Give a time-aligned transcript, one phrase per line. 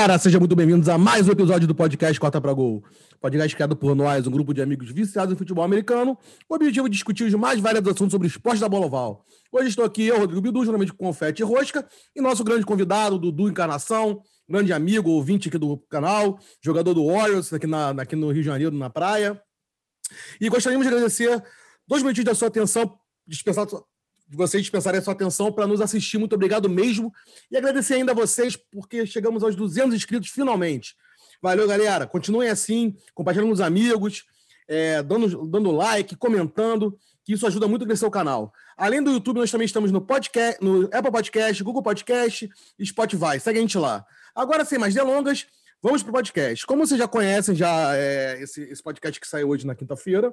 [0.00, 2.82] galera, sejam muito bem-vindos a mais um episódio do podcast Corta para Gol.
[3.20, 6.16] Podcast criado por nós, um grupo de amigos viciados em futebol americano,
[6.48, 9.26] o objetivo de discutir os mais variados assuntos sobre o esporte da bola oval.
[9.52, 11.86] Hoje estou aqui, eu, Rodrigo Bidu, juntamente com Confete e Rosca,
[12.16, 17.52] e nosso grande convidado, Dudu Encarnação, grande amigo, ouvinte aqui do canal, jogador do Warriors,
[17.52, 19.38] aqui, na, aqui no Rio de Janeiro, na praia.
[20.40, 21.44] E gostaríamos de agradecer
[21.86, 23.66] dois minutos da sua atenção, dispensar
[24.30, 26.16] de vocês dispensarem a sua atenção para nos assistir.
[26.16, 27.12] Muito obrigado mesmo.
[27.50, 30.94] E agradecer ainda a vocês, porque chegamos aos 200 inscritos finalmente.
[31.42, 32.06] Valeu, galera.
[32.06, 34.24] Continuem assim, compartilhando com os amigos,
[34.68, 38.52] é, dando, dando like, comentando, que isso ajuda muito a crescer o canal.
[38.76, 43.40] Além do YouTube, nós também estamos no, podcast, no Apple Podcast, Google Podcast e Spotify.
[43.40, 44.06] Segue a gente lá.
[44.32, 45.44] Agora, sem mais delongas,
[45.82, 46.64] vamos para o podcast.
[46.66, 50.32] Como vocês já conhecem já é, esse, esse podcast que saiu hoje na quinta-feira,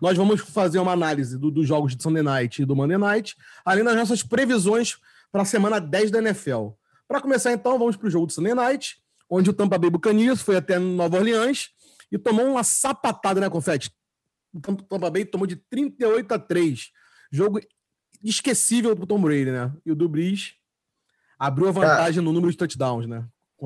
[0.00, 3.36] nós vamos fazer uma análise do, dos jogos de Sunday Night e do Monday Night,
[3.64, 4.98] além das nossas previsões
[5.32, 6.68] para a semana 10 da NFL.
[7.06, 10.42] Para começar, então, vamos para o jogo do Sunday Night, onde o Tampa Bay Buccaneers
[10.42, 11.70] foi até Nova Orleans
[12.10, 13.92] e tomou uma sapatada, né, Confete?
[14.52, 16.90] O Tampa Bay tomou de 38 a 3.
[17.30, 17.60] Jogo
[18.22, 19.72] esquecível do Tom Brady, né?
[19.86, 20.10] E o do
[21.38, 23.24] abriu a vantagem cara, no número de touchdowns, né?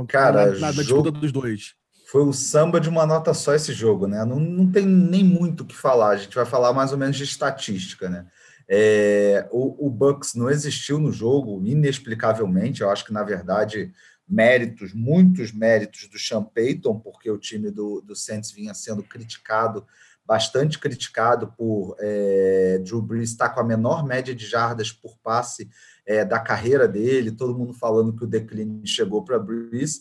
[0.08, 1.02] Cara, na, na, na jogo...
[1.02, 1.74] disputa dos dois
[2.04, 4.24] foi o samba de uma nota só esse jogo, né?
[4.24, 6.10] Não, não tem nem muito o que falar.
[6.10, 8.26] A gente vai falar mais ou menos de estatística, né?
[8.68, 12.82] É, o, o Bucks não existiu no jogo inexplicavelmente.
[12.82, 13.92] Eu acho que na verdade
[14.28, 19.86] méritos, muitos méritos do Sean Payton, porque o time do, do Saints vinha sendo criticado,
[20.26, 25.68] bastante criticado por é, Drew Brees estar com a menor média de jardas por passe
[26.06, 30.00] é, da carreira dele, todo mundo falando que o declínio chegou para Brees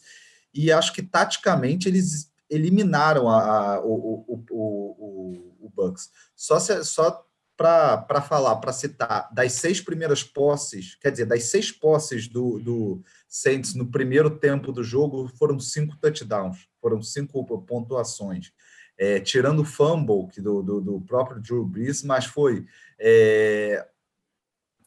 [0.54, 6.10] e acho que taticamente eles eliminaram a, a o, o, o, o, Bucks.
[6.36, 7.26] Só, só
[7.58, 13.04] para falar, para citar, das seis primeiras posses, quer dizer, das seis posses do, do
[13.28, 18.52] Saints no primeiro tempo do jogo, foram cinco touchdowns, foram cinco pontuações.
[18.96, 22.66] É, tirando o fumble que do, do, do, próprio Drew Brees, mas foi
[23.00, 23.88] é,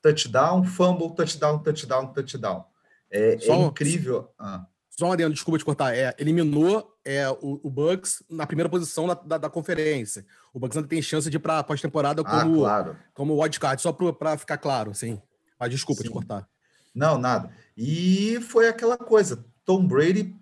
[0.00, 2.64] touchdown, fumble, touchdown, touchdown, touchdown.
[3.10, 4.32] É, é incrível.
[4.38, 4.64] Ah.
[4.98, 5.94] Só um adendo, desculpa te cortar.
[5.94, 10.24] É, eliminou é, o, o Bucks na primeira posição da, da, da, conferência.
[10.54, 12.96] O Bucks ainda tem chance de ir para a pós-temporada ah, como, ah, claro.
[13.12, 15.20] como wildcard, só para ficar claro, sim.
[15.60, 16.08] Mas desculpa sim.
[16.08, 16.48] te cortar.
[16.94, 17.50] Não, nada.
[17.76, 19.44] E foi aquela coisa.
[19.66, 20.34] Tom Brady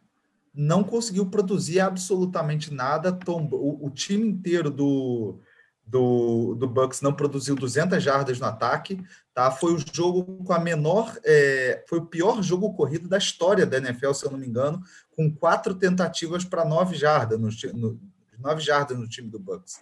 [0.54, 3.10] não conseguiu produzir absolutamente nada.
[3.10, 5.40] Tom, o, o time inteiro do,
[5.86, 9.02] do, do Bucks não produziu 200 jardas no ataque,
[9.34, 9.50] tá?
[9.50, 13.76] Foi o jogo com a menor, é, foi o pior jogo corrido da história da
[13.76, 14.82] NFL, se eu não me engano,
[15.14, 18.00] com quatro tentativas para nove jardas no, no,
[18.38, 19.80] nove jardas no time do Bucks.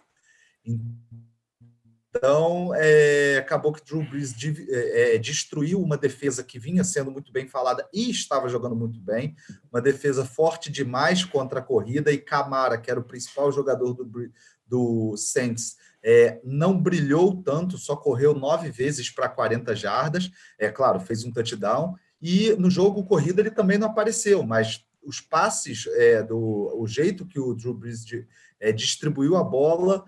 [2.15, 4.35] Então, é, acabou que Drew Brees
[4.69, 9.01] é, é, destruiu uma defesa que vinha sendo muito bem falada e estava jogando muito
[9.01, 9.35] bem,
[9.73, 14.31] uma defesa forte demais contra a corrida, e Camara, que era o principal jogador do,
[14.67, 20.31] do Saints, é, não brilhou tanto, só correu nove vezes para 40 jardas.
[20.59, 21.95] É claro, fez um touchdown.
[22.21, 27.27] E no jogo corrida ele também não apareceu, mas os passes, é, do, o jeito
[27.27, 28.27] que o Drew Brees de,
[28.61, 30.05] é, distribuiu a bola,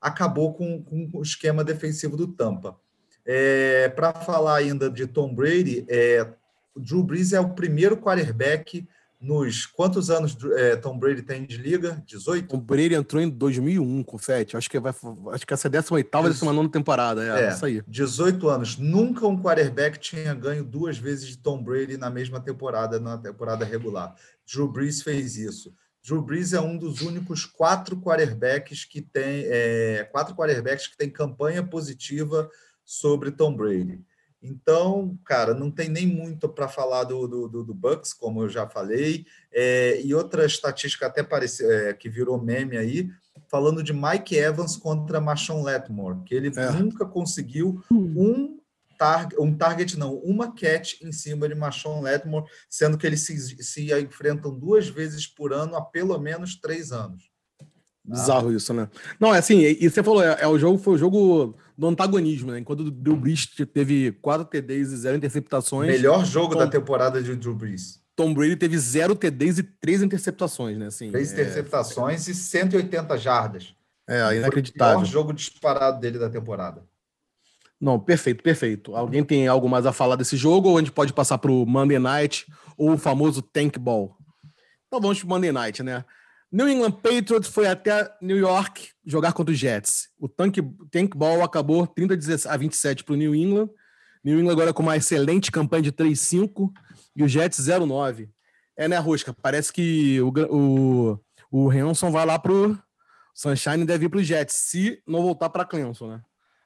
[0.00, 2.78] acabou com, com, o esquema defensivo do Tampa.
[3.24, 6.28] É, para falar ainda de Tom Brady, é,
[6.74, 8.86] o Drew Brees é o primeiro quarterback
[9.20, 12.02] nos quantos anos é, Tom Brady tem de liga?
[12.06, 12.48] 18?
[12.48, 14.56] Tom Brady entrou em 2001, confete.
[14.56, 14.92] Acho que vai,
[15.32, 17.82] acho que essa é a 18 ª 19 temporada, é, é, isso aí.
[17.86, 18.76] 18 anos.
[18.76, 23.64] Nunca um quarterback tinha ganho duas vezes de Tom Brady na mesma temporada, na temporada
[23.64, 24.14] regular.
[24.46, 25.74] Drew Brees fez isso.
[26.04, 31.10] Drew Brees é um dos únicos quatro quarterbacks que tem é, quatro quarterbacks que tem
[31.10, 32.48] campanha positiva
[32.84, 34.04] sobre Tom Brady.
[34.48, 38.68] Então, cara, não tem nem muito para falar do, do, do, Bucks, como eu já
[38.68, 39.26] falei.
[39.52, 43.10] É, e outra estatística até parece, é, que virou meme aí,
[43.48, 46.70] falando de Mike Evans contra Marshawn Letmore, que ele é.
[46.72, 48.58] nunca conseguiu um,
[48.98, 53.62] tar um target, não, uma catch em cima de Marshawn Letmore, sendo que eles se,
[53.62, 57.35] se enfrentam duas vezes por ano há pelo menos três anos.
[58.06, 58.88] Bizarro isso, né?
[59.18, 62.52] Não, é assim, e você falou, é, é, o jogo, foi o jogo do antagonismo,
[62.52, 62.58] né?
[62.60, 65.90] Enquanto o Drew Brees teve quatro TDs e zero interceptações.
[65.90, 68.00] Melhor jogo Tom, da temporada de Drew Brees.
[68.14, 70.86] Tom Brady teve zero TDs e três interceptações, né?
[70.86, 71.34] Assim, três é...
[71.34, 73.74] interceptações e 180 jardas.
[74.08, 75.00] É, inacreditável.
[75.00, 76.82] Foi o jogo disparado dele da temporada.
[77.80, 78.96] Não, perfeito, perfeito.
[78.96, 81.66] Alguém tem algo mais a falar desse jogo ou a gente pode passar para o
[81.66, 82.46] Monday Night
[82.78, 84.16] ou o famoso Tank Ball?
[84.86, 86.04] Então vamos para o Monday Night, né?
[86.56, 90.08] New England Patriots foi até New York jogar contra os Jets.
[90.18, 90.56] O tank,
[90.90, 92.14] tank ball acabou 30
[92.48, 93.68] a 27 para o New England.
[94.24, 96.72] New England agora com uma excelente campanha de 3-5
[97.14, 98.30] e o Jets 0-9.
[98.74, 99.34] É, né, Rosca?
[99.34, 101.20] Parece que o, o,
[101.50, 102.78] o Hanson vai lá pro
[103.34, 106.22] Sunshine e deve ir pro Jets, se não voltar para Clemson, né?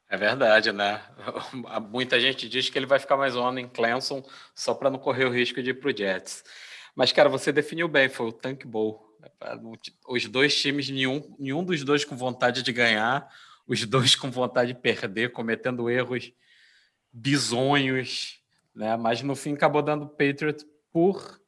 [0.08, 1.02] É verdade, né?
[1.90, 4.22] Muita gente diz que ele vai ficar mais um ano em Clemson
[4.54, 6.44] só para não correr o risco de ir pro Jets.
[6.94, 9.09] Mas, cara, você definiu bem, foi o Tank Bowl.
[10.08, 13.28] Os dois times, nenhum, nenhum dos dois com vontade de ganhar,
[13.66, 16.32] os dois com vontade de perder, cometendo erros
[17.12, 18.40] bizonhos,
[18.74, 18.96] né?
[18.96, 21.40] Mas no fim acabou dando Patriots por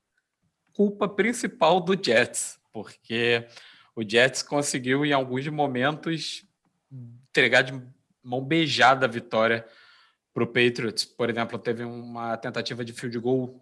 [0.73, 3.47] culpa principal do Jets, porque
[3.95, 6.45] o Jets conseguiu em alguns momentos
[7.29, 7.81] entregar de
[8.23, 9.67] mão beijada a vitória
[10.33, 11.05] para o Patriots.
[11.05, 13.62] Por exemplo, teve uma tentativa de field goal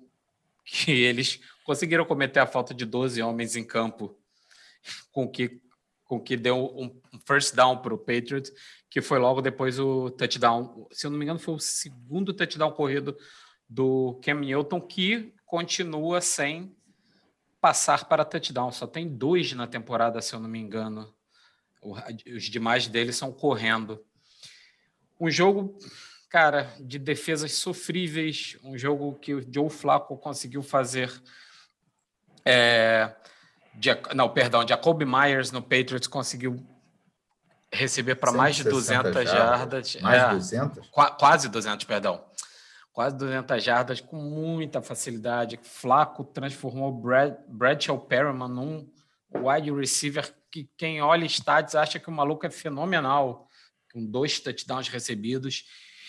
[0.70, 4.16] que eles conseguiram cometer a falta de 12 homens em campo,
[5.10, 5.60] com que
[6.04, 8.50] com que deu um first down para o Patriots,
[8.90, 10.88] que foi logo depois o touchdown.
[10.90, 13.16] Se eu não me engano, foi o segundo touchdown corrido
[13.68, 16.74] do Cam Newton, que continua sem
[17.60, 18.72] passar para touchdown.
[18.72, 21.14] Só tem dois na temporada, se eu não me engano.
[22.26, 24.04] Os demais deles são correndo.
[25.20, 25.78] Um jogo,
[26.30, 31.12] cara, de defesas sofríveis, um jogo que o Joe Flacco conseguiu fazer.
[32.44, 33.12] É,
[34.14, 36.64] não, perdão, Jacob Myers no Patriots conseguiu
[37.72, 39.30] receber para mais de 200 jardas.
[39.30, 40.88] jardas mais é, 200?
[40.88, 42.24] Quase 200, perdão.
[42.92, 45.58] Quase 200 jardas com muita facilidade.
[45.62, 48.88] Flaco transformou Brad, Bradshaw Perriman num
[49.34, 53.48] wide receiver que quem olha estádios acha que o maluco é fenomenal,
[53.92, 55.64] com dois touchdowns recebidos.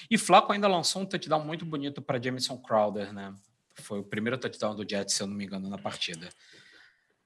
[0.09, 3.33] E Flaco ainda lançou um touchdown muito bonito para Jameson Crowder, né?
[3.75, 6.29] Foi o primeiro touchdown do Jets, se eu não me engano, na partida.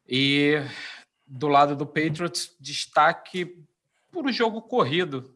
[0.07, 0.61] E
[1.27, 3.57] do lado do Patriots, destaque
[4.11, 5.33] por o jogo corrido,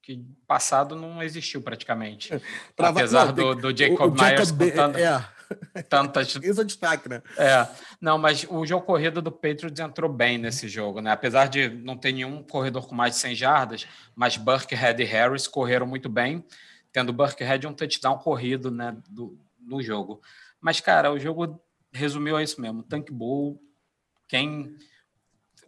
[0.00, 2.30] que passado não existiu praticamente.
[2.76, 5.82] Pra, Apesar não, do, do, Jacob o, o Myers Jacob, contando é.
[5.82, 6.36] tantas...
[6.36, 7.22] Isso é destaque, né?
[7.36, 7.66] É.
[8.00, 11.10] Não, mas o jogo corrido do Patriots entrou bem nesse jogo, né?
[11.10, 15.48] Apesar de não ter nenhum corredor com mais de 100 jardas, mas Burkhead e Harris
[15.48, 16.44] correram muito bem,
[16.94, 20.22] tendo Burkhead um touchdown corrido né, do, no jogo.
[20.60, 21.60] Mas, cara, o jogo
[21.92, 22.84] resumiu a isso mesmo.
[22.84, 23.60] Tank Bull,
[24.28, 24.76] quem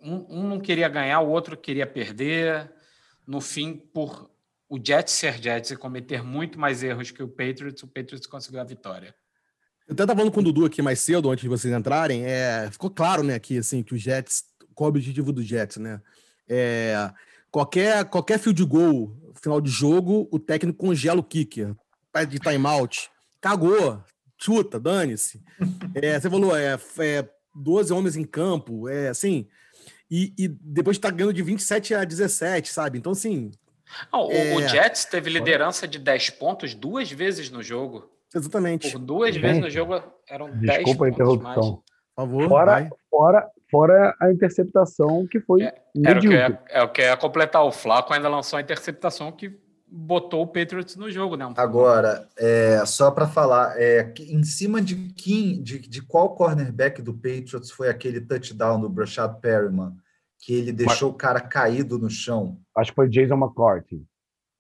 [0.00, 2.73] um, um não queria ganhar, o outro queria perder.
[3.26, 4.31] No fim, por
[4.69, 8.61] o Jets ser Jets e cometer muito mais erros que o Patriots, o Patriots conseguiu
[8.61, 9.12] a vitória.
[9.88, 12.69] Eu até estava falando com o Dudu aqui mais cedo, antes de vocês entrarem, é,
[12.70, 14.44] ficou claro, né, aqui, assim, que os Jets,
[14.75, 16.00] qual o objetivo do Jets, né?
[16.49, 17.11] É,
[17.56, 21.75] qualquer, qualquer field goal, final de jogo, o técnico congela o kicker,
[22.29, 23.08] de timeout,
[23.41, 24.05] cagou,
[24.37, 25.43] chuta, dane-se.
[25.94, 29.49] É, você falou, é, é 12 homens em campo, é assim,
[30.11, 32.99] e, e depois tá ganhando de 27 a 17, sabe?
[32.99, 33.50] Então, assim.
[34.12, 34.55] Não, é...
[34.55, 38.11] o, Jets teve liderança de 10 pontos duas vezes no jogo.
[38.35, 38.93] Exatamente.
[38.93, 40.76] Por duas Gente, vezes no jogo eram 10 pontos.
[40.76, 41.43] Desculpa a interrupção.
[41.55, 41.64] Mais.
[41.64, 41.82] Por
[42.17, 42.49] favor.
[42.49, 45.62] Fora, fora, fora a interceptação que foi.
[45.62, 45.74] É,
[46.04, 47.64] era o que é, é o que ia completar.
[47.64, 49.58] O Flaco ainda lançou a interceptação que
[49.88, 51.52] botou o Patriots no jogo, né?
[51.56, 57.14] Agora, é, só para falar, é, em cima de quem, de, de qual cornerback do
[57.14, 59.92] Patriots foi aquele touchdown do Brashad Perryman,
[60.38, 62.58] que ele deixou Mas, o cara caído no chão?
[62.76, 64.05] Acho que foi Jason McCarthy.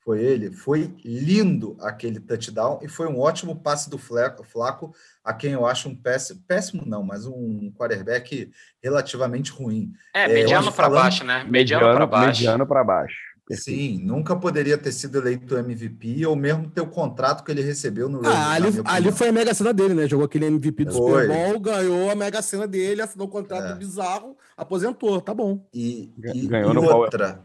[0.06, 0.52] Foi ele.
[0.52, 4.94] Foi lindo aquele touchdown e foi um ótimo passe do Flaco, Flaco
[5.24, 8.48] a quem eu acho um péssimo, péssimo não, mas um quarterback
[8.80, 9.90] relativamente ruim.
[10.14, 11.42] É, mediano é, para baixo, né?
[11.42, 12.40] Mediano, mediano para baixo.
[12.40, 13.16] Mediano para baixo.
[13.50, 18.08] Sim, nunca poderia ter sido eleito MVP ou mesmo ter o contrato que ele recebeu
[18.08, 20.06] no Ah, ali, ali foi a mega cena dele, né?
[20.06, 21.22] Jogou aquele MVP do foi.
[21.22, 23.74] Super Bowl, ganhou a mega cena dele, assinou um contrato é.
[23.74, 25.66] bizarro, aposentou, tá bom.
[25.74, 27.44] E, e, ganhou e outra.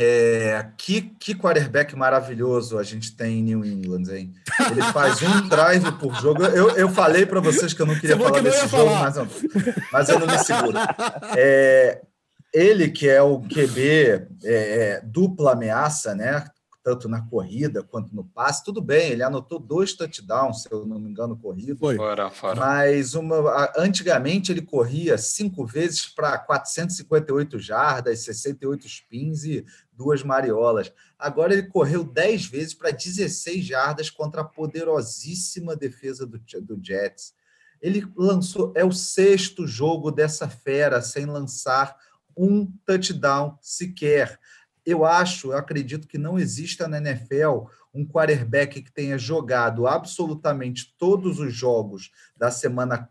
[0.00, 4.32] É, que, que quarterback maravilhoso a gente tem em New England, hein?
[4.70, 6.44] Ele faz um drive por jogo.
[6.44, 9.16] Eu, eu falei para vocês que eu não queria falar que desse jogo, mas,
[9.92, 10.78] mas eu não me seguro.
[11.36, 12.00] É,
[12.54, 16.44] ele que é o QB é, é, dupla ameaça, né?
[16.84, 20.98] Tanto na corrida quanto no passe, tudo bem, ele anotou dois touchdowns, se eu não
[20.98, 21.76] me engano, corrido.
[21.76, 21.96] Foi.
[21.96, 22.58] Fora, fora.
[22.58, 29.66] Mas uma, antigamente ele corria cinco vezes para 458 jardas, 68 spins e
[29.98, 30.92] duas mariolas.
[31.18, 37.34] Agora ele correu dez vezes para 16 jardas contra a poderosíssima defesa do, do Jets.
[37.82, 41.96] Ele lançou, é o sexto jogo dessa fera sem lançar
[42.36, 44.38] um touchdown sequer.
[44.86, 50.94] Eu acho, eu acredito que não exista na NFL um quarterback que tenha jogado absolutamente
[50.96, 53.08] todos os jogos da semana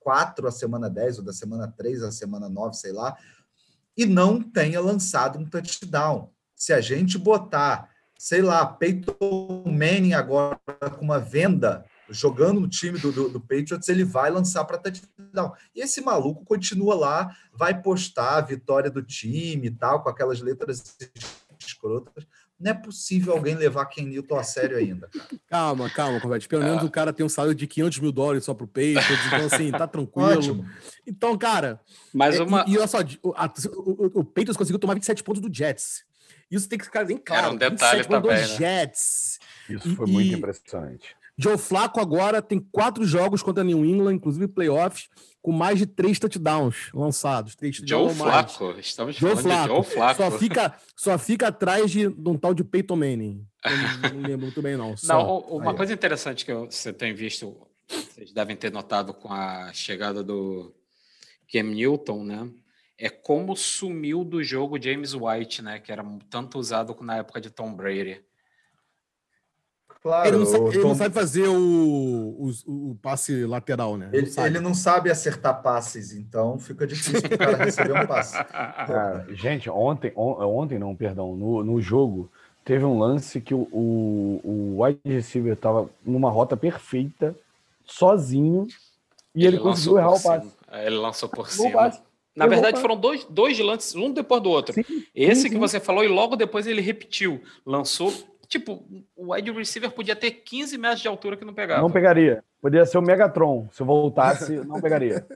[0.00, 3.16] 4 à semana 10, ou da semana 3 à semana 9, sei lá,
[3.96, 6.30] e não tenha lançado um touchdown.
[6.54, 10.58] Se a gente botar, sei lá, Peyton Manning agora
[10.96, 15.52] com uma venda jogando no time do, do, do Patriots, ele vai lançar para touchdown.
[15.74, 20.40] E esse maluco continua lá, vai postar a vitória do time e tal, com aquelas
[20.40, 20.96] letras
[21.58, 22.26] escrotas.
[22.58, 25.08] Não é possível alguém levar Ken Newton a sério ainda.
[25.08, 25.40] Cara.
[25.48, 26.48] Calma, calma, Corvette.
[26.48, 26.86] Pelo menos é.
[26.86, 29.86] o cara tem um salário de 500 mil dólares só pro Patriots, então assim, tá
[29.88, 30.30] tranquilo.
[30.30, 30.66] Ótimo.
[31.06, 31.80] Então, cara...
[32.12, 32.64] Mas uma...
[32.66, 36.04] E, e olha só, o, a, o, o Patriots conseguiu tomar 27 pontos do Jets.
[36.50, 37.46] Isso tem que ficar bem claro.
[37.46, 38.44] Era um detalhe também, né?
[38.44, 39.38] Jets.
[39.68, 41.16] Isso foi e, muito impressionante.
[41.36, 45.08] Joe Flacco agora tem quatro jogos contra New England, inclusive playoffs,
[45.42, 47.56] com mais de três touchdowns lançados.
[47.56, 49.68] Três Joe Flacco, estamos Joe falando Flacco.
[49.68, 50.22] de Joe Flacco.
[50.22, 53.46] Só fica, só fica atrás de, de um tal de Peyton Manning.
[53.64, 54.96] Eu não, lembro muito bem, não.
[54.96, 55.18] Só.
[55.18, 55.76] Não, uma Aí.
[55.76, 60.72] coisa interessante que você tem visto, vocês devem ter notado com a chegada do
[61.50, 62.48] Cam Newton, né?
[62.96, 65.80] É como sumiu do jogo James White, né?
[65.80, 68.24] Que era tanto usado na época de Tom Brady.
[70.04, 70.88] Claro, ele não, sabe, ele Tom...
[70.88, 74.10] não sabe fazer o, o, o, passe lateral, né?
[74.12, 78.06] Ele não, ele não, sabe acertar passes, então fica difícil para o cara receber um
[78.06, 78.36] passe.
[78.44, 82.30] Cara, gente, ontem, on, ontem não, perdão, no, no jogo
[82.66, 87.34] teve um lance que o, o, o wide receiver estava numa rota perfeita,
[87.86, 88.66] sozinho,
[89.34, 90.52] e ele, ele conseguiu errar o passe.
[90.70, 91.90] Ele lançou por cima.
[92.36, 94.74] Na verdade, foram dois, dois lances, um depois do outro.
[94.74, 94.84] Sim,
[95.14, 95.60] Esse sim, que sim.
[95.60, 97.40] você falou, e logo depois ele repetiu.
[97.64, 98.12] Lançou
[98.48, 98.84] Tipo,
[99.16, 101.82] o wide receiver podia ter 15 metros de altura que não pegava.
[101.82, 102.44] Não pegaria.
[102.60, 103.68] Poderia ser o Megatron.
[103.72, 105.26] Se eu voltasse, não pegaria.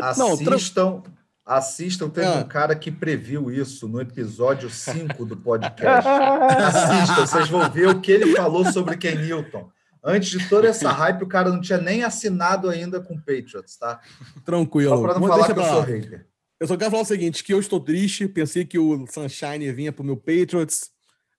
[0.00, 1.02] Assistam.
[1.44, 2.34] Assistam, teve ah.
[2.34, 6.06] um cara que previu isso no episódio 5 do podcast.
[6.06, 9.68] Assistam, vocês vão ver o que ele falou sobre Ken Newton.
[10.02, 13.76] Antes de toda essa hype, o cara não tinha nem assinado ainda com o Patriots,
[13.76, 14.00] tá?
[14.44, 14.96] Tranquilo.
[14.96, 16.26] Só para não falar que eu sou hater.
[16.60, 19.92] Eu só quero falar o seguinte, que eu estou triste, pensei que o Sunshine vinha
[19.92, 20.90] para o meu Patriots,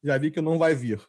[0.04, 1.00] já vi que não vai vir.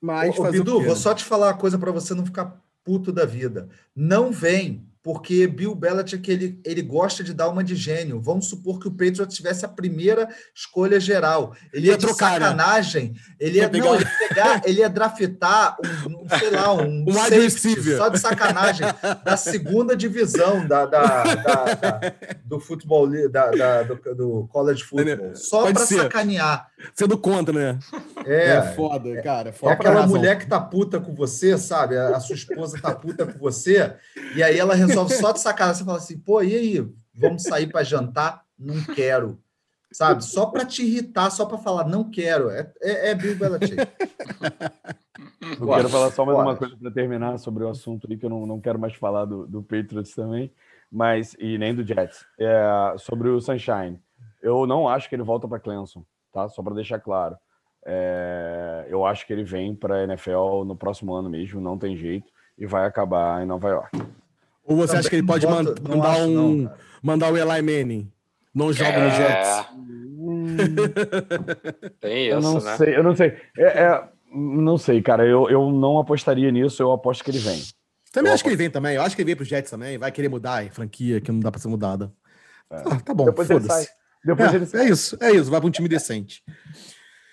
[0.00, 3.24] Mas Ô, Bidu, vou só te falar uma coisa para você não ficar puto da
[3.24, 3.68] vida.
[3.94, 8.20] Não vem porque Bill Belichick ele, ele gosta de dar uma de gênio.
[8.20, 11.56] Vamos supor que o Patriots tivesse a primeira escolha geral.
[11.72, 12.46] Ele ia, ia trocar, de né?
[12.46, 13.08] sacanagem.
[13.08, 13.14] Né?
[13.40, 13.84] Ele ia, pegar...
[13.84, 18.08] Não, ele, ia pegar, ele ia draftar um, um sei lá, um, um safety, só
[18.08, 18.86] de sacanagem
[19.24, 25.34] da segunda divisão da, da, da, da do futebol da, do, do, college football.
[25.34, 26.70] Só para sacanear.
[26.94, 27.78] Sendo contra, né?
[28.24, 29.48] É, é foda, cara.
[29.50, 31.96] É foda é aquela mulher que tá puta com você, sabe?
[31.98, 33.94] A sua esposa tá puta com você,
[34.34, 35.78] e aí ela resolve resolve só de sacanagem.
[35.78, 36.88] Você fala assim, pô, e aí?
[37.14, 38.44] Vamos sair para jantar?
[38.58, 39.38] Não quero.
[39.90, 40.24] Sabe?
[40.24, 42.50] Só para te irritar, só para falar, não quero.
[42.50, 43.76] É, é, é Bill Belichick.
[45.60, 48.30] Eu quero falar só mais uma coisa para terminar sobre o assunto aí, que eu
[48.30, 50.50] não, não quero mais falar do, do Patriots também,
[50.90, 52.24] mas e nem do Jets.
[52.38, 54.00] É, sobre o Sunshine.
[54.40, 56.48] Eu não acho que ele volta para Clemson, tá?
[56.48, 57.36] Só para deixar claro.
[57.84, 61.96] É, eu acho que ele vem para a NFL no próximo ano mesmo, não tem
[61.96, 63.98] jeito, e vai acabar em Nova York.
[64.64, 66.72] Ou você Também acha que ele pode voto, mandar um não,
[67.02, 68.12] mandar o Eli Manning?
[68.54, 69.04] Não joga é...
[69.04, 69.66] no Jets.
[69.74, 70.56] Hum...
[72.00, 72.76] Tem isso, eu não né?
[72.76, 73.36] Sei, eu não sei.
[73.58, 75.26] É, é, não sei, cara.
[75.26, 76.82] Eu, eu não apostaria nisso.
[76.82, 77.60] Eu aposto que ele vem.
[78.12, 78.44] Também eu acho aposto...
[78.44, 78.94] que ele vem também.
[78.94, 79.98] Eu acho que ele vem pro Jets também.
[79.98, 82.12] Vai querer mudar a franquia que não dá para ser mudada.
[82.70, 82.76] É.
[82.76, 83.26] Ah, tá bom.
[83.66, 83.86] Sai.
[84.24, 84.68] Depois é, ele.
[84.74, 85.50] É isso, é isso.
[85.50, 86.42] Vai para um time decente.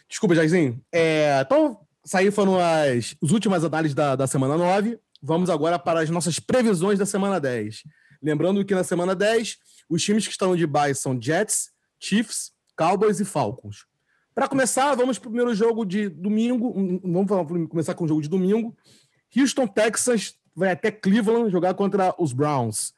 [0.07, 0.81] Desculpa, Jairzinho.
[0.91, 4.99] É, então, saí foram as, as últimas análises da, da semana 9.
[5.21, 7.83] Vamos agora para as nossas previsões da semana 10.
[8.21, 9.57] Lembrando que na semana 10,
[9.89, 11.69] os times que estão de bye são Jets,
[11.99, 13.85] Chiefs, Cowboys e Falcons.
[14.33, 16.73] Para começar, vamos para o primeiro jogo de domingo.
[17.03, 18.75] Vamos começar com o jogo de domingo.
[19.35, 22.93] Houston Texans vai até Cleveland jogar contra os Browns.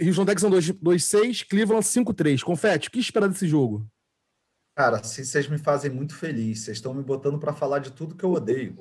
[0.00, 2.42] Houston Texans 2-6, Cleveland 5-3.
[2.42, 3.86] Confete, o que esperar desse jogo?
[4.76, 6.60] Cara, vocês me fazem muito feliz.
[6.60, 8.76] Vocês estão me botando para falar de tudo que eu odeio.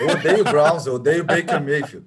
[0.00, 2.06] Eu odeio Browns, eu odeio Baker Mayfield.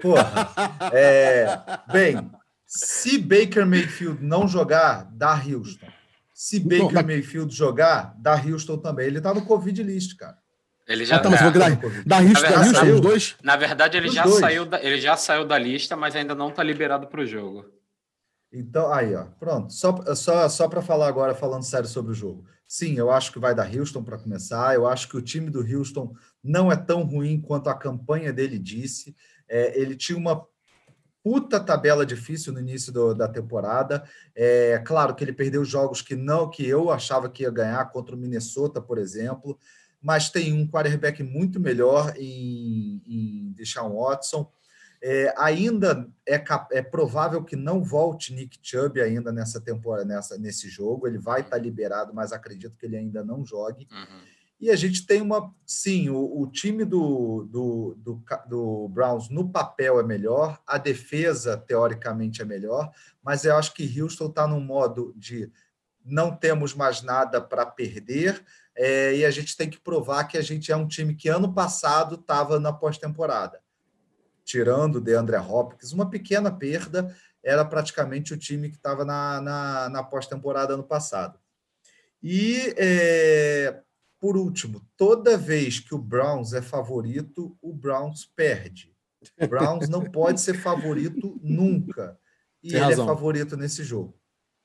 [0.00, 0.48] Porra.
[0.92, 1.46] É...
[1.92, 2.30] Bem,
[2.64, 5.88] se Baker Mayfield não jogar, dá Houston.
[6.32, 9.08] Se Baker Mayfield jogar, dá Houston também.
[9.08, 10.38] Ele tá no Covid list, cara.
[10.90, 13.36] Ele já ah, tá, mas é, Houston, verdade, Houston saiu, os dois?
[13.44, 16.64] Na verdade, ele já, saiu da, ele já saiu da lista, mas ainda não está
[16.64, 17.64] liberado para o jogo.
[18.52, 19.72] Então, aí, ó, pronto.
[19.72, 22.44] Só, só, só para falar agora, falando sério sobre o jogo.
[22.66, 24.74] Sim, eu acho que vai dar Houston para começar.
[24.74, 28.58] Eu acho que o time do Houston não é tão ruim quanto a campanha dele
[28.58, 29.14] disse.
[29.48, 30.44] É, ele tinha uma
[31.22, 34.02] puta tabela difícil no início do, da temporada.
[34.34, 38.16] É claro que ele perdeu jogos que não que eu achava que ia ganhar contra
[38.16, 39.56] o Minnesota, por exemplo,
[40.00, 44.50] mas tem um quarterback muito melhor em, em Deshaun Watson.
[45.02, 46.42] É, ainda é,
[46.72, 51.06] é, provável que não volte Nick Chubb ainda nessa temporada, nessa, nesse jogo.
[51.06, 53.88] Ele vai estar tá liberado, mas acredito que ele ainda não jogue.
[53.90, 54.20] Uhum.
[54.60, 55.54] E a gente tem uma.
[55.66, 61.56] Sim, o, o time do, do, do, do, Browns no papel é melhor, a defesa,
[61.56, 62.92] teoricamente, é melhor,
[63.22, 65.50] mas eu acho que Houston está num modo de
[66.04, 68.42] não temos mais nada para perder,
[68.82, 71.52] é, e a gente tem que provar que a gente é um time que ano
[71.52, 73.60] passado estava na pós-temporada.
[74.42, 79.88] Tirando o DeAndre Hopkins, uma pequena perda, era praticamente o time que estava na, na,
[79.90, 81.38] na pós-temporada ano passado.
[82.22, 83.82] E é,
[84.18, 88.96] por último, toda vez que o Browns é favorito, o Browns perde.
[89.38, 92.18] O Browns não pode ser favorito nunca.
[92.62, 93.04] E Tem ele é razão.
[93.04, 94.18] é favorito nesse jogo.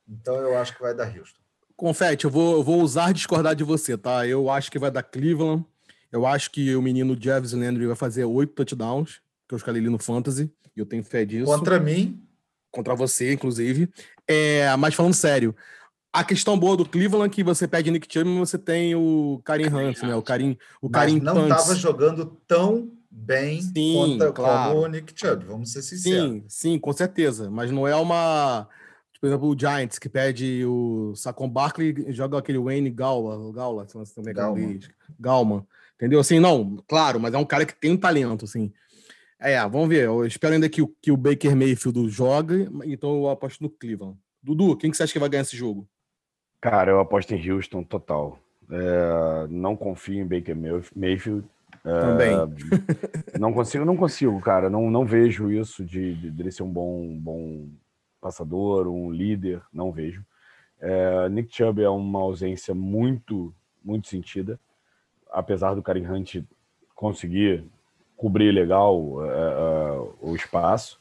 [0.08, 1.45] Então eu acho que vai dar Houston.
[1.76, 4.26] Confete, eu vou, eu vou usar discordar de você, tá?
[4.26, 5.64] Eu acho que vai dar Cleveland.
[6.10, 9.90] Eu acho que o menino Jarvis Landry vai fazer oito touchdowns, que eu escalei ali
[9.90, 10.50] no Fantasy.
[10.74, 11.44] E eu tenho fé disso.
[11.44, 12.22] Contra mim.
[12.70, 13.90] Contra você, inclusive.
[14.26, 15.54] É, mas falando sério,
[16.12, 19.40] a questão boa do Cleveland é que você pede Nick Chubb e você tem o
[19.44, 20.14] Karim Hunt, né?
[20.14, 24.72] O Karim, o Karim não estava jogando tão bem sim, contra, claro.
[24.72, 26.30] como o Nick Chubb, vamos ser sinceros.
[26.30, 27.50] Sim, sim, com certeza.
[27.50, 28.68] Mas não é uma...
[29.20, 33.88] Por exemplo, o Giants, que pede o Saquon Barkley e joga aquele Wayne Gaula, Gaula,
[33.88, 34.80] se você também Galman.
[35.18, 35.66] Galman.
[35.94, 36.20] Entendeu?
[36.20, 38.72] Assim, não, claro, mas é um cara que tem um talento, assim.
[39.38, 40.04] É, vamos ver.
[40.04, 44.16] Eu espero ainda que o, que o Baker Mayfield jogue, então eu aposto no Cleveland.
[44.42, 45.88] Dudu, quem que você acha que vai ganhar esse jogo?
[46.60, 48.38] Cara, eu aposto em Houston total.
[48.70, 50.56] É, não confio em Baker
[50.94, 51.44] Mayfield.
[51.84, 52.36] É, Também.
[53.38, 54.68] não consigo, não consigo, cara.
[54.68, 57.68] Não, não vejo isso de, de, de ele ser um bom, bom
[58.26, 59.62] passador, um líder.
[59.72, 60.24] Não vejo.
[60.80, 63.54] É, Nick Chubb é uma ausência muito,
[63.84, 64.58] muito sentida.
[65.30, 66.36] Apesar do Karim Hunt
[66.94, 67.64] conseguir
[68.16, 71.00] cobrir legal é, é, o espaço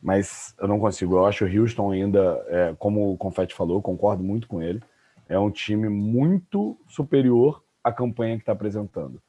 [0.00, 1.16] mas eu não consigo.
[1.16, 4.80] Eu acho o Houston ainda, é, como o Confetti falou, concordo muito com ele,
[5.28, 9.20] é um time muito superior à campanha que está apresentando.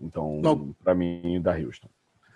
[0.00, 1.88] Então, para mim, da Houston.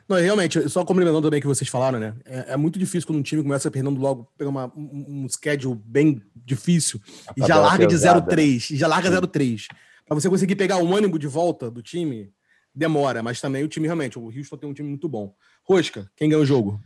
[0.09, 2.14] Não, realmente, só complementando também o que vocês falaram, né?
[2.25, 5.81] É, é, muito difícil quando um time começa perdendo logo, pega uma, um, um schedule
[5.85, 7.01] bem difícil
[7.37, 8.71] e já larga de 0-3.
[8.71, 9.67] E já larga 0-3.
[10.07, 12.31] Para você conseguir pegar o ânimo de volta do time,
[12.75, 15.35] demora, mas também o time realmente, o Houston tem um time muito bom.
[15.62, 16.79] Rosca, quem ganha o jogo?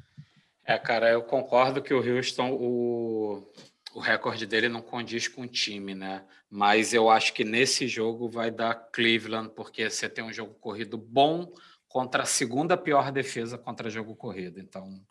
[0.64, 3.50] É, cara, eu concordo que o Houston, o,
[3.94, 6.22] o recorde dele não condiz com o time, né?
[6.48, 10.96] Mas eu acho que nesse jogo vai dar Cleveland, porque você tem um jogo corrido
[10.96, 11.50] bom
[11.98, 14.60] contra a segunda pior defesa contra jogo corrido.
[14.60, 15.04] Então,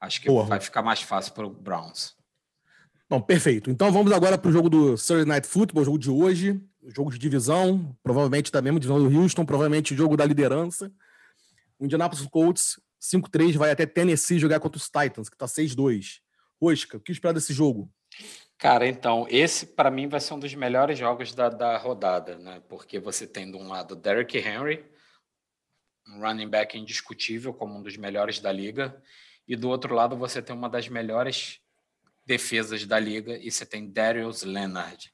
[0.00, 2.16] acho que vai ficar mais fácil para o Browns.
[3.08, 3.70] Bom, perfeito.
[3.70, 7.18] Então vamos agora para o jogo do Thursday Night Football, jogo de hoje, jogo de
[7.20, 10.90] divisão, provavelmente da mesma divisão do Houston, provavelmente jogo da liderança.
[11.78, 16.18] O Indianapolis Colts 5-3 vai até Tennessee jogar contra os Titans, que está 6-2.
[16.60, 17.88] Oscar, o que esperar desse jogo?
[18.58, 22.60] Cara, então, esse para mim vai ser um dos melhores jogos da, da rodada, né?
[22.68, 24.84] Porque você tem de um lado Derrick Henry,
[26.08, 29.00] um running back indiscutível como um dos melhores da liga,
[29.46, 31.60] e do outro lado você tem uma das melhores
[32.26, 35.12] defesas da liga e você tem Darius Leonard.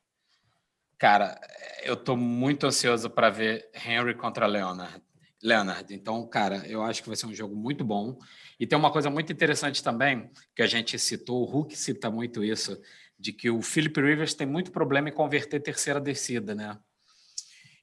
[0.97, 1.41] Cara,
[1.83, 5.03] eu tô muito ansioso para ver Henry contra Leonard.
[5.43, 5.93] Leonard.
[5.95, 8.19] Então, cara, eu acho que vai ser um jogo muito bom.
[8.59, 12.45] E tem uma coisa muito interessante também, que a gente citou, o Hulk cita muito
[12.45, 12.79] isso,
[13.19, 16.79] de que o Philip Rivers tem muito problema em converter terceira descida, né?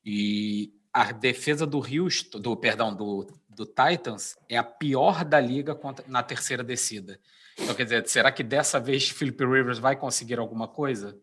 [0.05, 5.75] E a defesa do Houston, do perdão, do, do Titans é a pior da liga
[5.75, 7.19] contra, na terceira descida.
[7.55, 11.15] Então, quer dizer, será que dessa vez Philip Rivers vai conseguir alguma coisa?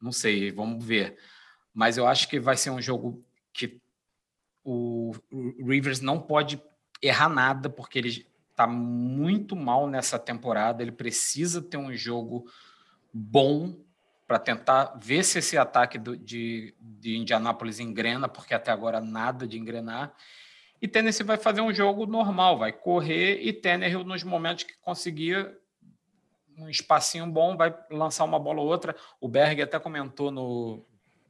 [0.00, 1.18] Não sei, vamos ver.
[1.74, 3.22] Mas eu acho que vai ser um jogo
[3.52, 3.78] que
[4.64, 6.58] o Rivers não pode
[7.02, 10.82] errar nada, porque ele está muito mal nessa temporada.
[10.82, 12.50] Ele precisa ter um jogo
[13.12, 13.76] bom
[14.32, 19.46] para tentar ver se esse ataque do, de, de Indianápolis engrena, porque até agora nada
[19.46, 20.14] de engrenar.
[20.80, 25.54] E Tennessee vai fazer um jogo normal, vai correr e Tannehill nos momentos que conseguir
[26.56, 28.96] um espacinho bom, vai lançar uma bola ou outra.
[29.20, 30.82] O Berg até comentou no,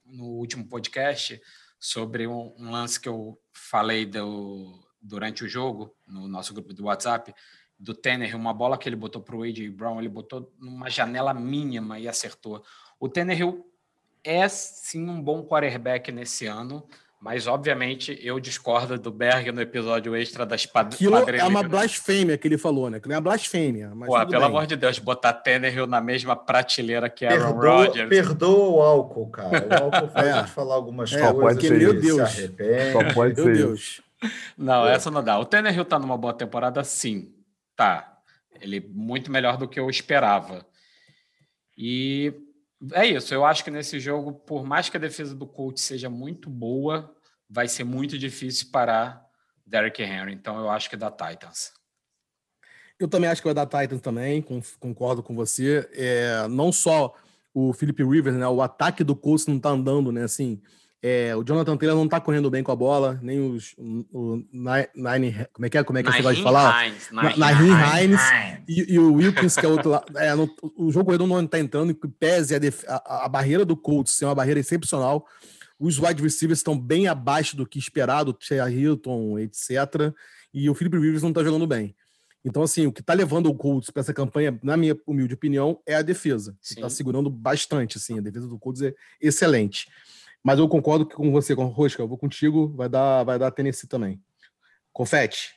[0.06, 1.42] no último podcast
[1.80, 6.84] sobre um, um lance que eu falei do, durante o jogo, no nosso grupo do
[6.84, 7.34] WhatsApp,
[7.82, 9.68] do Tanner, uma bola que ele botou para o A.J.
[9.70, 12.64] Brown, ele botou numa janela mínima e acertou.
[13.02, 13.66] O Tannehill
[14.22, 16.86] é sim um bom quarterback nesse ano,
[17.20, 22.46] mas obviamente eu discordo do Berg no episódio extra das Aquilo é uma blasfêmia que
[22.46, 23.00] ele falou, né?
[23.00, 23.90] Que não é blasfêmia.
[23.92, 24.42] Mas Pô, pelo bem.
[24.44, 28.08] amor de Deus, botar Tannehill na mesma prateleira que Aaron Rodgers.
[28.08, 29.66] Perdoa o álcool, cara.
[29.68, 30.30] O álcool faz é.
[30.30, 31.60] a gente falar algumas é, coisas.
[31.60, 32.30] Porque, meu Deus.
[32.30, 32.92] Se arrepende.
[32.92, 34.00] Só pode meu ser Deus.
[34.56, 34.94] Não, é.
[34.94, 35.40] essa não dá.
[35.40, 37.34] O Tannehill tá numa boa temporada, sim.
[37.74, 38.16] Tá.
[38.60, 40.64] Ele é muito melhor do que eu esperava.
[41.76, 42.32] E
[42.92, 43.32] É isso.
[43.32, 47.14] Eu acho que nesse jogo, por mais que a defesa do Colts seja muito boa,
[47.48, 49.24] vai ser muito difícil parar
[49.66, 50.32] Derrick Henry.
[50.32, 51.72] Então eu acho que dá Titans.
[52.98, 54.44] Eu também acho que vai dar Titans também,
[54.78, 55.88] concordo com você.
[55.92, 57.14] É, não só
[57.54, 58.46] o Philip Rivers, né?
[58.46, 60.24] O ataque do Colts não tá andando, né?
[60.24, 60.60] Assim,
[61.04, 63.74] é, o Jonathan Taylor não tá correndo bem com a bola, nem os.
[63.76, 65.82] O, Nine, como é que é?
[65.82, 66.86] Como é que você gosta de falar?
[66.86, 68.20] Hines, Nahin Hines.
[68.68, 70.16] E, e, o Wilkins, que é outro lado.
[70.16, 73.76] É, no, o jogo corredor não tá entrando, e pese a, a, a, barreira do
[73.76, 75.26] Colts ser uma barreira excepcional.
[75.76, 80.14] Os wide receivers estão bem abaixo do que esperado, Shea Hilton, etc.
[80.54, 81.96] E o Philip Rivers não tá jogando bem.
[82.44, 85.80] Então, assim, o que tá levando o Colts para essa campanha, na minha humilde opinião,
[85.84, 86.56] é a defesa.
[86.60, 86.80] Sim.
[86.80, 88.18] Tá segurando bastante, assim.
[88.18, 89.88] A defesa do Colts é excelente.
[90.42, 92.02] Mas eu concordo com você, com Rosca.
[92.02, 94.20] Eu vou contigo, vai dar, vai dar Tennessee também.
[94.92, 95.54] Confete.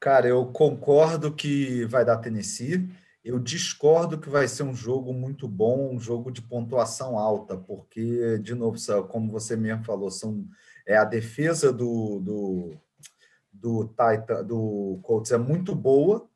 [0.00, 2.88] Cara, eu concordo que vai dar Tennessee.
[3.24, 8.38] Eu discordo que vai ser um jogo muito bom, um jogo de pontuação alta, porque,
[8.38, 10.46] de novo, como você mesmo falou, são,
[10.86, 12.76] é a defesa do, do,
[13.52, 16.28] do, Titan, do Colts é muito boa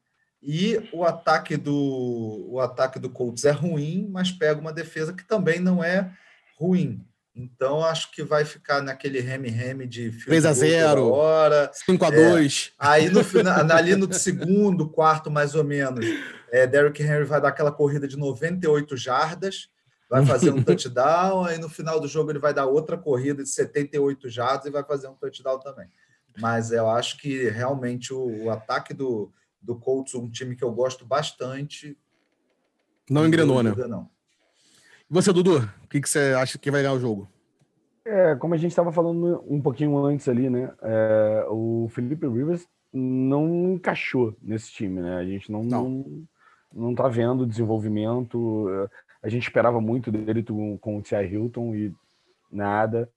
[0.42, 5.24] e o ataque do o ataque do Colts é ruim, mas pega uma defesa que
[5.24, 6.12] também não é
[6.58, 7.06] ruim.
[7.34, 12.72] Então, acho que vai ficar naquele reme-reme de 3 a 0 hora, 5 a 2
[12.72, 16.04] é, Aí, no final, ali no segundo, quarto, mais ou menos,
[16.50, 19.68] é, Derrick Henry vai dar aquela corrida de 98 jardas,
[20.08, 23.48] vai fazer um touchdown, aí no final do jogo ele vai dar outra corrida de
[23.48, 25.88] 78 jardas e vai fazer um touchdown também.
[26.38, 30.72] Mas eu acho que realmente o, o ataque do, do Colts, um time que eu
[30.72, 31.96] gosto bastante.
[33.08, 33.72] Não engrenou, né?
[33.88, 34.08] Não.
[35.12, 37.28] Você, Dudu, o que, que você acha que vai ganhar o jogo?
[38.04, 40.72] É, como a gente estava falando um pouquinho antes ali, né?
[40.80, 45.16] É, o Felipe Rivers não encaixou nesse time, né?
[45.16, 46.24] A gente não, não.
[46.72, 48.68] não, tá vendo desenvolvimento.
[49.20, 51.26] A gente esperava muito dele com, com o T.I.
[51.26, 51.92] Hilton e
[52.48, 53.10] nada.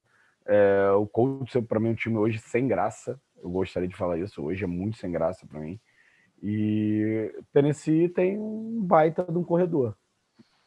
[0.47, 3.21] É, o Colts, para mim, é um time hoje sem graça.
[3.39, 4.41] Eu gostaria de falar isso.
[4.41, 5.79] Hoje é muito sem graça para mim.
[6.41, 9.95] E Tennessee tem um baita de um corredor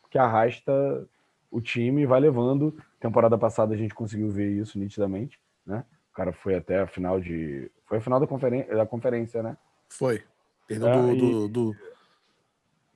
[0.08, 0.72] que arrasta
[1.50, 2.76] o time vai levando.
[3.00, 5.84] Temporada passada a gente conseguiu ver isso nitidamente, né?
[6.12, 7.70] O cara foi até a final de.
[7.86, 8.64] Foi a final da, conferen...
[8.64, 9.56] da conferência, né?
[9.88, 10.22] Foi.
[10.66, 11.12] Perdeu é, do.
[11.12, 11.18] E...
[11.18, 11.76] do, do...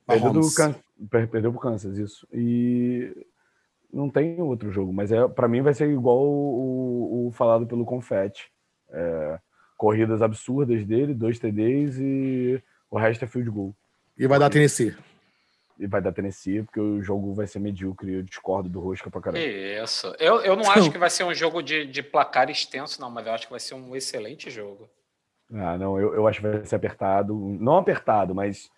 [0.05, 0.75] Perdeu, do can...
[1.09, 2.27] Perdeu pro Kansas, isso.
[2.33, 3.25] E
[3.93, 7.85] não tem outro jogo, mas é para mim vai ser igual o, o falado pelo
[7.85, 8.51] Confete.
[8.89, 9.39] É,
[9.77, 13.75] corridas absurdas dele, dois TDs e o resto é field goal.
[14.17, 14.95] E vai dar Tennessee
[15.87, 18.13] vai dar Tennessee, porque o jogo vai ser medíocre.
[18.13, 19.43] Eu discordo do Rosca pra caramba.
[19.43, 20.13] Isso.
[20.19, 23.25] Eu, eu não acho que vai ser um jogo de, de placar extenso, não, mas
[23.25, 24.89] eu acho que vai ser um excelente jogo.
[25.53, 27.35] Ah, não, eu, eu acho que vai ser apertado.
[27.35, 28.69] Não apertado, mas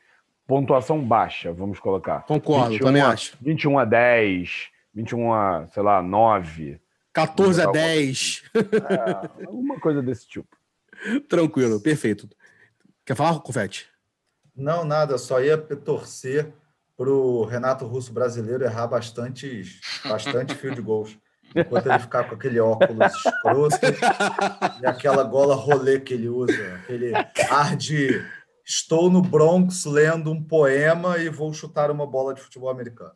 [0.47, 2.23] pontuação baixa, vamos colocar.
[2.23, 3.37] Concordo, 21 também a, acho.
[3.41, 6.79] 21 a 10, 21 a, sei lá, 9.
[7.13, 8.43] 14 a 10.
[8.55, 10.57] É, alguma coisa desse tipo.
[11.29, 12.27] Tranquilo, perfeito.
[13.05, 13.87] Quer falar, Confete?
[14.55, 16.53] Não, nada, só ia torcer
[16.97, 21.17] para o Renato Russo brasileiro errar bastante, bastante fio de gols.
[21.55, 23.77] Enquanto ele ficar com aquele óculos escroto
[24.81, 27.13] e aquela gola rolê que ele usa, aquele
[27.49, 28.25] ar de
[28.65, 33.11] Estou no Bronx lendo um poema e vou chutar uma bola de futebol americano.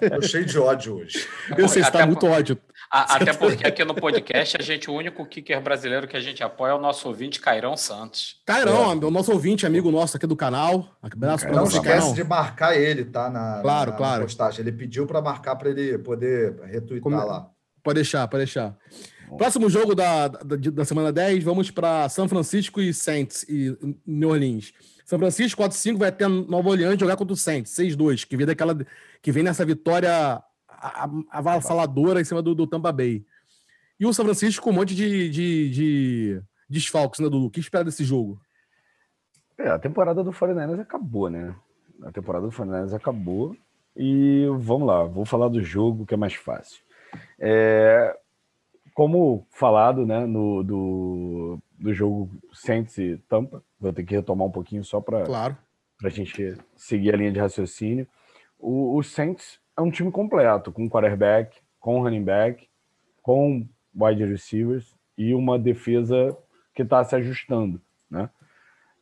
[0.00, 1.28] Estou cheio de ódio hoje.
[1.58, 2.58] Eu sei, está muito ódio.
[2.90, 6.42] A, até porque aqui no podcast, a gente, o único kicker brasileiro que a gente
[6.42, 8.40] apoia é o nosso ouvinte, Cairão Santos.
[8.46, 8.96] Cairão, é.
[8.96, 10.88] o nosso ouvinte, amigo nosso aqui do canal.
[11.02, 12.14] Abraço Não esquece Cairão.
[12.14, 13.28] de marcar ele, tá?
[13.28, 14.20] Na, claro, na, claro.
[14.20, 14.60] Na postagem.
[14.60, 17.16] Ele pediu para marcar para ele poder retweetar Como...
[17.16, 17.50] lá.
[17.82, 18.74] Pode deixar, pode deixar.
[19.36, 24.28] Próximo jogo da, da, da semana 10, vamos para São Francisco e Saints e New
[24.28, 24.72] Orleans.
[25.04, 28.76] São Francisco 4-5 vai até Nova Orleans jogar contra o Saints, 6-2, que vem daquela
[29.20, 30.42] que vem nessa vitória
[31.30, 33.24] avassaladora em cima do, do, Tampa Bay.
[33.98, 37.46] E o São Francisco com um monte de, de, de desfalques, né, Dudu?
[37.46, 38.40] O que espera desse jogo?
[39.56, 41.54] É, a temporada do 49ers acabou, né?
[42.02, 43.56] A temporada do 49ers acabou.
[43.96, 46.82] E vamos lá, vou falar do jogo que é mais fácil.
[47.38, 48.16] É,
[48.94, 54.52] como falado né, no, do, do jogo Saints e Tampa, vou ter que retomar um
[54.52, 55.56] pouquinho só para claro.
[56.02, 58.06] a gente seguir a linha de raciocínio.
[58.58, 62.68] O, o Saints é um time completo, com quarterback, com running back,
[63.20, 66.36] com wide receivers e uma defesa
[66.72, 67.80] que está se ajustando.
[68.08, 68.30] Né?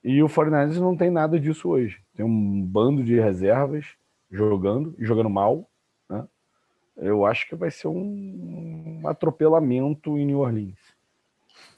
[0.02, 2.00] E o 49 não tem nada disso hoje.
[2.16, 3.86] Tem um bando de reservas
[4.30, 5.68] jogando e jogando mal,
[6.96, 10.78] eu acho que vai ser um, um atropelamento em New Orleans.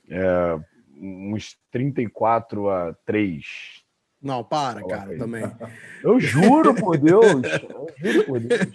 [0.08, 0.58] É,
[1.00, 3.84] uns 34 a 3.
[4.22, 5.44] Não, para, cara, também.
[6.02, 7.42] Eu juro por Deus.
[8.02, 8.72] Eu juro por Deus.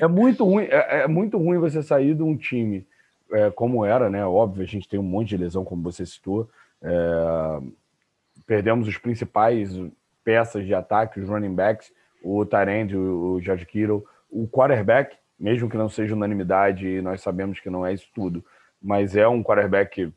[0.00, 2.86] É muito ruim, é, é muito ruim você sair de um time
[3.32, 4.24] é, como era, né?
[4.24, 6.48] Óbvio, a gente tem um monte de lesão, como você citou.
[6.80, 7.60] É,
[8.46, 9.70] perdemos os principais
[10.24, 15.76] peças de ataque, os running backs, o Tyrande, o George Kittle, o quarterback, mesmo que
[15.76, 18.44] não seja unanimidade, nós sabemos que não é isso tudo,
[18.80, 20.14] mas é um quarterback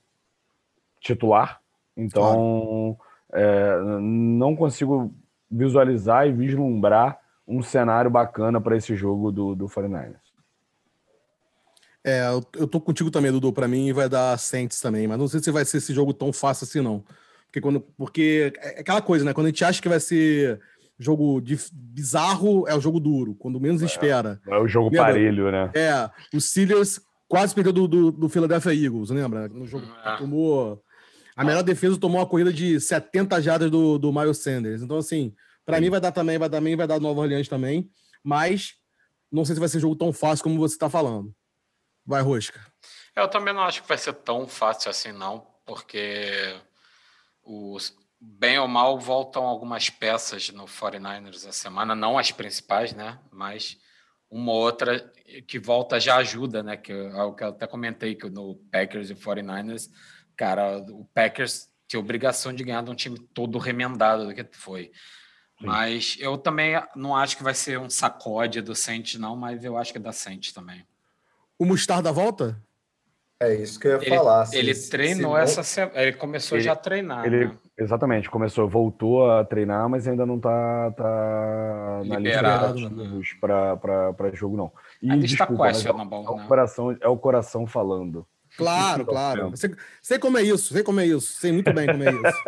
[1.01, 1.59] titular,
[1.97, 2.95] então
[3.33, 5.11] é, não consigo
[5.49, 10.15] visualizar e vislumbrar um cenário bacana para esse jogo do, do 49ers.
[12.03, 13.51] É, eu tô contigo também, Dudu.
[13.51, 16.31] Para mim vai dar Saints também, mas não sei se vai ser esse jogo tão
[16.31, 17.03] fácil assim, não.
[17.47, 19.33] Porque, quando, porque é aquela coisa, né?
[19.33, 20.61] Quando a gente acha que vai ser
[20.97, 24.39] jogo de, bizarro, é o jogo duro, quando menos é, espera.
[24.47, 25.05] É o jogo lembra?
[25.05, 25.71] parelho, né?
[25.75, 29.47] É, o Steelers quase perdeu do, do, do Philadelphia Eagles, lembra?
[29.47, 30.17] No jogo é.
[30.17, 30.81] tomou.
[31.35, 34.81] A melhor defesa tomou uma corrida de 70 jardas do, do Miles Sanders.
[34.81, 35.33] Então, assim,
[35.65, 37.89] para mim vai dar também, vai dar também, vai dar Nova Orleans também.
[38.23, 38.75] Mas
[39.29, 41.35] não sei se vai ser um jogo tão fácil como você está falando.
[42.05, 42.59] Vai, Rosca.
[43.15, 46.55] Eu também não acho que vai ser tão fácil assim, não, porque
[47.43, 47.93] os,
[48.25, 53.19] bem ou mal voltam algumas peças no 49ers essa semana, não as principais, né?
[53.31, 53.77] Mas
[54.29, 55.11] uma outra
[55.47, 56.75] que volta já ajuda, né?
[56.75, 59.89] Que é o que eu até comentei que no Packers e 49ers,
[60.35, 64.91] cara, o Packers tinha obrigação de ganhar de um time todo remendado do que foi.
[65.59, 65.67] Sim.
[65.67, 69.77] Mas eu também não acho que vai ser um sacode do Saints, não, mas eu
[69.77, 70.85] acho que é da Saints também.
[71.57, 72.61] O Mostarda volta?
[73.39, 74.45] É isso que eu ia ele, falar.
[74.45, 75.41] Se, ele treinou se...
[75.41, 76.01] essa semana.
[76.01, 77.25] Ele começou ele, já a treinar.
[77.25, 77.57] Ele, né?
[77.77, 83.75] Exatamente, começou, voltou a treinar, mas ainda não tá, tá na Liberado, lista né?
[84.15, 84.71] para jogo, não.
[85.01, 88.25] E, a lista desculpa, é, é, bom, é, o coração, é o coração falando.
[88.57, 89.51] Claro, claro.
[89.57, 91.33] Sei, sei, como é isso, sei como é isso.
[91.33, 92.43] Sei muito bem como é isso.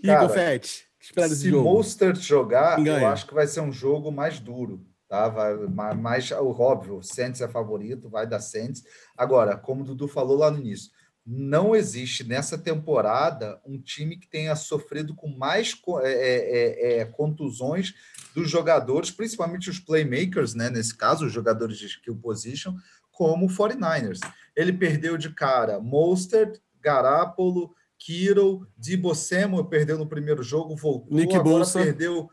[0.00, 1.68] e Confete, espera desse se jogo.
[1.68, 4.86] Se Mostert jogar, eu acho que vai ser um jogo mais duro.
[5.08, 5.28] Tá?
[5.28, 5.56] Vai,
[5.94, 8.84] mais, óbvio, o Saints é favorito, vai dar Saints.
[9.16, 10.90] Agora, como o Dudu falou lá no início,
[11.24, 17.04] não existe nessa temporada um time que tenha sofrido com mais é, é, é, é,
[17.04, 17.94] contusões
[18.34, 20.68] dos jogadores, principalmente os playmakers, né?
[20.68, 22.74] nesse caso, os jogadores de skill position,
[23.10, 24.18] como o 49ers.
[24.56, 31.34] Ele perdeu de cara Mostert, Garapolo, Kiro, Debo Samuel perdeu no primeiro jogo, voltou, Nick
[31.36, 31.78] agora Bolsa.
[31.78, 32.28] perdeu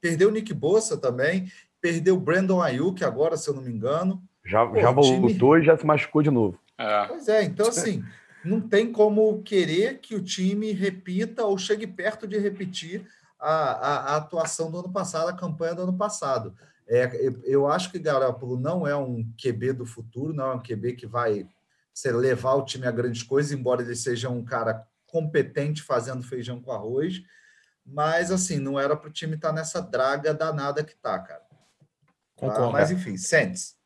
[0.00, 1.50] perdeu Nick Bossa também
[1.80, 4.22] perdeu o Brandon Ayuk agora, se eu não me engano.
[4.44, 5.62] Já, Pô, já voltou time...
[5.62, 6.58] e já se machucou de novo.
[6.78, 7.06] É.
[7.06, 8.04] Pois é, então assim,
[8.44, 13.06] não tem como querer que o time repita ou chegue perto de repetir
[13.38, 16.54] a, a, a atuação do ano passado, a campanha do ano passado.
[16.86, 17.10] É,
[17.44, 21.06] eu acho que Garoppolo não é um QB do futuro, não é um QB que
[21.06, 21.46] vai
[21.92, 26.60] ser, levar o time a grandes coisas, embora ele seja um cara competente fazendo feijão
[26.60, 27.22] com arroz,
[27.84, 31.42] mas assim, não era para o time estar tá nessa draga danada que tá, cara.
[32.36, 32.64] Concordo.
[32.64, 33.77] Ah, mas enfim, Saints.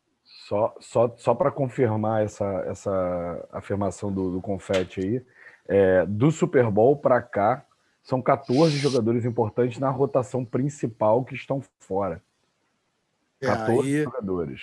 [0.49, 5.23] Só, só, só para confirmar essa, essa afirmação do, do Confete aí,
[5.69, 7.65] é, do Super Bowl para cá,
[8.03, 12.21] são 14 jogadores importantes na rotação principal que estão fora.
[13.41, 14.61] 14 é, aí, jogadores.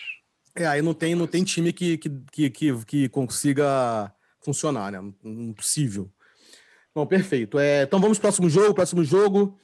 [0.54, 5.14] É, aí não tem, não tem time que, que, que, que consiga funcionar, né?
[5.24, 6.10] Impossível.
[6.94, 7.58] Bom, perfeito.
[7.58, 8.74] É, então vamos pro próximo jogo.
[8.74, 9.58] Próximo jogo.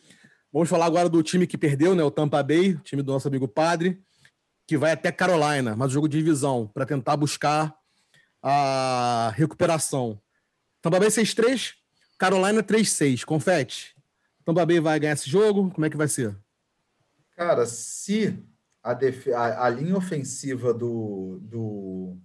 [0.52, 2.04] Vamos falar agora do time que perdeu, né?
[2.04, 4.02] O Tampa Bay, time do nosso amigo Padre
[4.68, 7.76] que vai até Carolina, mas jogo de divisão, para tentar buscar
[8.42, 10.20] a recuperação.
[10.82, 11.74] Tampa Bay 6-3,
[12.18, 13.24] Carolina 3-6.
[13.26, 13.96] Confete.
[14.44, 15.72] Tampa Bay vai ganhar esse jogo?
[15.72, 16.36] Como é que vai ser?
[17.36, 18.38] Cara, se
[18.84, 19.28] a, def...
[19.30, 22.18] a, a linha ofensiva do, do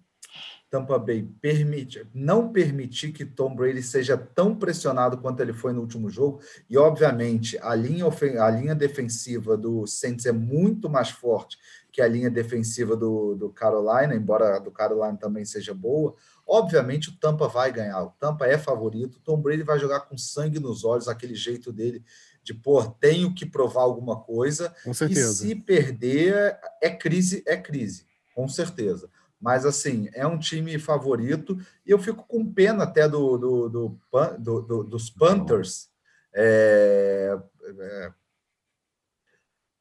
[0.70, 5.80] Tampa Bay permite, não permitir que Tom Brady seja tão pressionado quanto ele foi no
[5.80, 8.36] último jogo, e obviamente a linha, ofen...
[8.38, 11.56] a linha defensiva do Saints é muito mais forte
[11.92, 16.14] que a linha defensiva do, do Carolina, embora a do Carolina também seja boa,
[16.46, 18.02] obviamente o Tampa vai ganhar.
[18.02, 19.16] O Tampa é favorito.
[19.16, 22.04] O Tom Brady vai jogar com sangue nos olhos, aquele jeito dele
[22.42, 24.74] de pôr, tenho que provar alguma coisa.
[24.82, 25.44] Com certeza.
[25.44, 29.10] E se perder, é crise, é crise, com certeza.
[29.40, 33.98] Mas assim, é um time favorito, e eu fico com pena até do, do, do,
[34.38, 35.88] do dos Panthers.
[36.34, 37.38] É,
[37.78, 38.12] é,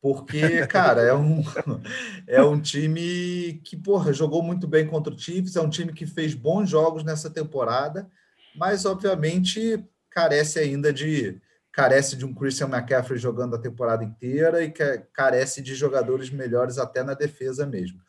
[0.01, 1.43] porque, cara, é um,
[2.27, 6.05] é um time que, porra, jogou muito bem contra o Chiefs, é um time que
[6.05, 8.09] fez bons jogos nessa temporada,
[8.55, 11.39] mas, obviamente, carece ainda de
[11.71, 14.73] carece de um Christian McCaffrey jogando a temporada inteira e
[15.13, 18.01] carece de jogadores melhores até na defesa mesmo.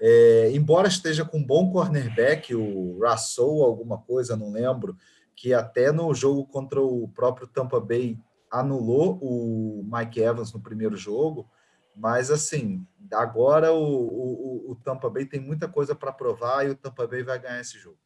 [0.00, 4.96] É, embora esteja com um bom cornerback, o Russell, alguma coisa, não lembro,
[5.34, 8.16] que até no jogo contra o próprio Tampa Bay
[8.50, 11.48] anulou o Mike Evans no primeiro jogo,
[11.94, 16.76] Mas, assim, agora o, o, o Tampa Bay tem muita coisa para provar e o
[16.76, 17.98] Tampa Bay vai ganhar esse jogo.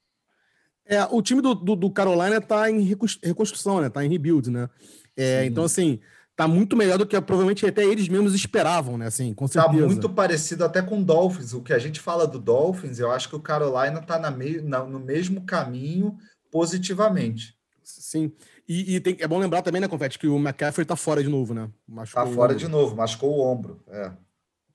[0.87, 3.87] É, o time do, do, do Carolina está em reconstrução, né?
[3.89, 4.69] Está em rebuild, né?
[5.17, 6.01] É, então, assim,
[6.35, 9.07] tá muito melhor do que provavelmente até eles mesmos esperavam, né?
[9.07, 9.83] Assim, com tá certeza.
[9.83, 11.53] Tá muito parecido até com o Dolphins.
[11.53, 14.67] O que a gente fala do Dolphins, eu acho que o Carolina tá na meio,
[14.67, 16.17] na, no mesmo caminho
[16.51, 17.57] positivamente.
[17.85, 18.33] Sim.
[18.69, 21.29] E, e tem, é bom lembrar também, né, Confete, que o McCaffrey tá fora de
[21.29, 21.71] novo, né?
[21.87, 23.83] Machucou tá fora de novo, machucou o ombro.
[23.89, 24.13] É.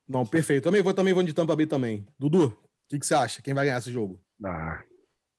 [0.08, 0.64] Não, perfeito.
[0.64, 2.06] Também vou, também vou de Tampa Bay também.
[2.18, 3.42] Dudu, o que, que você acha?
[3.42, 4.20] Quem vai ganhar esse jogo?
[4.44, 4.82] Ah,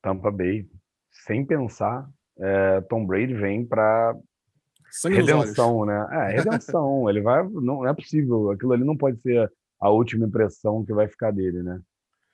[0.02, 0.68] Tampa Bay.
[1.10, 4.16] Sem pensar, é, Tom Brady vem para
[5.04, 6.06] redenção, né?
[6.10, 7.08] É, redenção.
[7.10, 7.46] ele vai.
[7.48, 8.50] Não, é possível.
[8.50, 9.50] Aquilo ali não pode ser
[9.80, 11.80] a última impressão que vai ficar dele, né?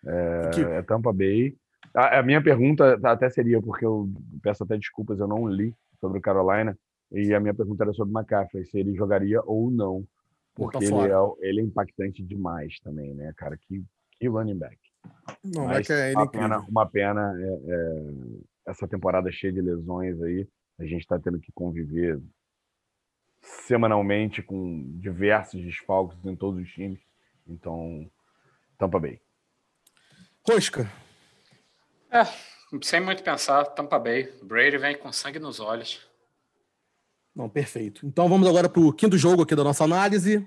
[0.07, 0.61] É, que...
[0.61, 1.57] é Tampa Bay.
[1.95, 4.11] A, a, minha pergunta até seria, porque eu
[4.43, 6.77] peço até desculpas, eu não li sobre o Carolina,
[7.13, 10.05] e a minha pergunta era sobre o McCaffrey, se ele jogaria ou não.
[10.55, 13.57] Porque ele é, ele é impactante demais também, né, cara?
[13.57, 13.85] Que,
[14.19, 14.77] que running back.
[15.45, 18.13] Não, Mas, é, é uma, pena, uma pena é, é,
[18.67, 20.49] essa temporada cheia de lesões aí.
[20.79, 22.21] A gente está tendo que conviver
[23.41, 27.01] semanalmente com diversos desfalques em todos os times.
[27.47, 28.11] Então,
[28.79, 29.21] Tampa Bay.
[30.47, 30.89] Rosca.
[32.15, 32.27] É,
[32.83, 34.33] sem muito pensar, Tampa Bay.
[34.43, 36.01] Brady vem com sangue nos olhos.
[37.35, 38.07] Não, perfeito.
[38.07, 40.47] Então vamos agora para o quinto jogo aqui da nossa análise.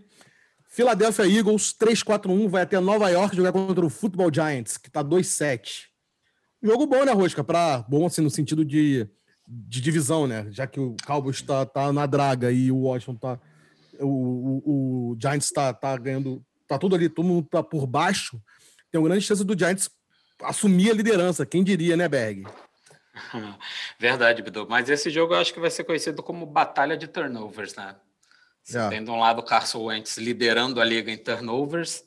[0.70, 5.88] Philadelphia Eagles 3-4-1 vai até Nova York jogar contra o Football Giants, que está 2-7.
[6.64, 7.44] Jogo bom, né, Rosca?
[7.44, 9.10] Pra, bom, assim, no sentido de
[9.48, 10.48] de divisão, né?
[10.52, 13.40] Já que o Cowboys está tá na draga e o Washington tá.
[14.00, 16.44] O, o, o Giants está tá ganhando.
[16.68, 18.42] Tá tudo ali, todo mundo tá por baixo.
[18.92, 19.90] Tem uma grande chance do Giants
[20.41, 21.45] assumir a liderança.
[21.45, 22.45] Quem diria, né, Berg?
[24.00, 24.67] Verdade, Bidu.
[24.69, 27.95] Mas esse jogo eu acho que vai ser conhecido como batalha de turnovers, né?
[28.63, 28.89] Você é.
[28.89, 32.04] tem de um lado o Carson Wentz liderando a liga em turnovers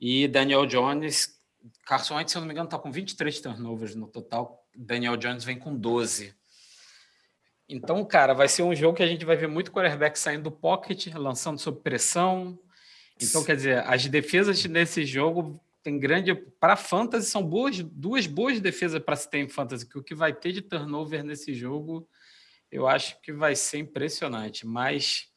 [0.00, 1.38] e Daniel Jones.
[1.86, 4.66] Carson Wentz, se eu não me engano, está com 23 turnovers no total.
[4.74, 6.34] Daniel Jones vem com 12.
[7.68, 10.50] Então, cara, vai ser um jogo que a gente vai ver muito quarterback saindo do
[10.50, 12.58] pocket, lançando sob pressão.
[13.20, 16.34] Então, quer dizer, as defesas nesse jogo tem grande.
[16.34, 20.14] Para fantasy, são boas, duas boas defesas para se ter em fantasy, que o que
[20.14, 22.08] vai ter de turnover nesse jogo,
[22.70, 24.66] eu acho que vai ser impressionante.
[24.66, 25.28] Mas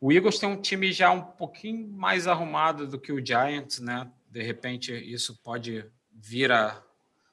[0.00, 4.10] o Eagles tem um time já um pouquinho mais arrumado do que o Giants, né?
[4.30, 6.82] De repente, isso pode vir a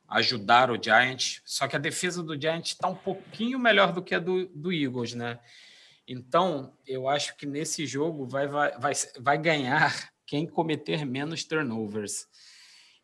[0.09, 4.15] ajudar o Giants, só que a defesa do Giants está um pouquinho melhor do que
[4.15, 5.39] a do, do Eagles, né?
[6.07, 9.93] Então, eu acho que nesse jogo vai, vai, vai, vai ganhar
[10.27, 12.27] quem cometer menos turnovers.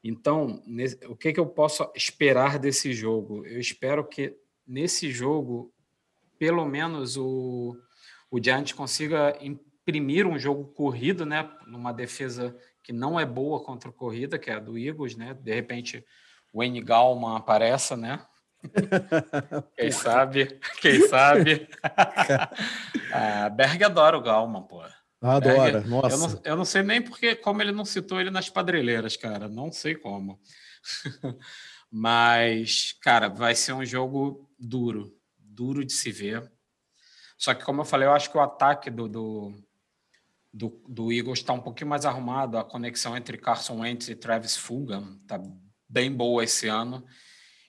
[0.04, 3.46] Então, nesse, o que, que eu posso esperar desse jogo?
[3.46, 5.74] Eu espero que nesse jogo,
[6.38, 7.76] pelo menos o,
[8.30, 11.50] o Giants consiga imprimir um jogo corrido, né?
[11.66, 15.34] Numa defesa que não é boa contra a corrida, que é a do Eagles, né?
[15.34, 16.06] De repente,
[16.54, 18.20] Wayne Gallman apareça, né?
[19.78, 20.60] Quem sabe?
[20.82, 21.70] Quem sabe?
[23.14, 24.84] a Berg adora o Gallman, pô.
[25.24, 26.16] Adora, Berg, nossa.
[26.16, 29.48] Eu não, eu não, sei nem porque, como ele não citou ele nas padrilheiras, cara.
[29.48, 30.38] Não sei como.
[31.90, 35.16] Mas, cara, vai ser um jogo duro.
[35.38, 36.52] Duro de se ver.
[37.38, 39.54] Só que, como eu falei, eu acho que o ataque do, do,
[40.54, 42.58] do, do Eagles está um pouquinho mais arrumado.
[42.58, 45.42] A conexão entre Carson Wentz e Travis Fulgham está
[45.88, 47.06] bem boa esse ano.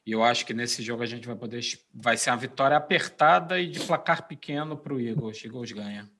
[0.04, 1.60] E eu acho que nesse jogo a gente vai poder.
[1.94, 5.44] Vai ser uma vitória apertada e de placar pequeno para o Eagles.
[5.44, 6.10] Eagles ganha.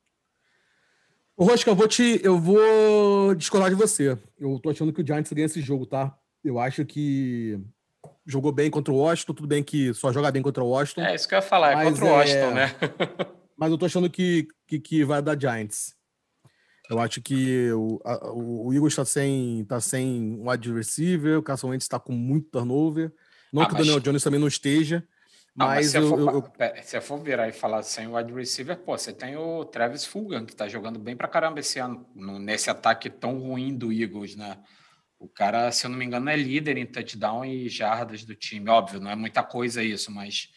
[1.37, 2.21] O Rosca, eu vou te.
[2.23, 4.17] Eu vou discordar de você.
[4.39, 6.17] Eu tô achando que o Giants ganha esse jogo, tá?
[6.45, 7.59] Eu acho que
[8.25, 11.03] jogou bem contra o Washington, tudo bem que só joga bem contra o Washington.
[11.03, 12.55] É isso que eu ia falar, é contra o Washington, é...
[12.55, 12.75] né?
[13.59, 15.95] mas eu tô achando que, que, que vai dar Giants.
[16.89, 21.43] Eu acho que o, a, o Eagles está sem, tá sem um wide receiver, o
[21.43, 23.11] Carson Wentz está com muito turnover.
[23.53, 25.07] Não ah, que o Daniel Jones também não esteja,
[25.57, 26.83] não, mas, mas se, eu, for, eu, eu...
[26.83, 30.45] se eu for virar e falar sem wide receiver, pô, você tem o Travis Fulgham,
[30.45, 34.59] que está jogando bem para caramba esse ano, nesse ataque tão ruim do Eagles, né?
[35.19, 38.69] O cara, se eu não me engano, é líder em touchdown e jardas do time.
[38.69, 40.49] Óbvio, não é muita coisa isso, mas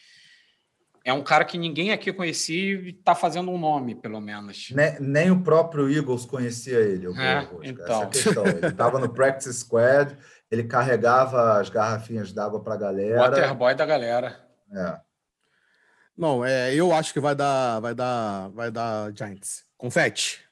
[1.05, 4.71] é um cara que ninguém aqui conhecia e está fazendo um nome, pelo menos.
[4.71, 7.07] Nem, nem, o próprio Eagles conhecia ele.
[7.17, 8.01] É, então.
[8.01, 8.43] Essa questão.
[8.49, 10.17] Ele estava no practice squad,
[10.51, 13.21] ele carregava as garrafinhas d'água para a galera.
[13.21, 14.46] Waterboy da galera.
[14.71, 14.99] É.
[16.17, 19.63] Não, é, eu acho que vai dar, vai dar, vai dar Giants.
[19.77, 20.47] Confete.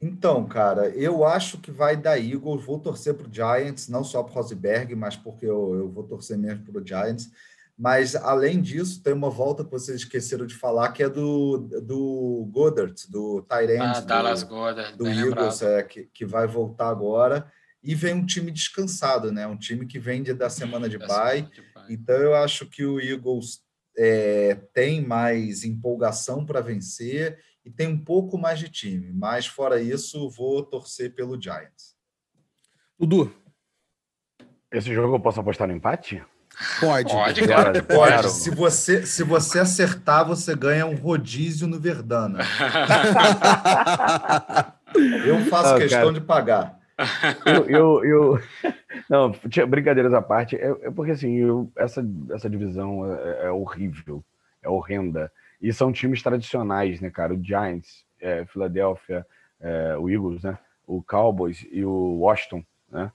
[0.00, 2.64] Então, cara, eu acho que vai dar Eagles.
[2.64, 6.04] Vou torcer para o Giants, não só para o Rosberg, mas porque eu, eu vou
[6.04, 7.30] torcer mesmo para o Giants
[7.78, 12.46] Mas, além disso, tem uma volta que vocês esqueceram de falar, que é do, do
[12.52, 13.96] Goddard, do Tyrant.
[13.96, 14.96] Ah, Dallas Goddard.
[14.98, 17.50] Do Eagles, é, que, que vai voltar agora.
[17.82, 19.46] E vem um time descansado, né?
[19.46, 21.48] Um time que vem da semana de bye.
[21.88, 23.60] Então, eu acho que o Eagles
[23.96, 29.12] é, tem mais empolgação para vencer e tem um pouco mais de time.
[29.12, 31.96] Mas, fora isso, vou torcer pelo Giants.
[32.98, 33.34] Dudu.
[34.72, 36.22] Esse jogo eu posso apostar no empate?
[36.80, 37.12] Pode.
[37.12, 37.84] Pode, claro.
[37.84, 38.30] Pode.
[38.30, 42.40] Se você, se você acertar, você ganha um rodízio no Verdana.
[45.26, 46.12] eu faço não, questão cara.
[46.12, 46.78] de pagar.
[47.44, 48.40] Eu, eu, eu,
[49.08, 49.32] Não,
[49.68, 54.24] brincadeiras à parte, é, é porque assim, eu, essa, essa divisão é, é, horrível,
[54.62, 55.30] é horrenda.
[55.60, 57.32] E são times tradicionais, né, cara?
[57.32, 59.26] O Giants, é, Philadelphia,
[59.60, 60.58] é, o Eagles, né?
[60.86, 63.10] O Cowboys e o Washington, né?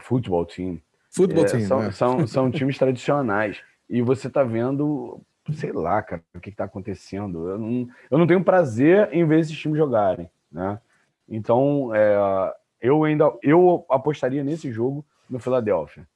[0.00, 0.80] Futebol team.
[1.10, 1.90] Futebol é, team, são, né?
[1.92, 3.62] são, são times tradicionais.
[3.88, 5.20] E você tá vendo,
[5.52, 7.48] sei lá, cara, o que, que tá acontecendo.
[7.50, 10.80] Eu não, eu não tenho prazer em ver esses times jogarem, né?
[11.28, 16.06] Então, é, eu ainda eu apostaria nesse jogo no Philadelphia.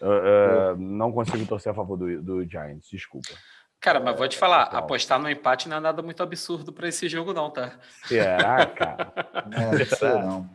[0.00, 3.28] Uh, uh, não consigo torcer a favor do, do Giants, desculpa.
[3.78, 7.08] Cara, mas vou te falar, apostar no empate não é nada muito absurdo para esse
[7.08, 7.78] jogo, não, tá?
[8.04, 9.12] Será, cara?
[9.46, 10.50] não, não.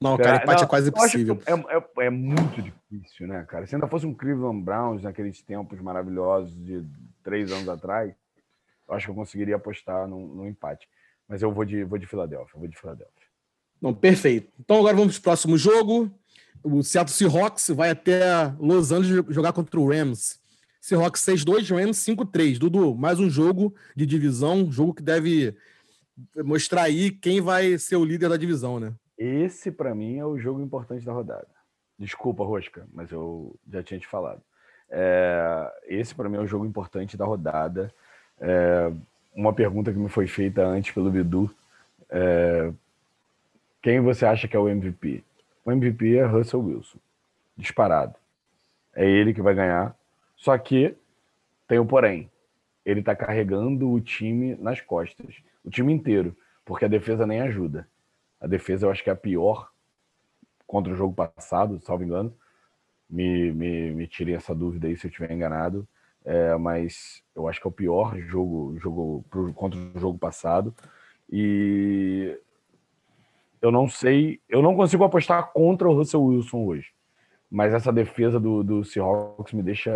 [0.00, 1.42] Não, cara, empate é não, é quase impossível.
[1.44, 3.66] É, é, é, muito difícil, né, cara?
[3.66, 6.84] Se ainda fosse um Cleveland Browns naqueles tempos maravilhosos de
[7.22, 8.14] três anos atrás,
[8.88, 10.88] eu acho que eu conseguiria apostar no, no empate.
[11.28, 13.17] Mas eu vou de, vou de Filadélfia, vou de Filadélfia.
[13.80, 14.52] Não, perfeito.
[14.58, 16.10] Então agora vamos para o próximo jogo.
[16.62, 20.40] O Seattle Seahawks vai até Los Angeles jogar contra o Rams.
[20.80, 22.58] Seahawks 6-2, Rams 5-3.
[22.58, 25.54] Dudu, mais um jogo de divisão, jogo que deve
[26.44, 28.92] mostrar aí quem vai ser o líder da divisão, né?
[29.16, 31.48] Esse, para mim, é o jogo importante da rodada.
[31.98, 34.40] Desculpa, Rosca, mas eu já tinha te falado.
[34.90, 37.92] É, esse, para mim, é o jogo importante da rodada.
[38.40, 38.92] É,
[39.34, 41.50] uma pergunta que me foi feita antes pelo Bidu.
[42.08, 42.72] É,
[43.80, 45.22] quem você acha que é o MVP?
[45.64, 46.98] O MVP é Russell Wilson.
[47.56, 48.14] Disparado.
[48.94, 49.96] É ele que vai ganhar.
[50.36, 50.96] Só que
[51.66, 52.30] tem o um porém.
[52.84, 55.36] Ele está carregando o time nas costas.
[55.64, 56.36] O time inteiro.
[56.64, 57.86] Porque a defesa nem ajuda.
[58.40, 59.70] A defesa eu acho que é a pior
[60.66, 62.34] contra o jogo passado, salvo engano.
[63.08, 65.86] Me, me, me tirem essa dúvida aí se eu estiver enganado.
[66.24, 70.74] É, mas eu acho que é o pior jogo, jogo pro, contra o jogo passado.
[71.30, 72.38] E
[73.60, 76.92] eu não sei, eu não consigo apostar contra o Russell Wilson hoje.
[77.50, 79.92] Mas essa defesa do, do Seahawks me deixa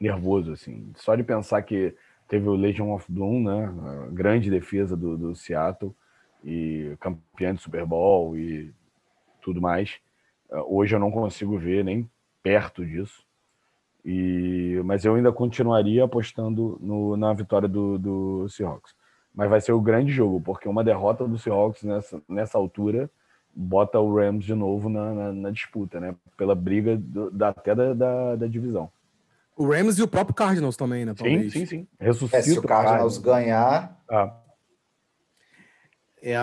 [0.00, 0.90] nervoso, assim.
[0.96, 1.94] Só de pensar que
[2.26, 3.74] teve o Legion of Doom, né?
[4.06, 5.94] A grande defesa do, do Seattle
[6.42, 8.72] e campeão de Super Bowl e
[9.42, 9.98] tudo mais.
[10.66, 12.08] Hoje eu não consigo ver nem
[12.42, 13.22] perto disso.
[14.02, 18.94] E, mas eu ainda continuaria apostando no, na vitória do, do Seahawks
[19.34, 23.10] mas vai ser o grande jogo, porque uma derrota do Seahawks nessa, nessa altura
[23.54, 26.14] bota o Rams de novo na, na, na disputa, né?
[26.36, 28.90] Pela briga do, da, até da, da, da, divisão.
[29.56, 31.14] O Rams e o próprio Cardinals também, né?
[31.14, 31.52] Talvez.
[31.52, 31.88] Sim, sim, sim.
[31.98, 34.00] Ressuscita é, se o Cardinals ganhar.
[34.10, 34.36] Ah.
[36.22, 36.36] É,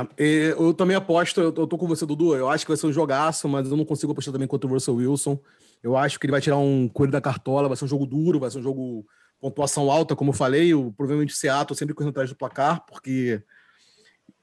[0.57, 2.35] eu também aposto, eu tô com você, Dudu.
[2.35, 4.73] Eu acho que vai ser um jogaço, mas eu não consigo apostar também contra o
[4.73, 5.39] Russell Wilson.
[5.83, 8.39] Eu acho que ele vai tirar um coelho da cartola, vai ser um jogo duro,
[8.39, 9.05] vai ser um jogo
[9.39, 13.41] pontuação alta, como eu falei, o, provavelmente o Seattle sempre correndo atrás do placar, porque,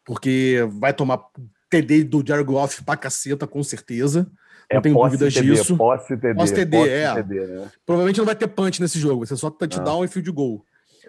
[0.04, 1.20] porque vai tomar
[1.68, 4.30] TD do Jared Goff pra caceta, com certeza.
[4.70, 5.76] Não é, tenho dúvidas TD, disso.
[5.76, 6.34] Posse TD.
[6.34, 7.14] Posse TD, posse é.
[7.14, 7.72] TD, né?
[7.84, 10.04] Provavelmente não vai ter punch nesse jogo, vai ser só touchdown ah.
[10.04, 10.64] e field goal.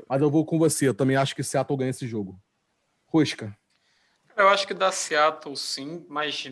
[0.09, 2.39] Mas eu vou com você, eu também acho que Seattle ganha esse jogo.
[3.07, 3.55] Rosca.
[4.35, 6.51] Eu acho que dá Seattle sim, mas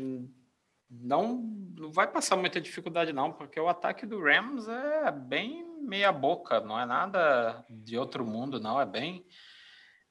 [0.90, 1.44] não,
[1.78, 6.60] não vai passar muita dificuldade não, porque o ataque do Rams é bem meia boca,
[6.60, 9.26] não é nada de outro mundo, não, é bem,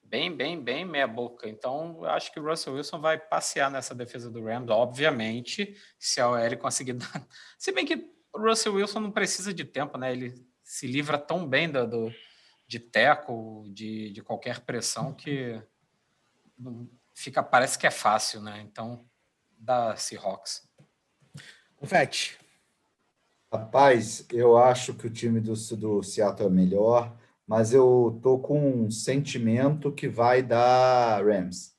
[0.02, 1.48] bem, bem, bem meia boca.
[1.48, 6.28] Então, acho que o Russell Wilson vai passear nessa defesa do Rams, obviamente, se a
[6.28, 7.26] OL conseguir dar.
[7.58, 10.12] Se bem que o Russell Wilson não precisa de tempo, né?
[10.12, 12.12] Ele se livra tão bem do, do
[12.66, 15.62] de teco, de, de qualquer pressão que
[17.14, 18.60] fica, parece que é fácil, né?
[18.62, 19.06] Então,
[19.58, 20.66] da Seahawks.
[21.76, 22.41] Confete.
[23.52, 27.14] Rapaz, eu acho que o time do, do Seattle é melhor,
[27.46, 31.76] mas eu tô com um sentimento que vai dar Rams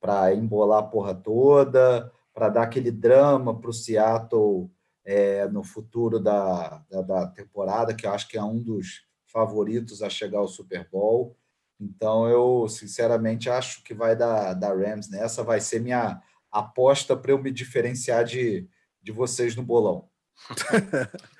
[0.00, 4.70] para embolar a porra toda, para dar aquele drama para o Seattle
[5.04, 10.02] é, no futuro da, da, da, temporada, que eu acho que é um dos favoritos
[10.02, 11.36] a chegar ao Super Bowl.
[11.80, 15.42] Então, eu sinceramente acho que vai dar, dar Rams nessa.
[15.42, 16.22] Vai ser minha
[16.52, 18.68] aposta para eu me diferenciar de,
[19.02, 20.08] de vocês no bolão.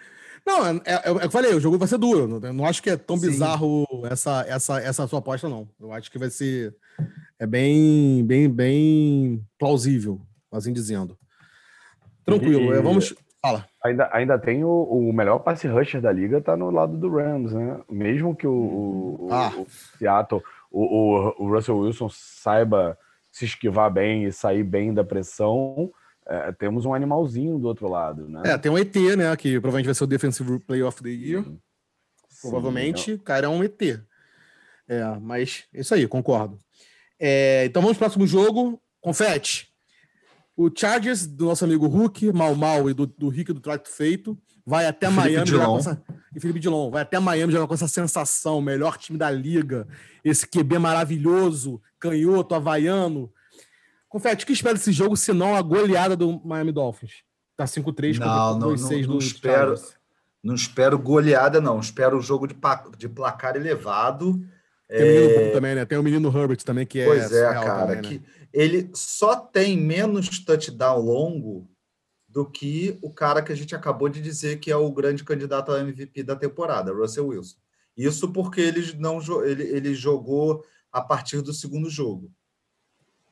[0.46, 2.28] Não, é, é, é, eu falei, o jogo vai ser duro.
[2.28, 3.26] Não, não acho que é tão Sim.
[3.26, 5.68] bizarro essa, essa, essa sua aposta, não.
[5.80, 6.72] Eu acho que vai ser
[7.36, 10.20] é bem, bem, bem plausível,
[10.52, 11.18] assim dizendo.
[12.24, 13.12] Tranquilo, e, vamos.
[13.42, 13.66] Fala.
[13.84, 17.52] Ainda, ainda tem o, o melhor passe rusher da liga, tá no lado do Rams,
[17.52, 17.80] né?
[17.90, 18.52] Mesmo que o,
[19.20, 19.52] o, ah.
[19.56, 19.66] o
[19.98, 22.98] Seattle, o, o, Russell Wilson saiba
[23.30, 25.92] se esquivar bem e sair bem da pressão,
[26.28, 28.42] é, temos um animalzinho do outro lado, né?
[28.44, 29.34] É, tem um ET, né?
[29.36, 31.44] Que provavelmente vai ser o Defensive Player of the Year.
[31.44, 31.60] Sim.
[32.40, 33.80] Provavelmente, o cara é um ET.
[34.88, 36.58] É, mas é isso aí, concordo.
[37.18, 38.80] É, então vamos pro próximo jogo.
[39.00, 39.68] Confete.
[40.56, 44.38] O Chargers, do nosso amigo Hulk, Mal Mal e do, do Rick do Trato Feito,
[44.64, 46.02] vai até Felipe Miami jogar com essa.
[46.34, 49.86] E Felipe Dilon, vai até Miami jogar com essa sensação, melhor time da liga,
[50.24, 53.30] esse QB maravilhoso, canhoto, havaiano.
[54.08, 57.24] Confete, o que espera desse jogo, se não a goleada do Miami Dolphins?
[57.56, 59.74] Tá 5-3 contra 2-6 do espero,
[60.42, 61.80] Não espero goleada, não.
[61.80, 62.56] Espero o jogo de,
[62.98, 64.40] de placar elevado.
[64.88, 65.50] Tem o menino é...
[65.50, 65.84] também, né?
[65.84, 67.06] Tem o menino Herbert também, que é.
[67.06, 67.80] Pois é, cara.
[67.80, 68.02] Também, né?
[68.02, 71.68] que ele só tem menos touchdown longo
[72.28, 75.72] do que o cara que a gente acabou de dizer que é o grande candidato
[75.72, 77.56] ao MVP da temporada, Russell Wilson.
[77.96, 82.30] Isso porque ele não ele, ele jogou a partir do segundo jogo.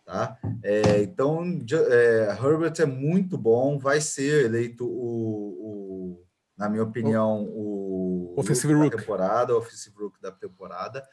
[0.05, 0.39] Tá?
[0.63, 1.43] É, então,
[1.91, 6.25] é, Herbert é muito bom, vai ser eleito o, o
[6.57, 11.07] na minha opinião, o Offensive Rook da temporada, o Offensive Rook da temporada,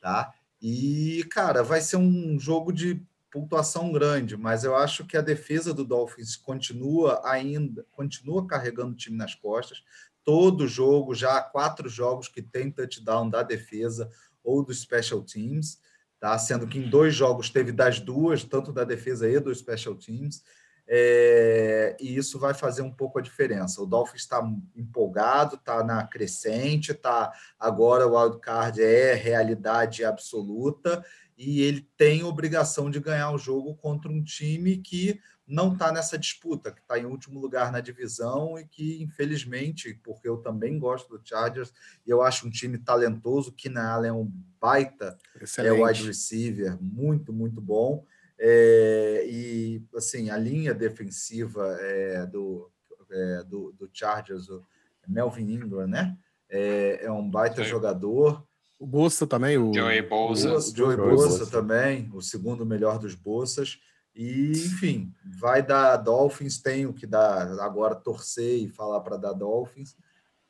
[0.00, 0.32] tá?
[0.60, 5.74] E, cara, vai ser um jogo de pontuação grande, mas eu acho que a defesa
[5.74, 9.82] do Dolphins continua ainda, continua carregando o time nas costas.
[10.24, 14.10] Todo jogo, já há quatro jogos que tem touchdown da defesa
[14.42, 15.78] ou dos special teams,
[16.18, 16.38] tá?
[16.38, 20.42] Sendo que em dois jogos teve das duas, tanto da defesa e dos special teams.
[20.88, 23.82] É, e isso vai fazer um pouco a diferença.
[23.82, 24.40] O Dolphins está
[24.76, 31.04] empolgado, está na crescente, tá agora o wildcard é realidade absoluta
[31.36, 36.18] e ele tem obrigação de ganhar o jogo contra um time que não está nessa
[36.18, 41.16] disputa, que está em último lugar na divisão e que, infelizmente, porque eu também gosto
[41.16, 41.72] do Chargers
[42.04, 44.30] e eu acho um time talentoso, que na Allen é um
[44.60, 45.80] baita Excelente.
[45.80, 48.04] é wide receiver, muito, muito bom.
[48.38, 52.70] É, e assim, a linha defensiva é, do,
[53.10, 54.64] é, do, do, Chargers, o
[55.06, 56.18] Melvin Ingram, né?
[56.50, 57.70] É, é um baita Sim.
[57.70, 58.44] jogador.
[58.78, 60.54] O Bolsa também, o Joey Bolsa.
[60.54, 63.78] O Joey Bolsa também, o segundo melhor dos Bolsas.
[64.16, 69.34] E, enfim, vai dar Dolphins, tem o que dar agora torcer e falar para dar
[69.34, 69.94] Dolphins,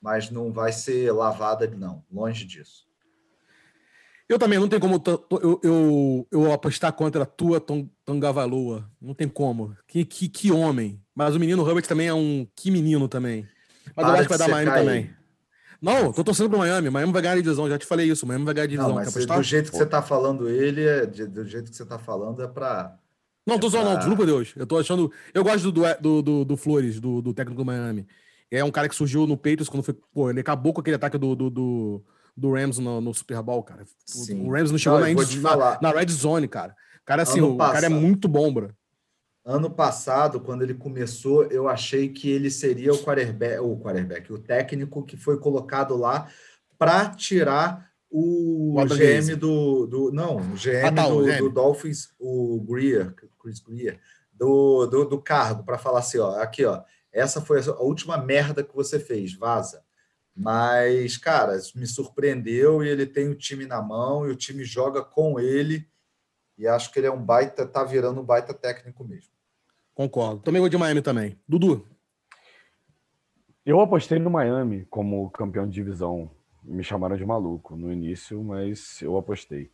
[0.01, 2.87] mas não vai ser lavada, não, longe disso.
[4.29, 7.65] Eu também não tem como eu, eu, eu apostar contra a tua
[8.05, 8.89] Tongavalua.
[9.01, 9.77] Não tem como.
[9.87, 11.01] Que, que, que homem.
[11.15, 13.49] Mas o menino Herbert também é um que menino também.
[13.95, 15.11] Mas Para eu acho que vai dar Miami também.
[15.81, 16.91] Não, tô torcendo pro Miami.
[16.91, 17.69] Miami vai ganhar a divisão.
[17.69, 18.27] Já te falei isso.
[18.27, 18.89] Miami vai ganhar a divisão.
[18.89, 21.99] Não, mas do jeito que você tá falando ele, é, do jeito que você tá
[21.99, 22.99] falando é para
[23.47, 24.03] Não, tô é zoando, não.
[24.03, 24.53] Juro por Deus.
[24.57, 25.13] Eu tô achando.
[25.33, 28.07] Eu gosto do, do, do, do Flores, do, do técnico do Miami.
[28.51, 29.95] É um cara que surgiu no Patriots quando foi.
[29.95, 32.05] Pô, ele acabou com aquele ataque do, do, do
[32.37, 33.85] do Rams no, no Super Bowl, cara.
[34.05, 34.47] Sim.
[34.47, 36.77] O Rams não chegou não, na, na, na, Red Zone, cara.
[37.05, 38.71] Cara, assim, ano o passado, cara é muito bom, bro.
[39.45, 44.39] Ano passado, quando ele começou, eu achei que ele seria o quarterback, o quarterback, o
[44.39, 46.29] técnico que foi colocado lá
[46.77, 50.13] para tirar o, o GM do, do.
[50.13, 51.39] Não, o GM, ah, tá, do, GM.
[51.39, 53.15] do, Dolphins, o Greer,
[53.47, 54.01] Chris Greer,
[54.33, 56.83] do, do, do cargo, para falar assim: ó, aqui, ó,
[57.13, 59.85] essa foi a última merda que você fez, vaza.
[60.35, 65.03] Mas, cara, me surpreendeu e ele tem o time na mão e o time joga
[65.03, 65.89] com ele.
[66.59, 69.31] E acho que ele é um baita, tá virando um baita técnico mesmo.
[69.95, 70.43] Concordo.
[70.43, 71.39] Também vou de Miami também.
[71.49, 71.87] Dudu.
[73.65, 76.31] Eu apostei no Miami como campeão de divisão.
[76.63, 79.71] Me chamaram de maluco no início, mas eu apostei.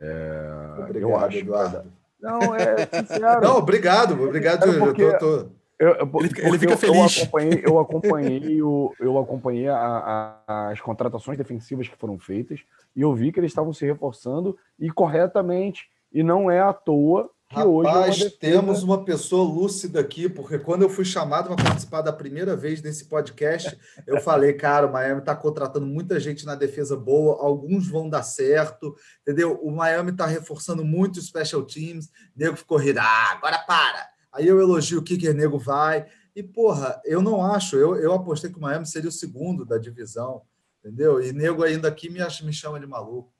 [0.00, 0.78] É...
[0.78, 1.38] Obrigado, eu acho.
[1.38, 1.92] Eduardo.
[2.20, 3.40] Não, é sincero.
[3.40, 4.78] Não, obrigado, obrigado.
[4.78, 5.02] Porque...
[5.02, 5.58] Eu tô, tô...
[5.78, 7.18] Eu, ele, ele, fica eu, feliz.
[7.18, 12.60] Eu acompanhei, eu acompanhei, o, eu acompanhei a, a, as contratações defensivas que foram feitas
[12.96, 15.88] e eu vi que eles estavam se reforçando e corretamente.
[16.12, 17.88] E não é à toa que Rapaz, hoje.
[17.88, 18.36] Rapaz, defesa...
[18.38, 22.82] temos uma pessoa lúcida aqui, porque quando eu fui chamado para participar da primeira vez
[22.82, 27.88] desse podcast, eu falei, cara, o Miami está contratando muita gente na defesa boa, alguns
[27.88, 29.58] vão dar certo, entendeu?
[29.62, 32.10] O Miami está reforçando muito os special teams.
[32.36, 36.06] Nego ficou rindo, ah, agora para Aí eu elogio o Kicker Nego vai.
[36.36, 37.76] E, porra, eu não acho.
[37.76, 40.42] Eu, eu apostei que o Miami seria o segundo da divisão,
[40.78, 41.20] entendeu?
[41.20, 43.32] E Nego ainda aqui me, me chama de maluco.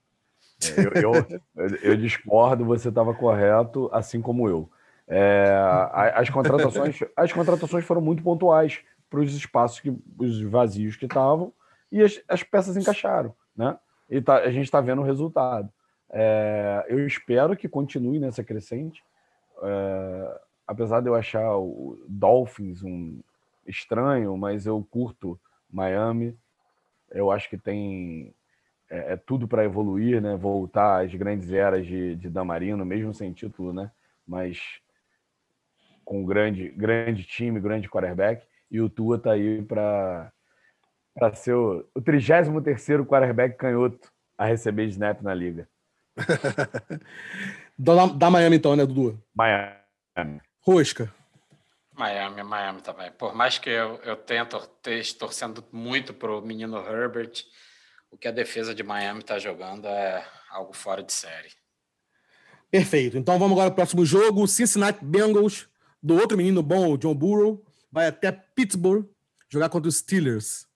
[0.77, 4.71] É, eu, eu, eu discordo, você estava correto, assim como eu.
[5.07, 5.57] É,
[6.15, 8.81] as, contratações, as contratações foram muito pontuais.
[9.09, 11.53] para os espaços que os vazios que estavam
[11.91, 13.79] e as, as peças encaixaram, né?
[14.11, 15.71] E tá, a gente está vendo o resultado.
[16.11, 19.03] É, eu espero que continue nessa crescente.
[19.63, 23.21] É, apesar de eu achar o Dolphins um
[23.67, 25.39] estranho, mas eu curto
[25.71, 26.37] Miami.
[27.11, 28.35] Eu acho que tem
[28.91, 30.37] é, é tudo para evoluir, né?
[30.37, 33.91] Voltar às grandes eras de, de Damarino, mesmo sem título, né?
[34.27, 34.81] Mas
[36.05, 38.47] com um grande, grande time, grande quarterback.
[38.71, 40.33] E o Tua tá aí para
[41.15, 45.69] para ser o, o 33º quarterback canhoto a receber snap na liga.
[47.77, 49.21] da, da Miami então, né, Dudu?
[49.35, 50.41] Miami.
[50.61, 51.13] Rosca.
[51.93, 53.11] Miami, Miami também.
[53.11, 54.47] Por mais que eu, eu tenha
[55.19, 57.45] torcendo muito pro menino Herbert,
[58.11, 61.51] o que a defesa de Miami está jogando é algo fora de série.
[62.71, 63.17] Perfeito.
[63.17, 64.47] Então vamos agora para o próximo jogo.
[64.47, 65.69] Cincinnati Bengals,
[66.03, 69.07] do outro menino bom, o John Burrow, vai até Pittsburgh
[69.49, 70.67] jogar contra os Steelers.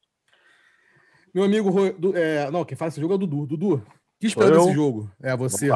[1.34, 1.70] Meu amigo,
[2.14, 3.46] é, não, quem fala esse jogo é o Dudu.
[3.46, 3.86] Dudu,
[4.20, 5.10] que espera desse jogo?
[5.22, 5.68] É você.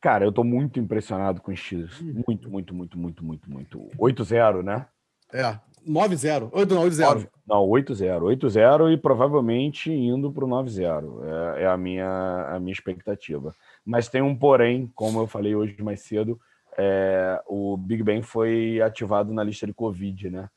[0.00, 2.00] Cara, eu tô muito impressionado com os Steelers.
[2.00, 3.78] Muito, muito, muito, muito, muito, muito.
[3.98, 4.86] 8-0, né?
[5.32, 6.50] É, 9-0.
[6.50, 7.28] 8-0.
[7.46, 8.20] Não, 8-0.
[8.20, 11.56] 8-0 e provavelmente indo para o 9-0.
[11.56, 13.54] É, é, a, minha, a minha expectativa.
[13.84, 16.40] Mas tem um porém, como eu falei hoje mais cedo,
[16.78, 20.48] é, o Big Ben foi ativado na lista de Covid, né?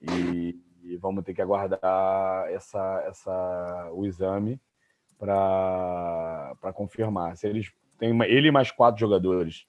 [0.00, 4.60] E, e vamos ter que aguardar essa, essa, o exame
[5.18, 7.36] para confirmar.
[7.36, 9.66] Se eles têm ele mais quatro jogadores: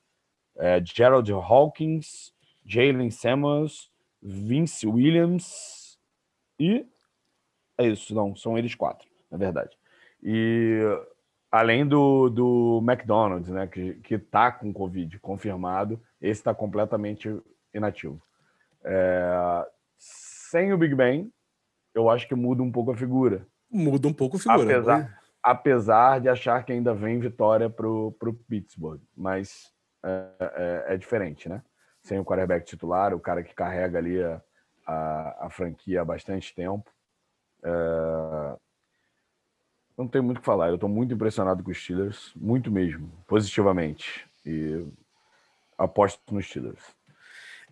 [0.57, 2.33] é, Gerald Hawkins,
[2.65, 3.89] Jalen Samuels,
[4.27, 5.97] Vince Williams
[6.59, 6.85] e
[7.77, 9.77] é isso, não, são eles quatro, na verdade.
[10.21, 10.81] E
[11.51, 17.39] além do, do McDonald's, né, que, que tá com Covid confirmado, esse está completamente
[17.73, 18.21] inativo.
[18.83, 19.65] É,
[19.97, 21.31] sem o Big Ben,
[21.93, 23.47] eu acho que muda um pouco a figura.
[23.71, 24.63] Muda um pouco a figura.
[24.63, 25.17] Apesar, né?
[25.43, 28.11] apesar de achar que ainda vem vitória para o
[28.47, 29.71] Pittsburgh, mas
[30.03, 31.61] é, é, é, diferente, né?
[32.07, 34.41] Sem o quarterback titular, o cara que carrega ali a,
[34.85, 36.89] a, a franquia há bastante tempo.
[37.61, 38.57] É,
[39.97, 40.69] não tem muito o que falar.
[40.69, 44.25] Eu estou muito impressionado com os Steelers, muito mesmo, positivamente.
[44.45, 44.85] E
[45.77, 46.81] aposto nos Steelers.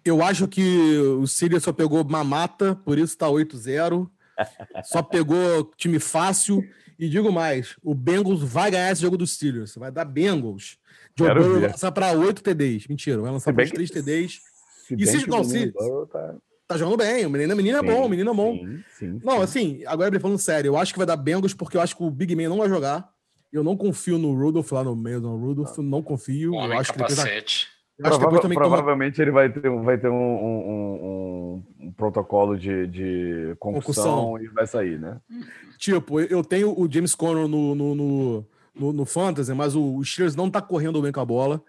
[0.04, 4.10] Eu acho que o Steelers só pegou mamata, por isso está 8-0.
[4.84, 6.62] Só pegou time fácil.
[7.00, 9.76] E digo mais: o Bengals vai ganhar esse jogo dos Steelers.
[9.76, 10.78] Vai dar Bengals.
[11.18, 12.88] Joe Burrow vai lançar para 8 TDs.
[12.88, 14.42] Mentira, vai lançar para 3 TDs.
[14.86, 15.72] Se e se, não, se,
[16.12, 16.36] tá...
[16.68, 16.78] tá...
[16.78, 18.54] jogando bem, o menino, o menino é bom, o menino é bom.
[18.54, 19.44] Sim, sim, não, sim.
[19.44, 22.12] assim, agora falando sério, eu acho que vai dar Bengals porque eu acho que o
[22.12, 23.10] Big Man não vai jogar.
[23.52, 26.54] Eu não confio no Rudolph lá no meio do Rudolph, não, não confio.
[26.54, 27.68] Homem eu acho capacete.
[27.68, 29.24] que ele Prova provavelmente toma...
[29.24, 34.48] ele vai ter, vai ter um, um, um, um protocolo de, de concussão, concussão, e
[34.50, 35.18] vai sair, né?
[35.78, 40.04] Tipo, eu tenho o James Conner no, no, no, no, no Fantasy, mas o, o
[40.04, 41.64] Steelers não tá correndo bem com a bola.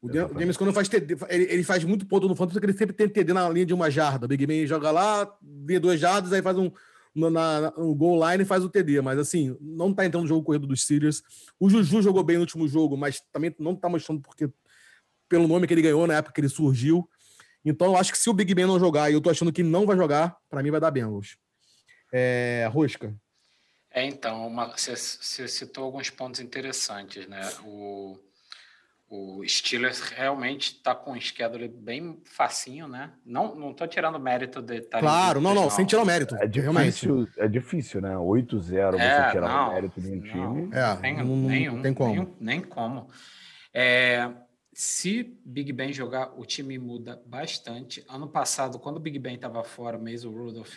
[0.00, 0.40] O Exatamente.
[0.40, 3.08] James Conner faz TD, ele, ele, faz muito ponto no Fantasy porque ele sempre tem
[3.08, 4.26] TD na linha de uma jarda.
[4.26, 6.70] O Big Ben joga lá, vê duas jardas, aí faz um
[7.14, 9.00] no, na, no goal line e faz o TD.
[9.00, 11.22] Mas assim, não tá entrando no jogo corrido dos Steelers.
[11.58, 14.50] O Juju jogou bem no último jogo, mas também não tá mostrando porque
[15.28, 17.08] pelo nome que ele ganhou na época que ele surgiu.
[17.64, 19.62] Então eu acho que se o Big Ben não jogar, e eu tô achando que
[19.62, 21.36] não vai jogar, para mim vai dar Bengals.
[22.12, 23.14] É, Rosca.
[23.94, 27.42] É, então, uma, você, você, citou alguns pontos interessantes, né?
[27.62, 28.18] O,
[29.10, 33.12] o Steelers realmente está com um schedule bem facinho, né?
[33.24, 36.34] Não, não tô tirando mérito de estar Claro, não, não, sem tirar o mérito.
[36.36, 38.14] É difícil, é difícil, né?
[38.14, 40.70] 8-0 é, você tirar não, o mérito de um time.
[40.72, 42.14] É, nem, não, nenhum, não tem como.
[42.14, 43.10] Nem, nem como.
[43.74, 44.30] É,
[44.72, 48.02] se Big Ben jogar, o time muda bastante.
[48.08, 50.76] Ano passado, quando o Big Ben estava fora, Mason Rudolph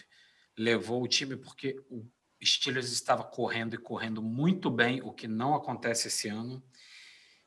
[0.58, 2.06] levou o time porque o
[2.46, 6.64] Steelers estava correndo e correndo muito bem, o que não acontece esse ano.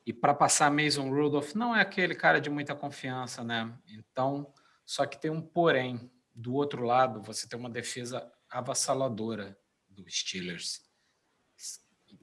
[0.04, 3.78] E para passar Mason Rudolph não é aquele cara de muita confiança, né?
[3.86, 4.52] Então,
[4.84, 6.10] só que tem um porém.
[6.34, 10.80] Do outro lado, você tem uma defesa avassaladora do Steelers.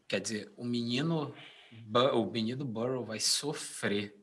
[0.07, 1.35] Quer dizer, o menino,
[2.13, 4.15] o menino Burrow vai sofrer.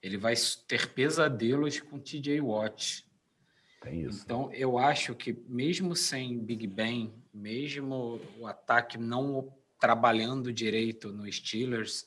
[0.00, 0.34] Ele vai
[0.66, 3.04] ter pesadelos com TJ Watt.
[3.86, 11.30] Então, eu acho que mesmo sem Big Ben, mesmo o ataque não trabalhando direito no
[11.30, 12.06] Steelers,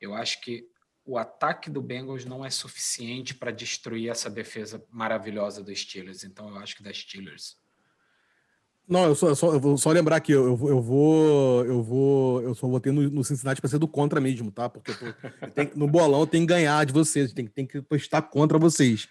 [0.00, 0.68] eu acho que
[1.04, 6.24] o ataque do Bengals não é suficiente para destruir essa defesa maravilhosa dos Steelers.
[6.24, 7.58] Então, eu acho que da Steelers.
[8.86, 12.42] Não, eu só, eu só, eu vou só lembrar aqui, eu, eu vou, eu vou,
[12.42, 14.68] eu só votei no, no Cincinnati para ser do contra mesmo, tá?
[14.68, 15.06] Porque tô,
[15.54, 19.08] tem, no bolão tem que ganhar de vocês, tem, tem que postar contra vocês.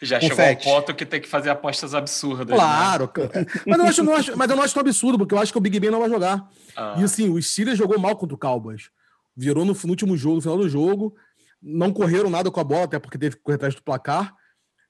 [0.00, 0.62] Já Confete.
[0.62, 2.46] chegou ao ponto que tem que fazer apostas absurdas.
[2.46, 2.54] Né?
[2.54, 3.46] Claro, né?
[3.66, 5.58] mas, eu acho, não acho, mas eu não acho tão absurdo, porque eu acho que
[5.58, 6.48] o Big Ben não vai jogar.
[6.76, 6.94] Ah.
[6.96, 8.90] E assim, o Steelers jogou mal contra o Cowboys.
[9.36, 11.16] Virou no, no, último jogo, no final do jogo,
[11.60, 14.32] não correram nada com a bola, até porque teve que correr atrás do placar.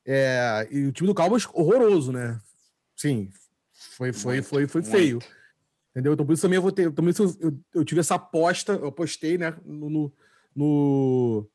[0.07, 2.39] É, e o time do Cowboys, horroroso, né?
[2.95, 3.31] Sim,
[3.97, 5.19] foi, foi, muito, foi, foi feio.
[5.91, 6.13] Entendeu?
[6.13, 6.93] Então, por isso também eu vou ter.
[6.93, 9.57] Também eu, eu tive essa aposta, eu apostei, né?
[9.65, 10.13] No, no,
[10.55, 11.49] no,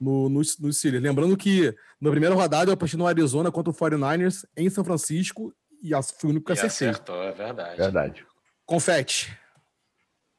[0.00, 1.02] no, no, no Steelers.
[1.02, 5.54] Lembrando que na primeira rodada eu apostei no Arizona contra o 49ers em São Francisco
[5.82, 6.88] e fui o único que acertei.
[6.88, 7.76] Acertou, é verdade.
[7.76, 8.26] Verdade.
[8.64, 9.38] Confete.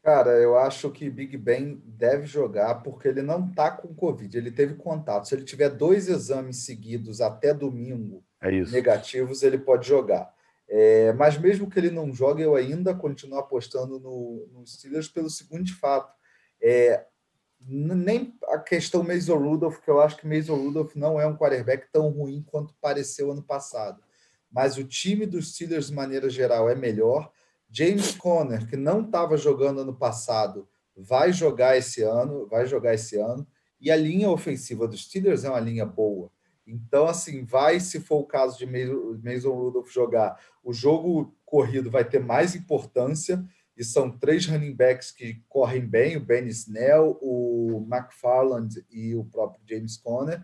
[0.01, 4.51] Cara, eu acho que Big Ben deve jogar porque ele não tá com Covid, ele
[4.51, 5.27] teve contato.
[5.27, 10.32] Se ele tiver dois exames seguidos até domingo é negativos, ele pode jogar.
[10.76, 15.30] É, mas mesmo que ele não jogue, eu ainda continuo apostando no, no Steelers pelo
[15.30, 16.11] seguinte fato.
[16.59, 17.05] É,
[17.61, 21.86] nem a questão Mason Rudolph, que eu acho que Mason Rudolph não é um quarterback
[21.91, 24.01] tão ruim quanto pareceu ano passado.
[24.51, 27.32] Mas o time dos Steelers, de maneira geral, é melhor.
[27.69, 30.67] James Conner, que não estava jogando ano passado,
[30.97, 33.45] vai jogar esse ano, vai jogar esse ano.
[33.80, 36.32] E a linha ofensiva dos Steelers é uma linha boa.
[36.66, 42.05] Então, assim, vai, se for o caso de Mason Rudolph jogar, o jogo corrido vai
[42.05, 43.43] ter mais importância,
[43.76, 49.26] e são três running backs que correm bem, o Ben Snell, o McFarland e o
[49.26, 50.43] próprio James Conner.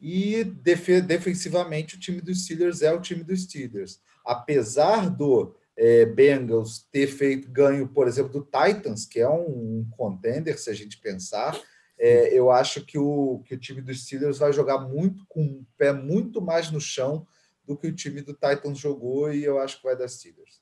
[0.00, 4.00] E def defensivamente, o time dos Steelers é o time dos Steelers.
[4.24, 9.88] Apesar do é, Bengals ter feito ganho, por exemplo, do Titans, que é um, um
[9.90, 11.58] contender, se a gente pensar,
[11.98, 15.66] é, eu acho que o, que o time dos Steelers vai jogar muito com o
[15.78, 17.26] pé muito mais no chão
[17.66, 20.60] do que o time do Titans jogou e eu acho que vai dar Steelers.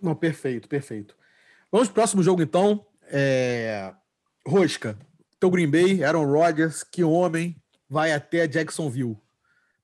[0.00, 1.16] Não, perfeito, perfeito.
[1.72, 2.86] Vamos pro próximo jogo então.
[3.04, 3.92] É...
[4.46, 4.98] Rosca,
[5.40, 7.56] teu Green Bay, Aaron Rodgers, que homem
[7.88, 9.16] vai até Jacksonville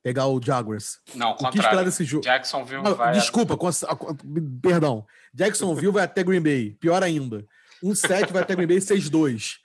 [0.03, 1.01] pegar o Jaguars.
[1.15, 1.53] Não, o contrário.
[1.53, 2.25] que esperar desse jogo?
[2.25, 3.13] Jacksonville Não, vai.
[3.13, 3.97] Desculpa, a...
[4.63, 5.07] perdão.
[5.33, 6.77] Jacksonville vai até Green Bay.
[6.81, 7.47] Pior ainda.
[7.83, 9.57] 1-7 vai até Green Bay 6-2.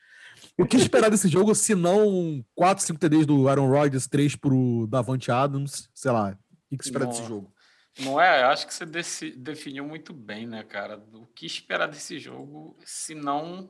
[0.58, 4.88] O que esperar desse jogo se não 4, 5 TDs do Aaron Rodgers, 3 pro
[4.88, 5.90] Davante Adams?
[5.94, 6.38] Sei lá.
[6.72, 7.54] O que, esperar desse jogo?
[8.00, 8.42] Não é?
[8.44, 8.86] Eu acho que você
[9.32, 11.02] definiu muito bem, né, cara?
[11.14, 13.70] O que esperar desse jogo se não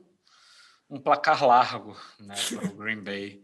[0.88, 3.42] um placar largo, né, para o Green Bay?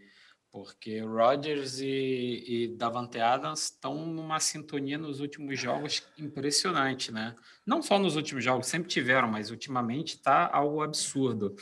[0.51, 7.35] Porque Rodgers e, e Davante Adams estão numa sintonia nos últimos jogos impressionante, né?
[7.65, 11.57] Não só nos últimos jogos, sempre tiveram, mas ultimamente está algo absurdo.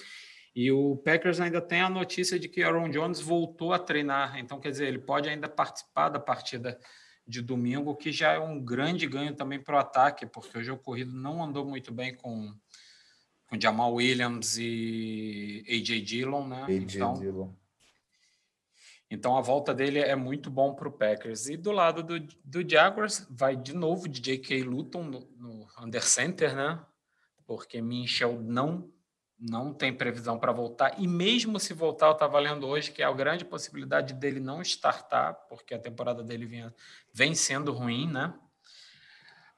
[0.61, 4.61] E o Packers ainda tem a notícia de que Aaron Jones voltou a treinar, então
[4.61, 6.79] quer dizer, ele pode ainda participar da partida
[7.27, 10.83] de domingo, que já é um grande ganho também para o ataque, porque o jogo
[10.83, 12.55] corrido não andou muito bem com,
[13.47, 16.65] com Jamal Williams e AJ Dillon, né?
[16.65, 17.55] AJ então, Dillon.
[19.11, 21.49] Então a volta dele é muito bom para o Packers.
[21.49, 24.63] E do lado do, do Jaguars, vai de novo de J.K.
[24.65, 26.85] Luton no, no under center, né?
[27.47, 28.93] Porque Minchel não
[29.41, 33.07] não tem previsão para voltar, e mesmo se voltar, eu estava lendo hoje que é
[33.07, 36.71] a grande possibilidade dele não startar, porque a temporada dele vem,
[37.13, 38.35] vem sendo ruim, né?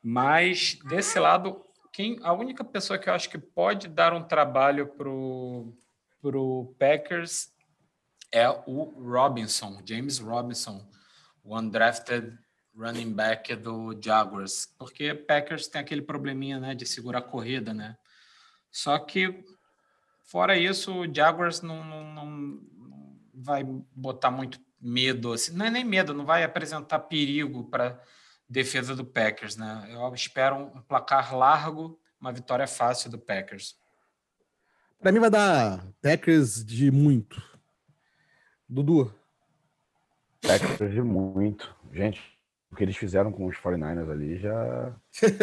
[0.00, 4.86] Mas desse lado, quem, a única pessoa que eu acho que pode dar um trabalho
[4.86, 7.52] para o Packers
[8.30, 10.88] é o Robinson, James Robinson,
[11.42, 12.38] o undrafted
[12.74, 17.96] running back do Jaguars, porque Packers tem aquele probleminha, né, de segurar a corrida, né?
[18.70, 19.44] Só que
[20.32, 22.60] Fora isso, o Jaguars não, não, não
[23.34, 23.62] vai
[23.94, 28.00] botar muito medo, assim, não é nem medo, não vai apresentar perigo para
[28.48, 29.90] defesa do Packers, né?
[29.90, 33.76] Eu espero um placar largo, uma vitória fácil do Packers.
[34.98, 37.42] Para mim vai dar Packers de muito.
[38.66, 39.14] Dudu.
[40.40, 41.76] Packers de muito.
[41.92, 42.22] Gente,
[42.70, 44.96] o que eles fizeram com os 49ers ali já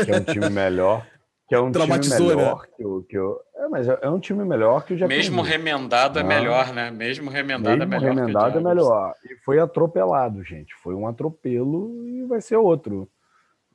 [0.03, 1.05] que é um time melhor,
[1.49, 2.35] que é um time né?
[2.35, 2.67] melhor né?
[2.77, 3.41] que, o, que o,
[3.71, 5.17] mas é, é um time melhor que o Jacksonville.
[5.17, 6.25] Mesmo remendado é ah.
[6.25, 6.91] melhor, né?
[6.91, 8.15] Mesmo remendado é Mesmo é melhor.
[8.15, 9.15] remendado é melhor.
[9.25, 10.75] E foi atropelado, gente.
[10.75, 13.09] Foi um atropelo e vai ser outro.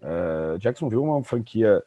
[0.00, 1.82] É, Jacksonville é uma franquia.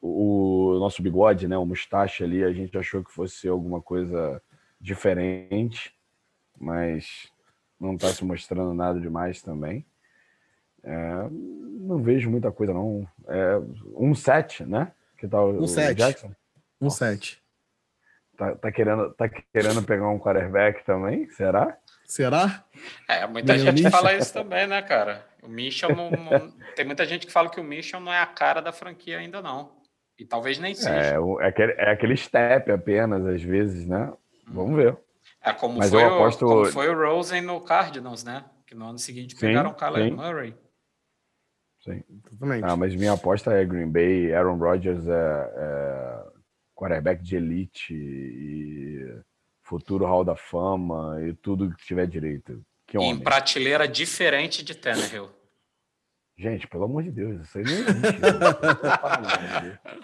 [0.00, 1.58] O nosso bigode, né?
[1.58, 4.40] O mustache ali, a gente achou que fosse alguma coisa
[4.80, 5.94] diferente,
[6.58, 7.30] mas
[7.78, 9.84] não está se mostrando nada demais também.
[10.82, 13.06] É, não vejo muita coisa, não.
[13.28, 13.60] É,
[13.94, 14.92] um set, né?
[15.20, 15.94] Que tal um o set.
[15.94, 16.32] Jackson?
[16.80, 17.38] Um 7.
[18.38, 21.28] Tá, tá, querendo, tá querendo pegar um quarterback também?
[21.28, 21.76] Será?
[22.06, 22.64] Será?
[23.06, 25.26] É, muita gente fala isso também, né, cara?
[25.42, 28.26] O Michel não, não, Tem muita gente que fala que o Michel não é a
[28.26, 29.72] cara da franquia ainda, não.
[30.18, 30.90] E talvez nem seja.
[30.90, 34.10] É, é, aquele, é aquele step apenas, às vezes, né?
[34.46, 34.96] Vamos ver.
[35.42, 36.46] É como, Mas foi, eu aposto...
[36.46, 38.44] o, como foi o Rosen no Cardinals, né?
[38.66, 40.10] Que no ano seguinte sim, pegaram o sim.
[40.12, 40.54] Murray.
[41.80, 42.64] Sim, exatamente.
[42.64, 46.22] Ah, mas minha aposta é Green Bay, Aaron Rodgers é, é
[46.74, 49.20] quarterback de elite e
[49.62, 52.62] futuro Hall da Fama e tudo que tiver direito.
[52.86, 53.12] Que homem.
[53.12, 55.30] Em prateleira diferente de Tannehill.
[56.36, 57.92] Gente, pelo amor de Deus, isso aí não existe.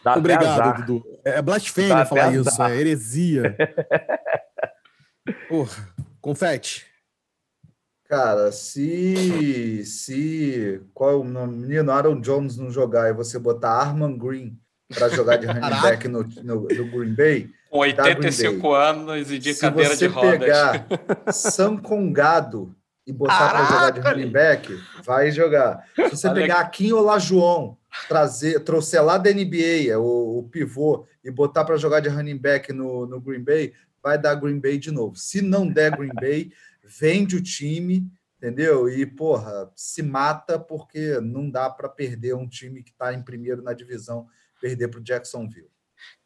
[0.18, 1.20] Obrigado, Dudu.
[1.24, 3.56] É blasfêmia Dá falar isso, é heresia.
[5.48, 5.88] Porra,
[6.20, 6.86] confete.
[8.08, 11.56] Cara, se se qual é o nome?
[11.56, 14.56] Menino Aaron Jones não jogar e você botar Arman Green
[14.94, 17.50] para jogar de running back no, no, no, Green Bay.
[17.68, 20.30] Com 85 anos e de se cadeira de rodas.
[20.30, 20.86] Se você pegar
[21.32, 25.84] Sam Congado e botar para jogar de running back, vai jogar.
[25.96, 27.76] Se você Olha pegar Kim Olajuwon,
[28.08, 32.38] trazer, trouxer lá da NBA é o, o pivô e botar para jogar de running
[32.38, 35.16] back no, no Green Bay, vai dar Green Bay de novo.
[35.16, 36.52] Se não der Green Bay,
[36.86, 38.88] vende o time, entendeu?
[38.88, 43.62] E, porra, se mata porque não dá para perder um time que está em primeiro
[43.62, 44.26] na divisão,
[44.60, 45.70] perder para o Jacksonville.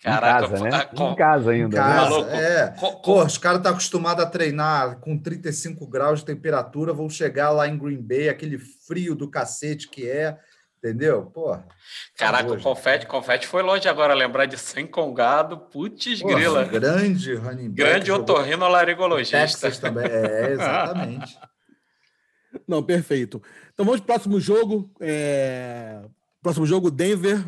[0.03, 0.85] Caraca, em casa, né?
[0.85, 1.11] Com...
[1.11, 1.77] Em casa ainda.
[1.77, 1.87] Em né?
[1.87, 2.43] casa, né?
[2.43, 2.67] é.
[2.69, 7.51] Pô, os caras estão tá acostumados a treinar com 35 graus de temperatura, vão chegar
[7.51, 10.39] lá em Green Bay, aquele frio do cacete que é,
[10.83, 11.27] entendeu?
[11.27, 11.67] Porra.
[12.17, 16.65] Caraca, o confete, confete foi longe agora, lembrar de sem congado, putz grila.
[16.65, 17.75] Grande running back.
[17.75, 19.39] Grande otorrinolaringologista.
[19.39, 21.39] Texas também, é, exatamente.
[22.67, 23.41] Não, perfeito.
[23.73, 24.91] Então vamos para o próximo jogo.
[25.01, 26.03] É...
[26.43, 27.45] Próximo jogo, Denver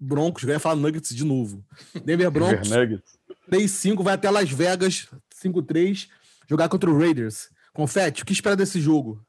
[0.00, 1.64] Broncos, eu ia falar Nuggets de novo.
[2.04, 2.70] Denver Broncos,
[3.50, 5.08] 3-5, vai até Las Vegas,
[5.42, 6.08] 5-3,
[6.48, 7.50] jogar contra o Raiders.
[7.74, 9.24] Confete, o que espera desse jogo?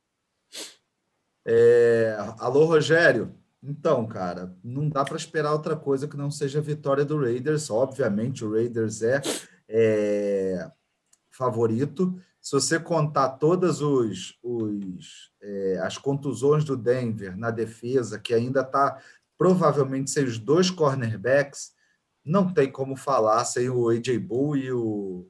[1.46, 2.16] É...
[2.40, 3.36] Alô, Rogério.
[3.62, 7.70] Então, cara, não dá para esperar outra coisa que não seja a vitória do Raiders.
[7.70, 9.22] Obviamente, o Raiders é,
[9.68, 10.72] é
[11.32, 12.20] favorito.
[12.40, 18.62] Se você contar todas os, os é, as contusões do Denver na defesa, que ainda
[18.62, 19.00] está
[19.38, 21.74] provavelmente sem os dois cornerbacks,
[22.24, 25.28] não tem como falar sem o AJ Bull e o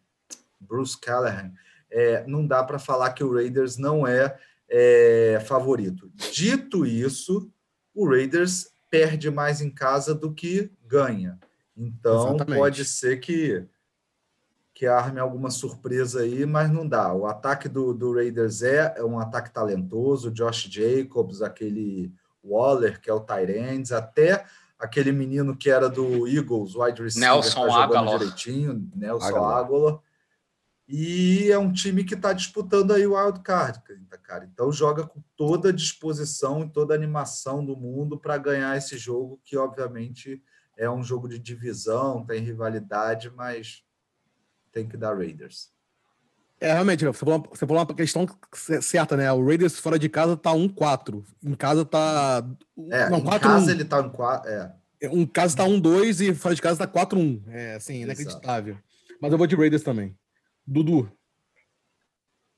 [0.59, 1.51] Bruce Callahan.
[1.89, 4.37] É, não dá para falar que o Raiders não é,
[4.69, 6.11] é, favorito.
[6.31, 7.49] Dito isso,
[7.93, 11.39] o Raiders perde mais em casa do que ganha.
[11.75, 12.57] Então Exatamente.
[12.57, 13.67] pode ser que
[14.73, 17.13] que arme alguma surpresa aí, mas não dá.
[17.13, 20.29] O ataque do, do Raiders é, é um ataque talentoso.
[20.29, 22.11] Josh Jacobs, aquele
[22.43, 24.43] Waller, que é o Tyrands, até
[24.77, 28.19] aquele menino que era do Eagles, wide receiver, Nelson tá Aguilar.
[28.19, 29.99] direitinho, Nelson Aguilar.
[30.87, 33.81] E é um time que está disputando aí o wild card,
[34.21, 34.47] cara.
[34.51, 38.97] Então joga com toda a disposição e toda a animação do mundo para ganhar esse
[38.97, 40.41] jogo, que obviamente
[40.77, 43.83] é um jogo de divisão, tem rivalidade, mas
[44.71, 45.73] tem que dar Raiders.
[46.59, 48.27] É, realmente, você falou, uma, você falou uma questão
[48.81, 49.31] certa, né?
[49.31, 51.23] O Raiders fora de casa tá 1-4.
[51.43, 52.45] Em casa tá.
[52.91, 53.69] É, não, em 4, casa 1.
[53.69, 54.49] ele tá em 4.
[54.49, 54.75] É.
[55.11, 57.41] Um casa tá 1-2 e fora de casa tá 4-1.
[57.47, 58.73] É, assim, inacreditável.
[58.73, 59.17] Exato.
[59.21, 60.15] Mas eu vou de Raiders também.
[60.65, 61.11] Dudu.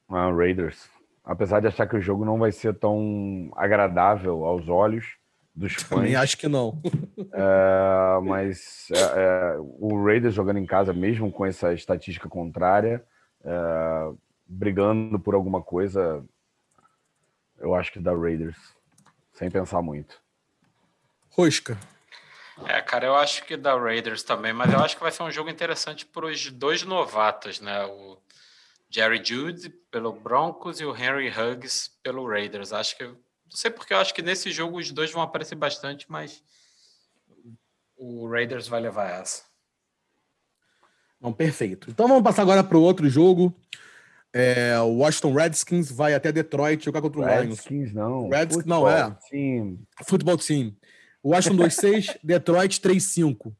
[0.09, 0.89] Ah, Raiders.
[1.23, 5.17] Apesar de achar que o jogo não vai ser tão agradável aos olhos
[5.53, 5.99] dos fãs.
[5.99, 6.81] Também acho que não.
[7.33, 13.03] É, mas é, é, o Raiders jogando em casa, mesmo com essa estatística contrária
[13.43, 14.13] é,
[14.47, 16.23] brigando por alguma coisa,
[17.57, 18.57] eu acho que da Raiders,
[19.33, 20.21] sem pensar muito.
[21.29, 21.77] Rosca.
[22.65, 25.31] É, cara, eu acho que da Raiders também, mas eu acho que vai ser um
[25.31, 27.85] jogo interessante para os dois novatos, né?
[27.85, 28.17] O
[28.89, 32.73] Jerry Jude pelo Broncos e o Henry Huggs pelo Raiders.
[32.73, 33.15] Acho que não
[33.55, 36.43] sei porque eu acho que nesse jogo os dois vão aparecer bastante, mas
[37.95, 39.43] o Raiders vai levar essa.
[41.19, 41.89] Não, perfeito.
[41.89, 43.53] Então vamos passar agora para o outro jogo.
[44.33, 47.59] É, o Washington Redskins vai até Detroit jogar contra o Lions.
[47.59, 48.29] Redskins não.
[48.29, 49.17] Redskins não, é.
[49.29, 49.79] Team.
[50.03, 50.75] Futebol Team.
[51.23, 53.53] Washington 2-6, Detroit 3-5.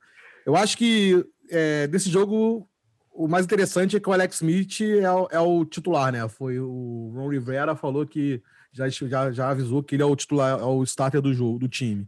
[0.45, 2.69] Eu acho que é, desse jogo
[3.17, 6.27] o mais interessante é que o Alex Smith é, o, é o titular, né?
[6.29, 10.59] Foi o Ron Rivera falou que já, já, já avisou que ele é o titular,
[10.59, 12.03] é o starter do jogo, do time.
[12.03, 12.07] O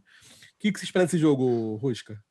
[0.60, 2.24] que, que você espera desse jogo, Rosca?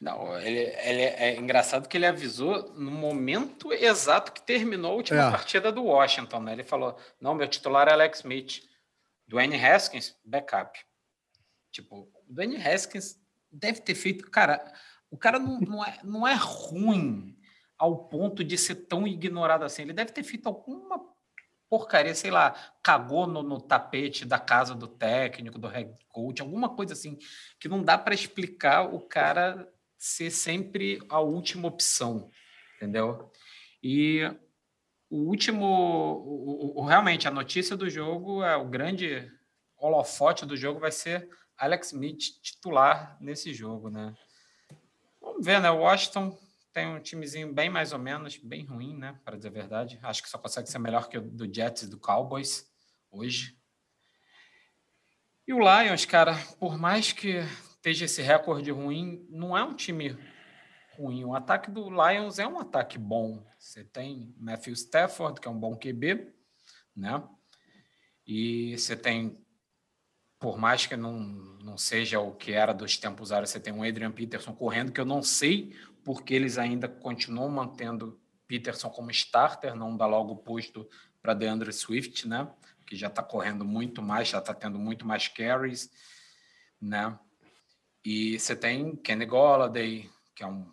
[0.00, 5.28] Não, ele, ele, é engraçado que ele avisou no momento exato que terminou a última
[5.28, 5.30] é.
[5.30, 6.52] partida do Washington, né?
[6.52, 8.62] Ele falou: não, meu titular é Alex Smith.
[9.26, 10.78] Dwayne Haskins, backup.
[11.70, 13.20] Tipo, Dwayne Haskins
[13.50, 14.30] deve ter feito.
[14.30, 14.72] Cara,
[15.10, 17.36] o cara não, não, é, não é ruim
[17.78, 19.82] ao ponto de ser tão ignorado assim.
[19.82, 21.00] Ele deve ter feito alguma
[21.68, 26.68] porcaria, sei lá, cagou no, no, tapete da casa do técnico, do head coach, alguma
[26.68, 27.18] coisa assim,
[27.58, 29.68] que não dá para explicar o cara
[29.98, 32.30] ser sempre a última opção,
[32.76, 33.30] entendeu?
[33.82, 34.20] E
[35.10, 39.30] o último, o, o, realmente, a notícia do jogo, é o grande
[39.76, 41.28] holofote do jogo vai ser
[41.58, 44.16] Alex Smith titular nesse jogo, né?
[45.20, 45.70] Vamos ver, né?
[45.70, 46.36] O Washington
[46.72, 49.18] tem um timezinho bem mais ou menos, bem ruim, né?
[49.24, 49.98] Para dizer a verdade.
[50.02, 52.68] Acho que só consegue ser melhor que o do Jets e do Cowboys
[53.10, 53.56] hoje.
[55.46, 57.38] E o Lions, cara, por mais que
[57.76, 60.18] esteja esse recorde ruim, não é um time
[60.96, 61.24] ruim.
[61.24, 63.44] O ataque do Lions é um ataque bom.
[63.58, 66.32] Você tem Matthew Stafford, que é um bom QB,
[66.96, 67.22] né?
[68.26, 69.43] E você tem,
[70.44, 73.82] por mais que não, não seja o que era dos tempos áureos, você tem um
[73.82, 75.74] Adrian Peterson correndo, que eu não sei
[76.04, 80.86] porque eles ainda continuam mantendo Peterson como starter, não dá logo posto
[81.22, 82.46] para DeAndre Swift, né?
[82.86, 85.90] Que já está correndo muito mais, já está tendo muito mais carries,
[86.78, 87.18] né?
[88.04, 90.70] E você tem Kenny Golladay, que é um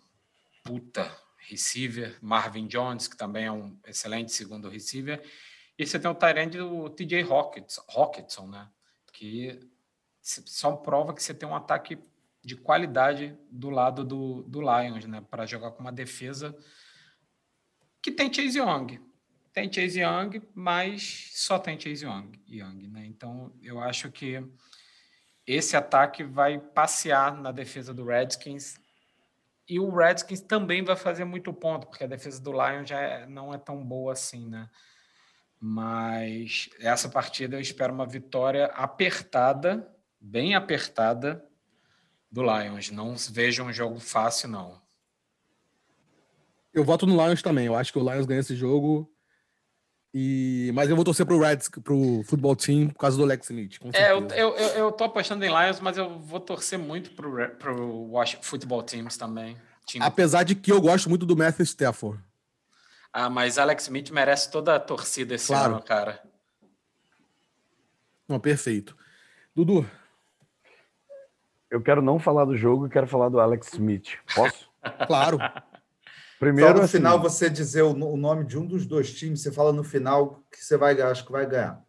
[0.62, 5.26] puta receiver, Marvin Jones, que também é um excelente segundo receiver,
[5.78, 8.68] e você tem o Tyrande do TJ Rocketson, né?
[9.22, 9.60] Que
[10.20, 11.96] só prova que você tem um ataque
[12.44, 15.24] de qualidade do lado do, do Lions, né?
[15.30, 16.58] Para jogar com uma defesa
[18.02, 19.00] que tem Chase Young.
[19.52, 23.06] Tem Chase Young, mas só tem Chase Young, Young né?
[23.06, 24.44] Então, eu acho que
[25.46, 28.76] esse ataque vai passear na defesa do Redskins
[29.68, 33.26] e o Redskins também vai fazer muito ponto, porque a defesa do Lions já é,
[33.26, 34.68] não é tão boa assim, né?
[35.64, 39.88] Mas essa partida eu espero uma vitória apertada,
[40.20, 41.44] bem apertada
[42.28, 42.90] do Lions.
[42.90, 44.82] Não vejo um jogo fácil, não.
[46.74, 47.66] Eu voto no Lions também.
[47.66, 49.08] Eu acho que o Lions ganha esse jogo.
[50.12, 50.72] E...
[50.74, 53.78] Mas eu vou torcer pro Reds, pro futebol team, por causa do Alex Smith.
[53.92, 57.88] é, eu, eu, eu, tô apostando em Lions, mas eu vou torcer muito pro, pro
[58.10, 59.56] Washington Football Teams também.
[59.86, 60.04] Time.
[60.04, 62.20] Apesar de que eu gosto muito do Matthew Stafford.
[63.12, 65.74] Ah, mas Alex Smith merece toda a torcida esse claro.
[65.74, 66.22] ano, cara.
[68.26, 68.96] Não, perfeito.
[69.54, 69.88] Dudu.
[71.70, 74.18] Eu quero não falar do jogo, e quero falar do Alex Smith.
[74.34, 74.70] Posso?
[75.06, 75.38] claro.
[76.38, 79.52] Primeiro, Só no assim, final você dizer o, nome de um dos dois times, você
[79.52, 81.82] fala no final que você vai, acho que vai ganhar.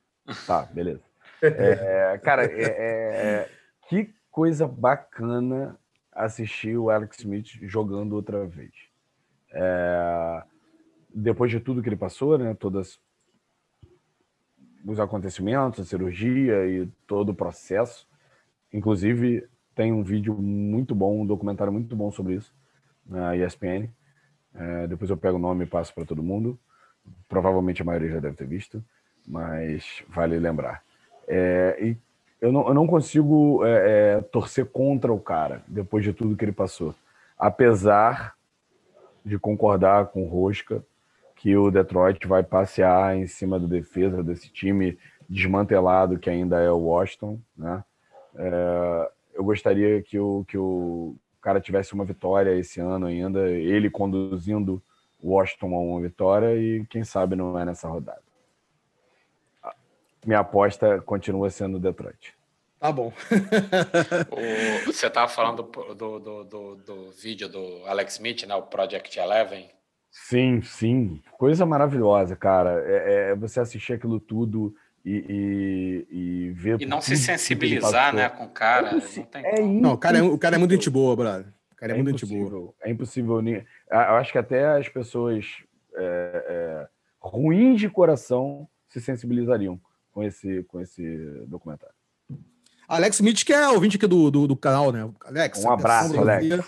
[0.45, 1.01] Tá, beleza.
[1.41, 3.49] É, cara, é, é,
[3.89, 5.77] que coisa bacana
[6.11, 8.71] assistir o Alex Smith jogando outra vez.
[9.51, 10.43] É,
[11.13, 12.99] depois de tudo que ele passou, né, todos
[14.85, 18.07] os acontecimentos, a cirurgia e todo o processo,
[18.71, 22.53] inclusive tem um vídeo muito bom, um documentário muito bom sobre isso
[23.05, 23.89] na ESPN.
[24.55, 26.59] É, depois eu pego o nome e passo para todo mundo.
[27.27, 28.83] Provavelmente a maioria já deve ter visto,
[29.27, 30.83] mas vale lembrar.
[31.27, 31.97] É, e
[32.39, 36.45] eu não, eu não consigo é, é torcer contra o cara depois de tudo que
[36.45, 36.93] ele passou.
[37.37, 38.35] Apesar
[39.25, 40.83] de concordar com Rosca
[41.43, 46.71] que o Detroit vai passear em cima da defesa desse time desmantelado que ainda é
[46.71, 47.83] o Washington, né?
[48.33, 53.89] É, eu gostaria que o, que o cara tivesse uma vitória esse ano ainda, ele
[53.89, 54.81] conduzindo
[55.21, 58.23] o Washington a uma vitória e quem sabe não é nessa rodada.
[60.25, 62.33] Minha aposta continua sendo Detroit.
[62.79, 63.11] Tá bom.
[64.31, 68.55] o, você estava falando do, do, do, do, vídeo do Alex Smith, né?
[68.55, 69.69] O Project Eleven.
[70.13, 71.19] Sim, sim.
[71.39, 72.83] Coisa maravilhosa, cara.
[72.85, 76.79] É, é você assistir aquilo tudo e, e, e ver.
[76.79, 78.89] E não se sensibilizar né, com o cara.
[78.89, 81.47] É não, tem é não o, cara é, o cara é muito gente boa, brother.
[81.71, 82.75] O cara é, é muito gente boa.
[82.83, 83.41] É impossível.
[83.41, 85.63] Eu acho que até as pessoas
[85.95, 86.87] é, é,
[87.19, 91.03] ruins de coração se sensibilizariam com esse, com esse
[91.47, 91.95] documentário.
[92.87, 95.09] Alex Smith, que é ouvinte aqui do, do, do canal, né?
[95.25, 95.65] Alex.
[95.65, 96.63] Um abraço, Alex.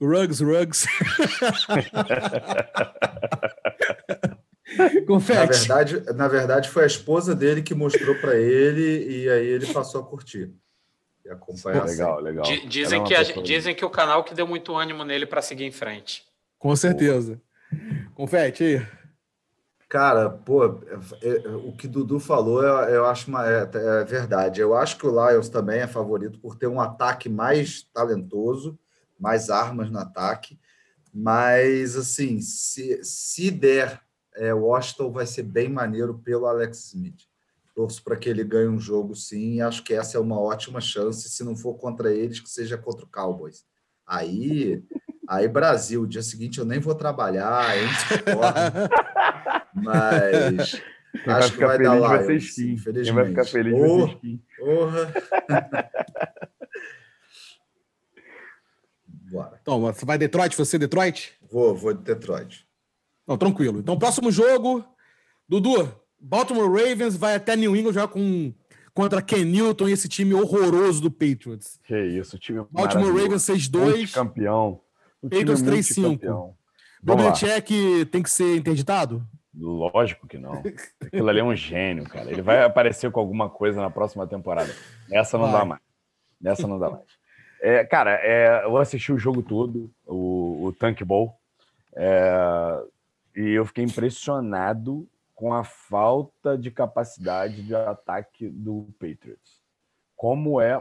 [0.00, 0.86] Rugs, rugs.
[5.06, 5.68] Confete.
[5.68, 9.66] Na verdade, na verdade, foi a esposa dele que mostrou para ele e aí ele
[9.66, 10.50] passou a curtir.
[11.24, 11.84] E acompanhar.
[11.84, 12.44] Legal, legal.
[12.66, 15.72] Dizem que, a, dizem que o canal que deu muito ânimo nele para seguir em
[15.72, 16.24] frente.
[16.58, 17.40] Com certeza.
[18.14, 18.86] Confete aí.
[19.88, 24.58] Cara, pô, é, é, o que Dudu falou, eu, eu acho uma, é, é, verdade.
[24.58, 28.78] Eu acho que o Lions também é favorito por ter um ataque mais talentoso,
[29.22, 30.58] mais armas no ataque.
[31.14, 34.00] Mas, assim, se, se der
[34.34, 37.22] é, Washington vai ser bem maneiro pelo Alex Smith.
[37.74, 41.30] Torço para que ele ganhe um jogo, sim, acho que essa é uma ótima chance.
[41.30, 43.64] Se não for contra eles, que seja contra o Cowboys.
[44.06, 44.82] Aí,
[45.28, 47.66] aí Brasil, dia seguinte eu nem vou trabalhar,
[49.72, 50.82] mas,
[51.24, 52.76] Quem Acho vai que vai dar Lions, vai ser skin.
[52.76, 54.42] Quem vai ficar feliz oh, vai ser skin.
[54.58, 55.12] Porra.
[59.32, 59.58] Bora.
[59.62, 60.54] Então, você vai Detroit?
[60.56, 61.32] Você Detroit?
[61.50, 62.66] Vou, vou de Detroit.
[63.26, 63.80] Não, tranquilo.
[63.80, 64.84] Então, próximo jogo.
[65.48, 68.52] Dudu, Baltimore Ravens vai até New England jogar com,
[68.92, 71.80] contra Ken Newton e esse time horroroso do Patriots.
[71.84, 74.12] Que isso, time Baltimore Ravens 6-2.
[74.12, 74.80] Campeão.
[75.22, 76.54] Patriots 3-5.
[77.02, 79.26] Belichick tem que ser interditado?
[79.54, 80.62] Lógico que não.
[81.00, 82.30] Aquilo ali é um gênio, cara.
[82.30, 84.74] Ele vai aparecer com alguma coisa na próxima temporada.
[85.10, 85.60] Essa não vai.
[85.60, 85.82] dá mais.
[86.40, 87.21] Nessa não dá mais.
[87.62, 91.38] É, cara, é, eu assisti o jogo todo, o, o Tank Bowl,
[91.94, 92.82] é,
[93.36, 99.62] e eu fiquei impressionado com a falta de capacidade de ataque do Patriots.
[100.16, 100.76] Como é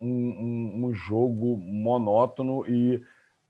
[0.00, 3.00] um, um, um jogo monótono e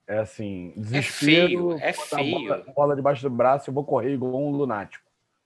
[0.07, 1.73] é assim, é desespero.
[1.73, 2.47] É feio, é feio.
[2.47, 5.03] Bola, bola, debaixo do braço, eu vou correr igual um lunático.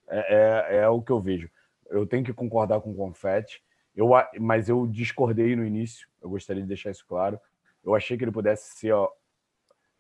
[0.10, 1.50] É, é, é, o que eu vejo.
[1.90, 3.64] Eu tenho que concordar com o Confete,
[3.96, 4.10] eu,
[4.42, 7.40] mas eu discordei no início, eu gostaria de deixar isso claro.
[7.84, 9.10] Eu achei que ele pudesse ser, ó,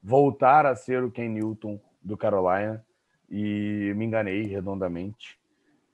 [0.01, 2.85] voltar a ser o Ken Newton do Carolina
[3.29, 5.39] e me enganei redondamente.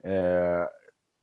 [0.03, 0.69] É,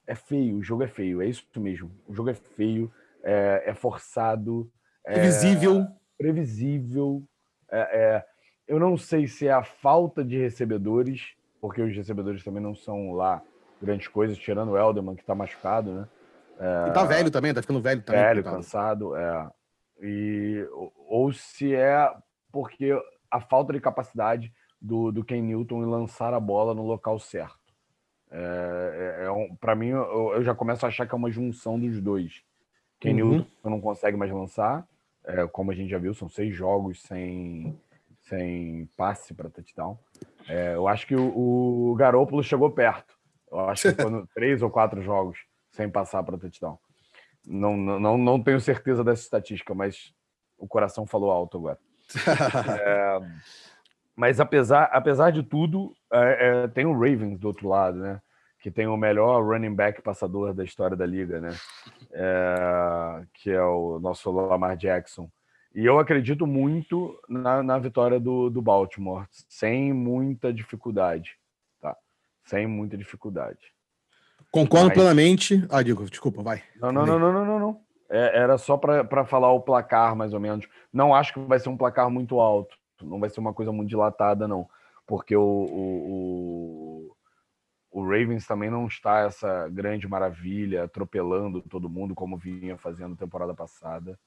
[0.06, 1.90] é feio, o jogo é feio, é isso mesmo.
[2.06, 2.92] O jogo é feio,
[3.22, 4.70] é, é forçado,
[5.04, 5.86] é previsível.
[6.18, 7.22] Previsível,
[7.70, 8.26] é, é,
[8.68, 13.12] eu não sei se é a falta de recebedores, porque os recebedores também não são
[13.12, 13.42] lá
[13.80, 16.08] grandes coisas, tirando o Elderman, que está machucado, né?
[16.62, 18.22] É, e tá velho também, tá ficando velho também.
[18.22, 19.50] Velho, cansado, é.
[20.00, 20.64] E,
[21.08, 22.08] ou se é
[22.52, 22.96] porque
[23.28, 27.58] a falta de capacidade do, do Ken Newton em lançar a bola no local certo.
[28.30, 31.32] É, é, é um, para mim, eu, eu, já começo a achar que é uma
[31.32, 32.42] junção dos dois.
[33.00, 33.30] Ken uhum.
[33.30, 34.86] Newton não consegue mais lançar,
[35.24, 37.76] é, como a gente já viu, são seis jogos sem,
[38.20, 39.98] sem passe para touchdown.
[40.48, 43.16] É, eu acho que o, o Garópolo chegou perto.
[43.50, 45.38] Eu acho que foram três ou quatro jogos
[45.72, 46.78] sem passar para touchdown.
[47.44, 50.14] Não, não, não tenho certeza dessa estatística, mas
[50.56, 51.78] o coração falou alto agora.
[52.80, 53.18] é,
[54.14, 58.20] mas apesar, apesar de tudo, é, é, tem o Ravens do outro lado, né?
[58.62, 61.50] que tem o melhor running back passador da história da liga, né?
[62.12, 65.28] É, que é o nosso Lamar Jackson.
[65.74, 71.36] E eu acredito muito na, na vitória do, do Baltimore, sem muita dificuldade,
[71.80, 71.96] tá?
[72.44, 73.74] Sem muita dificuldade.
[74.52, 74.94] Concordo Mas...
[74.94, 75.66] plenamente.
[75.68, 76.62] Ah, digo, desculpa, vai.
[76.80, 77.80] Não, não, não, não, não, não, não.
[78.08, 80.68] É, era só para falar o placar, mais ou menos.
[80.92, 82.76] Não acho que vai ser um placar muito alto.
[83.02, 84.68] Não vai ser uma coisa muito dilatada, não.
[85.06, 87.16] Porque o, o
[87.92, 93.52] o Ravens também não está essa grande maravilha, atropelando todo mundo como vinha fazendo temporada
[93.54, 94.18] passada.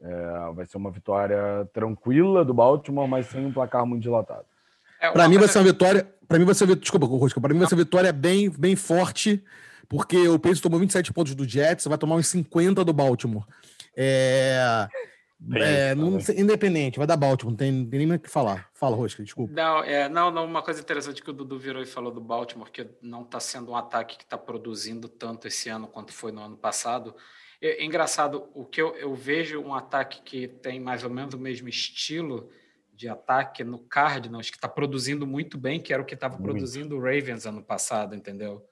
[0.00, 4.46] É, vai ser uma vitória tranquila do Baltimore, mas sem um placar muito dilatado.
[5.02, 6.08] É, para mim vai ser uma vitória.
[6.28, 7.40] Para mim vai ser desculpa, Rosca.
[7.40, 9.42] Para mim vai ser uma vitória bem, bem forte,
[9.88, 13.44] porque o Patriots tomou 27 pontos do Jets, vai tomar uns 50 do Baltimore.
[13.96, 14.88] É,
[15.54, 18.70] é, não, independente, vai dar Baltimore, não tem, tem nem o que falar.
[18.72, 19.52] Fala, Rosca, desculpa.
[19.52, 22.70] Não, é, não, não, uma coisa interessante que o Dudu virou e falou do Baltimore,
[22.70, 26.40] que não está sendo um ataque que está produzindo tanto esse ano quanto foi no
[26.40, 27.14] ano passado.
[27.60, 31.34] É, é, engraçado, o que eu, eu vejo um ataque que tem mais ou menos
[31.34, 32.48] o mesmo estilo
[32.92, 36.96] de ataque no Cardinals, que está produzindo muito bem, que era o que estava produzindo
[36.96, 38.64] o Ravens ano passado, entendeu?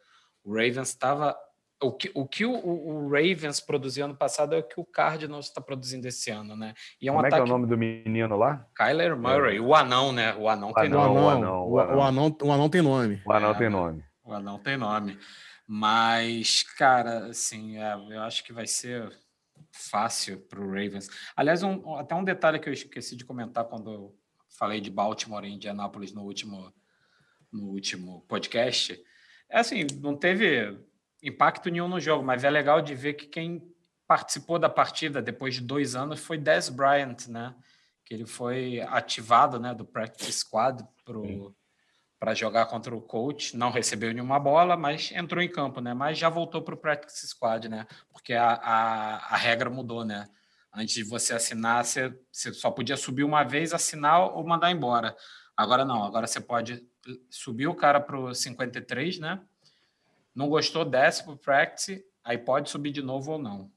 [0.45, 1.37] O Ravens estava
[1.83, 5.47] o que, o, que o, o, Ravens produziu ano passado é o que o Cardinals
[5.47, 6.75] está produzindo esse ano, né?
[7.01, 7.43] E é um Como ataque...
[7.43, 8.67] é que é o nome do menino lá?
[8.77, 9.61] Kyler Murray, é.
[9.61, 10.35] o anão, né?
[10.35, 11.19] O anão o tem nome.
[11.19, 11.97] O anão, o, anão.
[11.97, 13.23] O, anão, o anão tem nome.
[13.25, 14.05] O anão é, tem nome.
[14.23, 15.19] O anão tem nome.
[15.67, 19.11] Mas, cara, assim, é, eu acho que vai ser
[19.73, 21.09] fácil para o Ravens.
[21.37, 24.19] Aliás, um, até um detalhe que eu esqueci de comentar quando eu
[24.59, 26.73] falei de Baltimore e Indianápolis no último,
[27.53, 29.01] no último podcast.
[29.49, 30.79] É assim, não teve
[31.23, 33.63] impacto nenhum no jogo, mas é legal de ver que quem
[34.07, 37.55] participou da partida depois de dois anos foi Des Bryant, né?
[38.05, 41.17] Que ele foi ativado, né, do practice squad para
[42.35, 43.57] jogar contra o coach.
[43.57, 45.95] Não recebeu nenhuma bola, mas entrou em campo, né?
[45.95, 47.87] Mas já voltou para o practice squad, né?
[48.13, 50.29] Porque a, a, a, regra mudou, né?
[50.73, 55.17] Antes de você assinar, você, você só podia subir uma vez, assinar ou mandar embora.
[55.57, 56.87] Agora não, agora você pode
[57.31, 59.41] subir o cara para o 53, né?
[60.35, 63.71] Não gostou, desce para o practice, aí pode subir de novo ou não.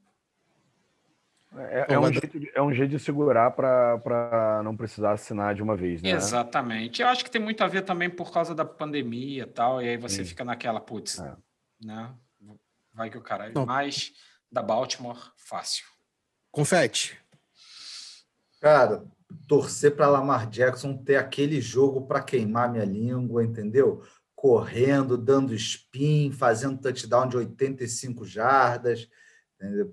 [1.56, 5.62] É, é, um, jeito de, é um jeito de segurar para não precisar assinar de
[5.62, 6.12] uma vez, né?
[6.12, 7.02] Exatamente.
[7.02, 9.90] Eu acho que tem muito a ver também por causa da pandemia e tal, e
[9.90, 10.26] aí você Sim.
[10.26, 11.36] fica naquela, putz, é.
[11.84, 12.14] né?
[12.94, 13.52] Vai que o cara.
[13.54, 13.66] Não.
[13.66, 14.12] Mas
[14.52, 15.86] da Baltimore, fácil.
[16.52, 17.20] Confete.
[18.62, 19.04] Cara,
[19.48, 24.04] torcer para Lamar Jackson ter aquele jogo para queimar minha língua, entendeu?
[24.44, 29.08] correndo, dando spin, fazendo touchdown de 85 jardas,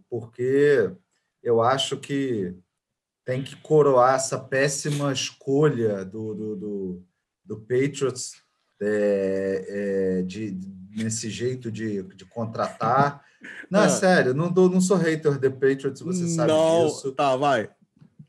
[0.08, 0.92] porque
[1.42, 2.54] eu acho que
[3.24, 7.02] tem que coroar essa péssima escolha do, do, do,
[7.44, 8.32] do Patriots
[8.80, 10.58] é, é, de,
[10.90, 13.24] nesse jeito de, de contratar.
[13.70, 13.88] Não, é ah.
[13.88, 17.10] sério, não, não sou hater de Patriots, você sabe não, disso.
[17.12, 17.70] Tá, vai.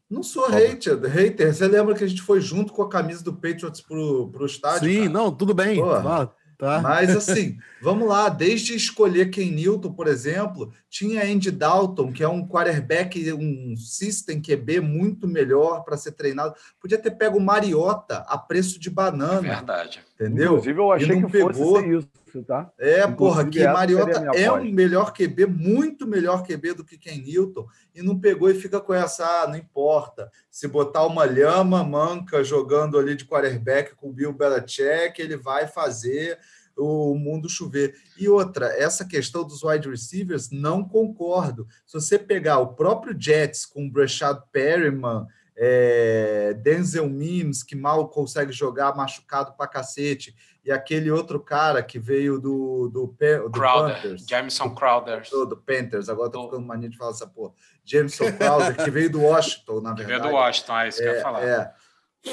[0.09, 1.53] Não sou hater, hater.
[1.53, 4.89] Você lembra que a gente foi junto com a camisa do Patriots pro, pro estádio?
[4.89, 5.09] Sim, cara?
[5.09, 5.81] não, tudo bem.
[5.81, 6.79] Tá, tá.
[6.79, 12.29] Mas assim, vamos lá, desde escolher Ken Newton, por exemplo, tinha Andy Dalton, que é
[12.29, 16.53] um quarterback, um system QB muito melhor para ser treinado.
[16.79, 19.47] Podia ter pego o Mariota a preço de banana.
[19.47, 20.03] É verdade.
[20.21, 20.51] Entendeu?
[20.51, 21.53] Inclusive, eu achei que pegou...
[21.53, 22.09] fosse isso
[22.45, 22.71] tá?
[22.79, 27.17] É, Inclusive, porra, que Mariota é um melhor QB, muito melhor QB do que Ken
[27.17, 30.31] Newton, e não pegou e fica com essa, ah, não importa.
[30.49, 35.67] Se botar uma lhama manca jogando ali de quarterback com o Bill Belichick, ele vai
[35.67, 36.39] fazer
[36.77, 37.95] o mundo chover.
[38.17, 41.67] E outra, essa questão dos wide receivers, não concordo.
[41.85, 48.07] Se você pegar o próprio Jets com o Brashad Perryman, é, Denzel Mims, que mal
[48.07, 53.95] consegue jogar machucado pra cacete, e aquele outro cara que veio do, do, do Crowder,
[53.95, 55.27] Panthers, Jameson Crowder.
[55.29, 57.53] Do, do Panthers, agora tô ficando mania de falar essa porra.
[57.83, 60.01] Jameson Crowder, que veio do Washington, na verdade.
[60.01, 61.43] Que veio do Washington, é isso que eu ia é, falar.
[61.43, 61.73] É.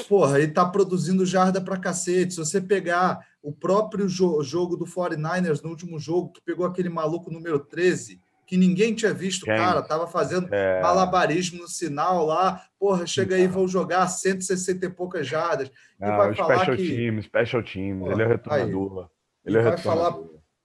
[0.07, 2.35] Porra, ele tá produzindo jarda pra cacete.
[2.35, 6.89] Se você pegar o próprio jo jogo do 49ers no último jogo, que pegou aquele
[6.89, 9.55] maluco número 13, que ninguém tinha visto, Quem?
[9.55, 10.81] cara, tava fazendo é...
[10.81, 15.71] malabarismo no sinal lá, porra, chega aí, vão jogar 160 e poucas jardas.
[15.99, 16.87] Não, vai falar special que...
[16.87, 19.09] team, special team, porra, ele é retornador.
[19.45, 20.17] Ele é vai falar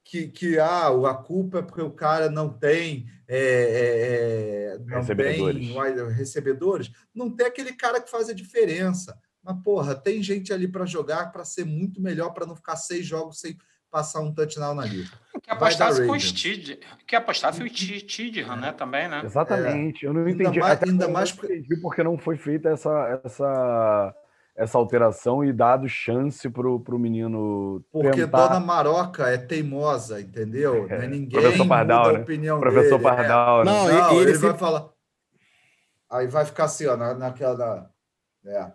[0.03, 4.97] que, que ah, a culpa é porque o cara não tem, é, é, é não
[5.01, 5.69] recebedores.
[5.69, 9.15] tem recebedores, não tem aquele cara que faz a diferença.
[9.43, 13.05] Mas, porra, tem gente ali para jogar para ser muito melhor, para não ficar seis
[13.05, 13.59] jogos sem
[13.95, 15.09] passar um touchdown na liga.
[15.41, 18.73] Que apostasse com o Stid, que apostasse o Tidham, né?
[18.73, 19.23] Também, né?
[19.25, 20.05] Exatamente.
[20.05, 20.09] É.
[20.09, 20.61] Eu não entendi.
[20.61, 21.55] Ainda mais, ainda mais porque...
[21.55, 24.15] entendi porque não foi feita essa, essa,
[24.57, 27.85] essa alteração e dado chance pro, pro menino.
[27.93, 28.49] Porque tentar...
[28.49, 30.87] Dona Maroca é teimosa, entendeu?
[30.91, 30.99] É.
[30.99, 32.19] Não é ninguém Professor Pardal, né?
[32.19, 33.03] opinião Professor dele.
[33.03, 33.65] Pardal, é.
[33.65, 33.71] né?
[33.71, 34.89] Não, não ele, ele vai falar.
[36.11, 37.89] Aí vai ficar assim, ó, na, naquela.
[38.45, 38.73] É.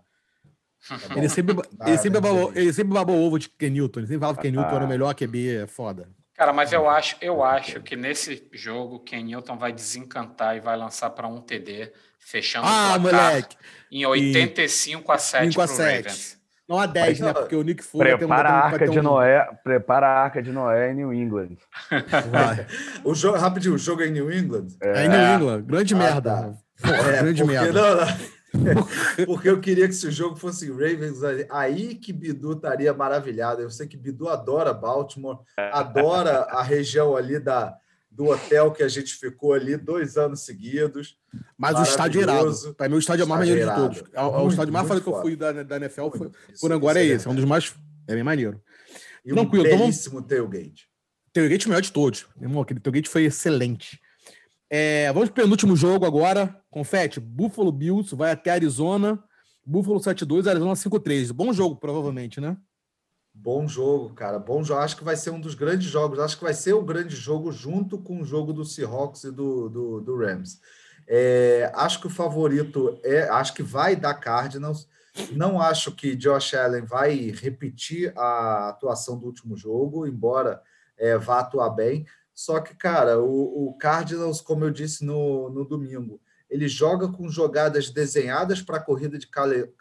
[0.87, 3.99] Tá ele sempre, ele, sempre babou, ele sempre babou ovo de Kenilton.
[3.99, 4.75] Ele sempre falava que Kenilton ah.
[4.75, 6.07] era o melhor QB, é foda.
[6.39, 10.77] Cara, mas eu acho, eu acho que nesse jogo Ken Newton vai desencantar e vai
[10.77, 13.57] lançar para um TD, fechando ah, o placar moleque.
[13.91, 15.13] em 85 e...
[15.13, 16.39] a 7 para Ravens.
[16.65, 17.33] Não a 10, né?
[17.33, 19.03] Porque o Nick Fuller prepara tem um, a arca de um...
[19.03, 21.57] Noé, prepara a arca de Noé em New England.
[23.03, 24.67] o jogo, rapidinho, o jogo é em New England?
[24.81, 25.61] É, é em New England.
[25.63, 26.35] Grande ah, merda.
[26.35, 26.53] Tá.
[26.81, 27.73] Porra, é, grande merda.
[27.73, 28.17] Não, não.
[29.25, 31.19] Porque eu queria que se o jogo fosse Ravens,
[31.49, 33.61] aí que Bidu estaria maravilhado.
[33.61, 35.39] Eu sei que Bidu adora Baltimore,
[35.71, 37.75] adora a região ali da,
[38.09, 41.17] do hotel que a gente ficou ali dois anos seguidos.
[41.57, 42.75] Mas o estádio é irado.
[42.75, 44.03] Para mim, o estádio é o mais maneiro de todos.
[44.13, 46.09] É, o, muito, estádio mais foda que eu fui da, da NFL.
[46.09, 47.27] Foi, isso, por agora é, é esse.
[47.27, 47.73] É um dos mais.
[48.07, 48.61] É bem maneiro.
[49.23, 49.65] E Tranquilo.
[49.65, 50.89] Um belíssimo tailgate.
[51.31, 52.27] Tailgate melhor de todos.
[52.41, 53.99] Irmão, aquele tailgate foi excelente.
[54.69, 56.58] É, vamos para o penúltimo jogo agora.
[56.69, 59.23] Confete, Buffalo Bills vai até Arizona.
[59.65, 61.31] Buffalo 7-2, Arizona 5-3.
[61.31, 62.57] Bom jogo, provavelmente, né?
[63.33, 64.39] Bom jogo, cara.
[64.39, 64.81] Bom jogo.
[64.81, 66.19] Acho que vai ser um dos grandes jogos.
[66.19, 69.69] Acho que vai ser o grande jogo junto com o jogo do Seahawks e do,
[69.69, 70.59] do, do Rams.
[71.07, 73.29] É, acho que o favorito é.
[73.29, 74.87] Acho que vai dar Cardinals.
[75.31, 80.61] Não acho que Josh Allen vai repetir a atuação do último jogo, embora
[80.97, 82.05] é, vá atuar bem.
[82.33, 87.29] Só que, cara, o, o Cardinals, como eu disse no, no domingo, ele joga com
[87.29, 89.71] jogadas desenhadas para a corrida de Kyler,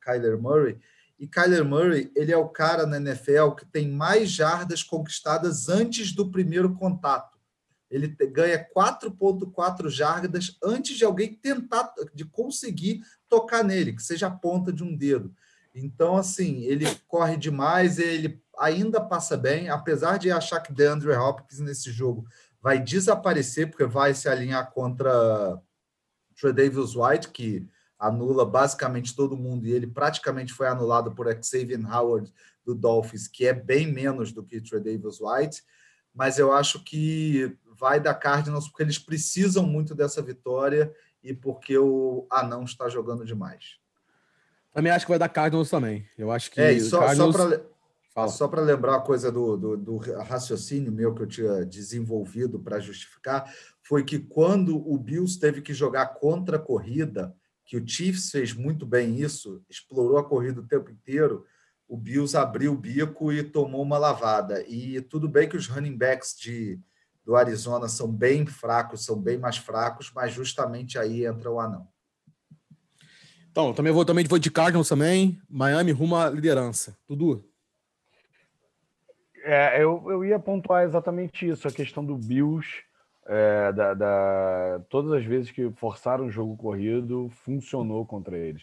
[0.00, 0.78] Kyler Murray.
[1.18, 6.12] E Kyler Murray, ele é o cara na NFL que tem mais jardas conquistadas antes
[6.12, 7.36] do primeiro contato.
[7.88, 14.30] Ele ganha 4.4 jardas antes de alguém tentar, de conseguir tocar nele, que seja a
[14.30, 15.32] ponta de um dedo.
[15.72, 21.60] Então, assim, ele corre demais, ele ainda passa bem, apesar de achar que DeAndre Hopkins
[21.60, 22.26] nesse jogo
[22.60, 25.60] vai desaparecer, porque vai se alinhar contra
[26.42, 27.66] Davis White, que
[27.98, 32.32] anula basicamente todo mundo, e ele praticamente foi anulado por Xavier Howard
[32.64, 35.62] do Dolphins, que é bem menos do que Davis White,
[36.14, 40.92] mas eu acho que vai dar Cardinals porque eles precisam muito dessa vitória
[41.22, 43.78] e porque o Anão está jogando demais.
[44.72, 46.06] Também acho que vai dar Cardinals também.
[46.18, 46.60] Eu acho que.
[46.60, 47.34] É, e só, Cardinals...
[47.34, 47.76] só para
[48.16, 48.28] Fala.
[48.28, 52.80] Só para lembrar a coisa do, do, do, raciocínio meu que eu tinha desenvolvido para
[52.80, 53.54] justificar,
[53.86, 57.32] foi que quando o Bills teve que jogar contra a corrida,
[57.64, 61.44] que o Chiefs fez muito bem isso, explorou a corrida o tempo inteiro,
[61.88, 64.64] o Bills abriu o bico e tomou uma lavada.
[64.66, 66.80] E tudo bem que os running backs de,
[67.24, 71.86] do Arizona são bem fracos, são bem mais fracos, mas justamente aí entra o anão.
[73.52, 75.40] Então, também vou, também vou de Cardinals também.
[75.48, 76.98] Miami rumo à liderança.
[77.06, 77.48] Tudo?
[79.44, 82.84] É, eu, eu ia pontuar exatamente isso, a questão do Bills.
[83.28, 88.62] É, da, da, todas as vezes que forçaram o jogo corrido, funcionou contra eles.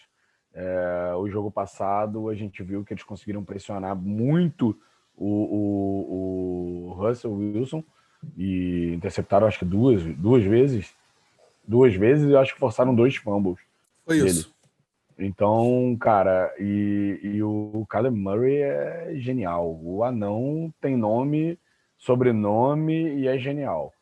[0.54, 4.78] É, o jogo passado, a gente viu que eles conseguiram pressionar muito
[5.16, 7.82] o, o, o Russell Wilson
[8.36, 10.94] e interceptaram, acho que duas, duas vezes.
[11.66, 13.58] Duas vezes e acho que forçaram dois fumbles.
[14.04, 14.30] Foi dele.
[14.30, 14.54] isso.
[15.18, 19.78] Então, cara, e, e o Caleb Murray é genial.
[19.82, 21.58] O anão tem nome,
[21.96, 23.93] sobrenome e é genial.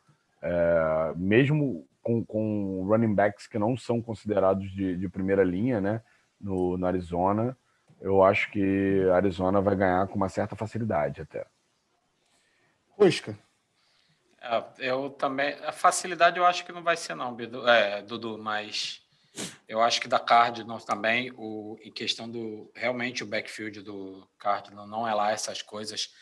[0.45, 6.01] É, mesmo com, com running backs que não são considerados de, de primeira linha, né,
[6.39, 7.57] no, no Arizona,
[8.01, 11.45] eu acho que a Arizona vai ganhar com uma certa facilidade até.
[12.97, 13.37] Rosca.
[14.41, 15.53] É, eu também.
[15.63, 19.01] A facilidade eu acho que não vai ser, não, Bidu, é, Dudu, mas
[19.67, 22.69] eu acho que da Cardinals também, o, em questão do.
[22.75, 26.13] Realmente o backfield do Cardinals não é lá essas coisas.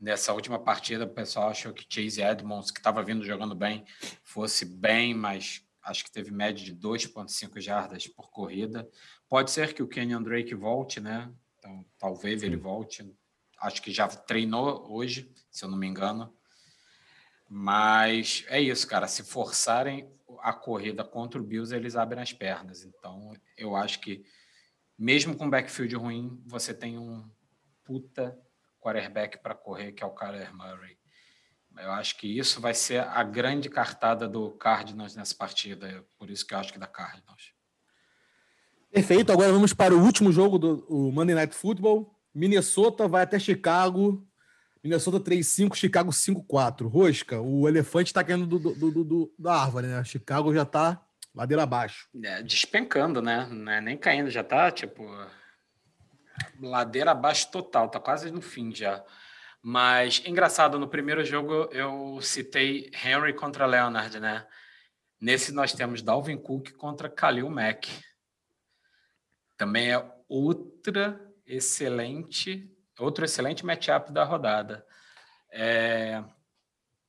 [0.00, 3.84] Nessa última partida, o pessoal achou que Chase Edmonds, que estava vindo jogando bem,
[4.22, 8.88] fosse bem, mas acho que teve média de 2,5 jardas por corrida.
[9.28, 11.30] Pode ser que o Kenyon Drake volte, né?
[11.58, 12.46] Então, talvez Sim.
[12.46, 13.14] ele volte.
[13.60, 16.34] Acho que já treinou hoje, se eu não me engano.
[17.46, 19.06] Mas é isso, cara.
[19.06, 22.84] Se forçarem a corrida contra o Bills, eles abrem as pernas.
[22.84, 24.24] Então, eu acho que,
[24.98, 27.28] mesmo com backfield ruim, você tem um
[27.84, 28.38] puta
[28.80, 30.98] quarterback para correr, que é o Kyler Murray.
[31.78, 36.04] Eu acho que isso vai ser a grande cartada do Cardinals nessa partida.
[36.18, 37.52] Por isso que eu acho que da Cardinals.
[38.90, 39.30] Perfeito.
[39.30, 42.12] Agora vamos para o último jogo do Monday Night Football.
[42.34, 44.26] Minnesota vai até Chicago
[44.82, 46.88] Minnesota 3-5, Chicago 5-4.
[46.88, 50.02] Rosca, o elefante está caindo do, do, do, da árvore, né?
[50.04, 51.00] Chicago já está
[51.34, 52.08] ladeira abaixo.
[52.22, 53.46] É, despencando, né?
[53.50, 55.06] Não é nem caindo, já está tipo
[56.60, 59.04] ladeira abaixo total, tá quase no fim já.
[59.62, 64.46] Mas engraçado, no primeiro jogo eu citei Henry contra Leonard, né?
[65.20, 67.88] Nesse nós temos Dalvin Cook contra Khalil Mack.
[69.56, 74.86] Também é outra excelente Outro excelente matchup da rodada.
[75.50, 76.22] É...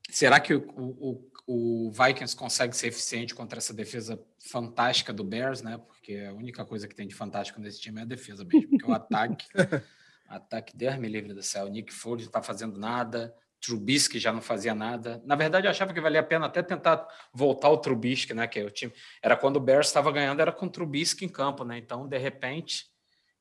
[0.10, 5.62] Será que o, o, o, Vikings consegue ser eficiente contra essa defesa fantástica do Bears,
[5.62, 5.78] né?
[5.78, 8.86] Porque a única coisa que tem de fantástico nesse time é a defesa mesmo, porque
[8.86, 9.46] o ataque,
[10.28, 14.42] ataque, Deus me livre do céu, Nick Foles não está fazendo nada, Trubisky já não
[14.42, 15.22] fazia nada.
[15.24, 18.48] Na verdade, eu achava que valia a pena até tentar voltar o Trubisky, né?
[18.48, 18.92] Que é o time
[19.22, 21.78] era quando o Bears estava ganhando, era com o Trubisky em campo, né?
[21.78, 22.88] Então, de repente,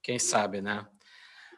[0.02, 0.86] quem sabe, né?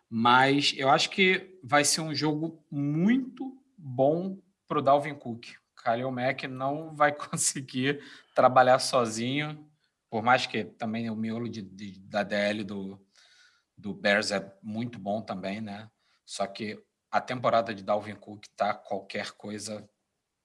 [0.09, 4.39] Mas eu acho que vai ser um jogo muito bom
[4.69, 5.47] para o Dalvin Cook.
[5.83, 8.01] O Khalil Mack não vai conseguir
[8.35, 9.69] trabalhar sozinho,
[10.09, 13.05] por mais que também o miolo de, de, da DL do,
[13.77, 15.91] do Bears é muito bom também, né?
[16.25, 16.81] Só que
[17.11, 19.89] a temporada de Dalvin Cook tá qualquer coisa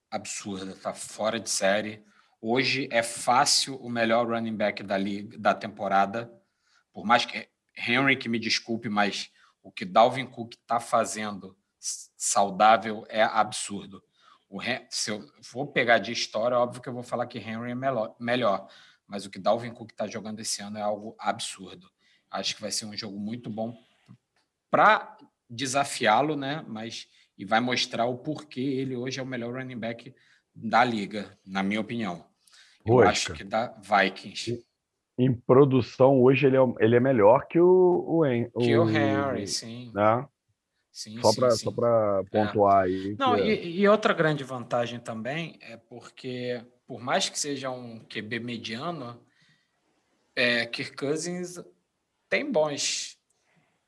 [0.09, 2.03] absurda, tá fora de série.
[2.41, 6.31] Hoje é fácil o melhor running back da liga da temporada,
[6.91, 7.47] por mais que
[7.77, 9.31] Henry que me desculpe, mas
[9.61, 14.03] o que Dalvin Cook está fazendo saudável é absurdo.
[14.49, 14.59] O,
[14.89, 17.75] se eu for pegar de história, óbvio que eu vou falar que Henry é
[18.19, 18.67] melhor,
[19.05, 21.89] mas o que Dalvin Cook está jogando esse ano é algo absurdo.
[22.31, 23.77] Acho que vai ser um jogo muito bom
[24.69, 25.17] para
[25.49, 26.63] desafiá-lo, né?
[26.67, 27.07] Mas
[27.37, 30.13] e vai mostrar o porquê ele hoje é o melhor running back
[30.53, 32.25] da liga, na minha opinião.
[32.85, 34.65] Eu acho que da Vikings
[35.17, 38.21] em produção hoje ele é, ele é melhor que o, o,
[38.53, 39.91] o que o Henry, sim.
[39.93, 40.27] Né?
[40.97, 42.23] Sim, só para é.
[42.23, 42.89] pontuar é.
[42.89, 43.15] aí.
[43.19, 43.63] Não, e, é...
[43.63, 49.23] e, outra grande vantagem também é porque, por mais que seja um QB mediano,
[50.35, 51.59] é, Kirk Cousins
[52.27, 53.15] tem bons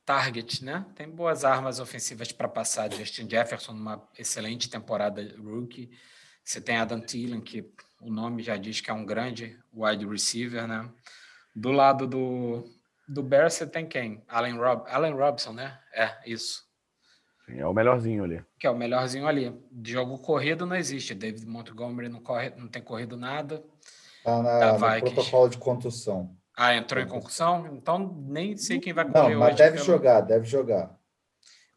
[0.04, 0.86] targets, né?
[0.94, 2.92] Tem boas armas ofensivas para passar.
[2.92, 5.90] Justin Jefferson, numa excelente temporada rookie.
[6.44, 7.68] Você tem Adam Thielen, que
[8.00, 10.88] o nome já diz que é um grande wide receiver, né?
[11.56, 12.70] Do lado do,
[13.08, 14.22] do Bears, você tem quem?
[14.28, 15.76] Allen, Rob, Allen Robson, né?
[15.92, 16.69] É, isso.
[17.50, 18.42] Sim, é o melhorzinho ali.
[18.58, 19.52] Que é o melhorzinho ali.
[19.70, 21.14] De jogo corrido não existe.
[21.14, 23.62] David Montgomery não, corre, não tem corrido nada.
[24.24, 26.30] Tá na, no protocolo de contusão.
[26.56, 27.66] Ah, entrou em concussão?
[27.72, 29.84] Então nem sei quem vai correr não, mas deve pelo...
[29.86, 30.94] jogar, deve jogar.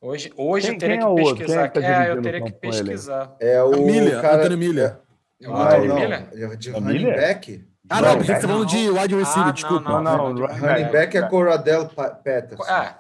[0.01, 1.69] Hoje, hoje quem, eu teria que é pesquisar.
[1.69, 3.35] Tá é, eu teria que pesquisar.
[3.39, 4.39] É o Milha, cara...
[4.39, 4.99] Antônio Milha.
[5.41, 6.55] É, não, não, não.
[6.57, 7.65] De running back?
[7.89, 9.89] Ah, não, porque você tá falando de wide receiver, ah, desculpa.
[9.89, 10.47] Não, não, não.
[10.47, 11.89] Running back é Coradel
[12.23, 12.59] Peters.
[12.67, 12.97] Ah,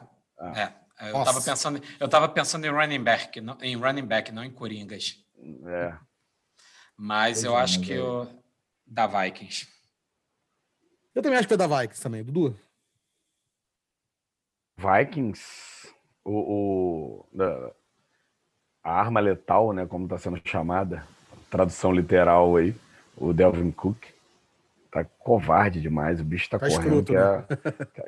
[0.55, 0.82] é.
[1.09, 4.51] Eu estava pensando, eu tava pensando em running back, não, em running back, não em
[4.51, 5.23] coringas.
[5.65, 5.97] É.
[6.95, 8.27] Mas eu acho que o
[8.85, 9.67] da Vikings.
[11.13, 12.57] Eu também acho que é da Vikings também, Dudu.
[14.77, 15.87] Vikings,
[16.23, 17.43] o, o
[18.83, 21.07] a arma letal, né, como está sendo chamada,
[21.49, 22.75] tradução literal aí,
[23.15, 24.12] o Delvin Cook,
[24.93, 27.45] tá covarde demais, o bicho tá, tá correndo escroto, é, né?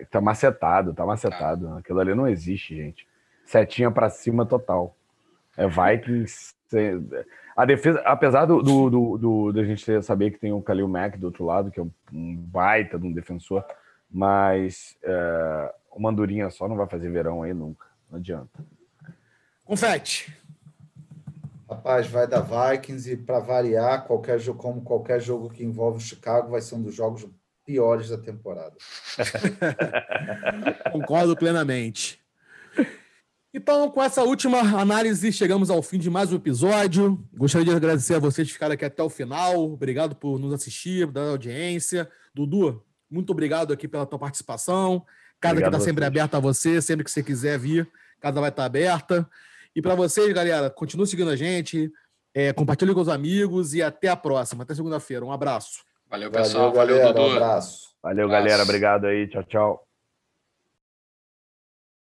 [0.11, 1.67] tá macetado, tá macetado.
[1.67, 1.77] Tá.
[1.79, 3.07] Aquilo ali não existe, gente.
[3.43, 4.95] Setinha para cima total.
[5.57, 6.53] É Vikings.
[7.55, 11.17] A defesa, apesar do, do, do, do, da gente saber que tem o Khalil Mack
[11.17, 13.65] do outro lado, que é um baita de um defensor,
[14.11, 17.87] mas é, o Mandurinha só não vai fazer verão aí nunca.
[18.11, 18.63] Não adianta.
[19.63, 20.35] Confete.
[21.67, 26.01] Rapaz, vai da Vikings e para variar, qualquer jogo, como qualquer jogo que envolve o
[26.01, 27.27] Chicago, vai ser um dos jogos
[27.65, 28.75] piores da temporada.
[30.91, 32.19] Concordo plenamente.
[33.51, 37.25] Então, com essa última análise, chegamos ao fim de mais um episódio.
[37.33, 39.71] Gostaria de agradecer a vocês que ficaram aqui até o final.
[39.71, 42.07] Obrigado por nos assistir, dar audiência.
[42.33, 45.05] Dudu, muito obrigado aqui pela tua participação.
[45.39, 47.89] Casa que está sempre aberta a você, sempre que você quiser vir,
[48.19, 49.27] casa vai estar aberta.
[49.75, 51.91] E para vocês, galera, continue seguindo a gente,
[52.33, 54.63] é, compartilhe com os amigos e até a próxima.
[54.63, 55.25] Até segunda-feira.
[55.25, 55.83] Um abraço.
[56.09, 56.71] Valeu, pessoal.
[56.73, 57.27] Valeu, Valeu Dudu.
[57.27, 57.89] Um abraço.
[58.01, 58.43] Valeu, abraço.
[58.45, 58.63] galera.
[58.63, 59.27] Obrigado aí.
[59.27, 59.87] Tchau, tchau.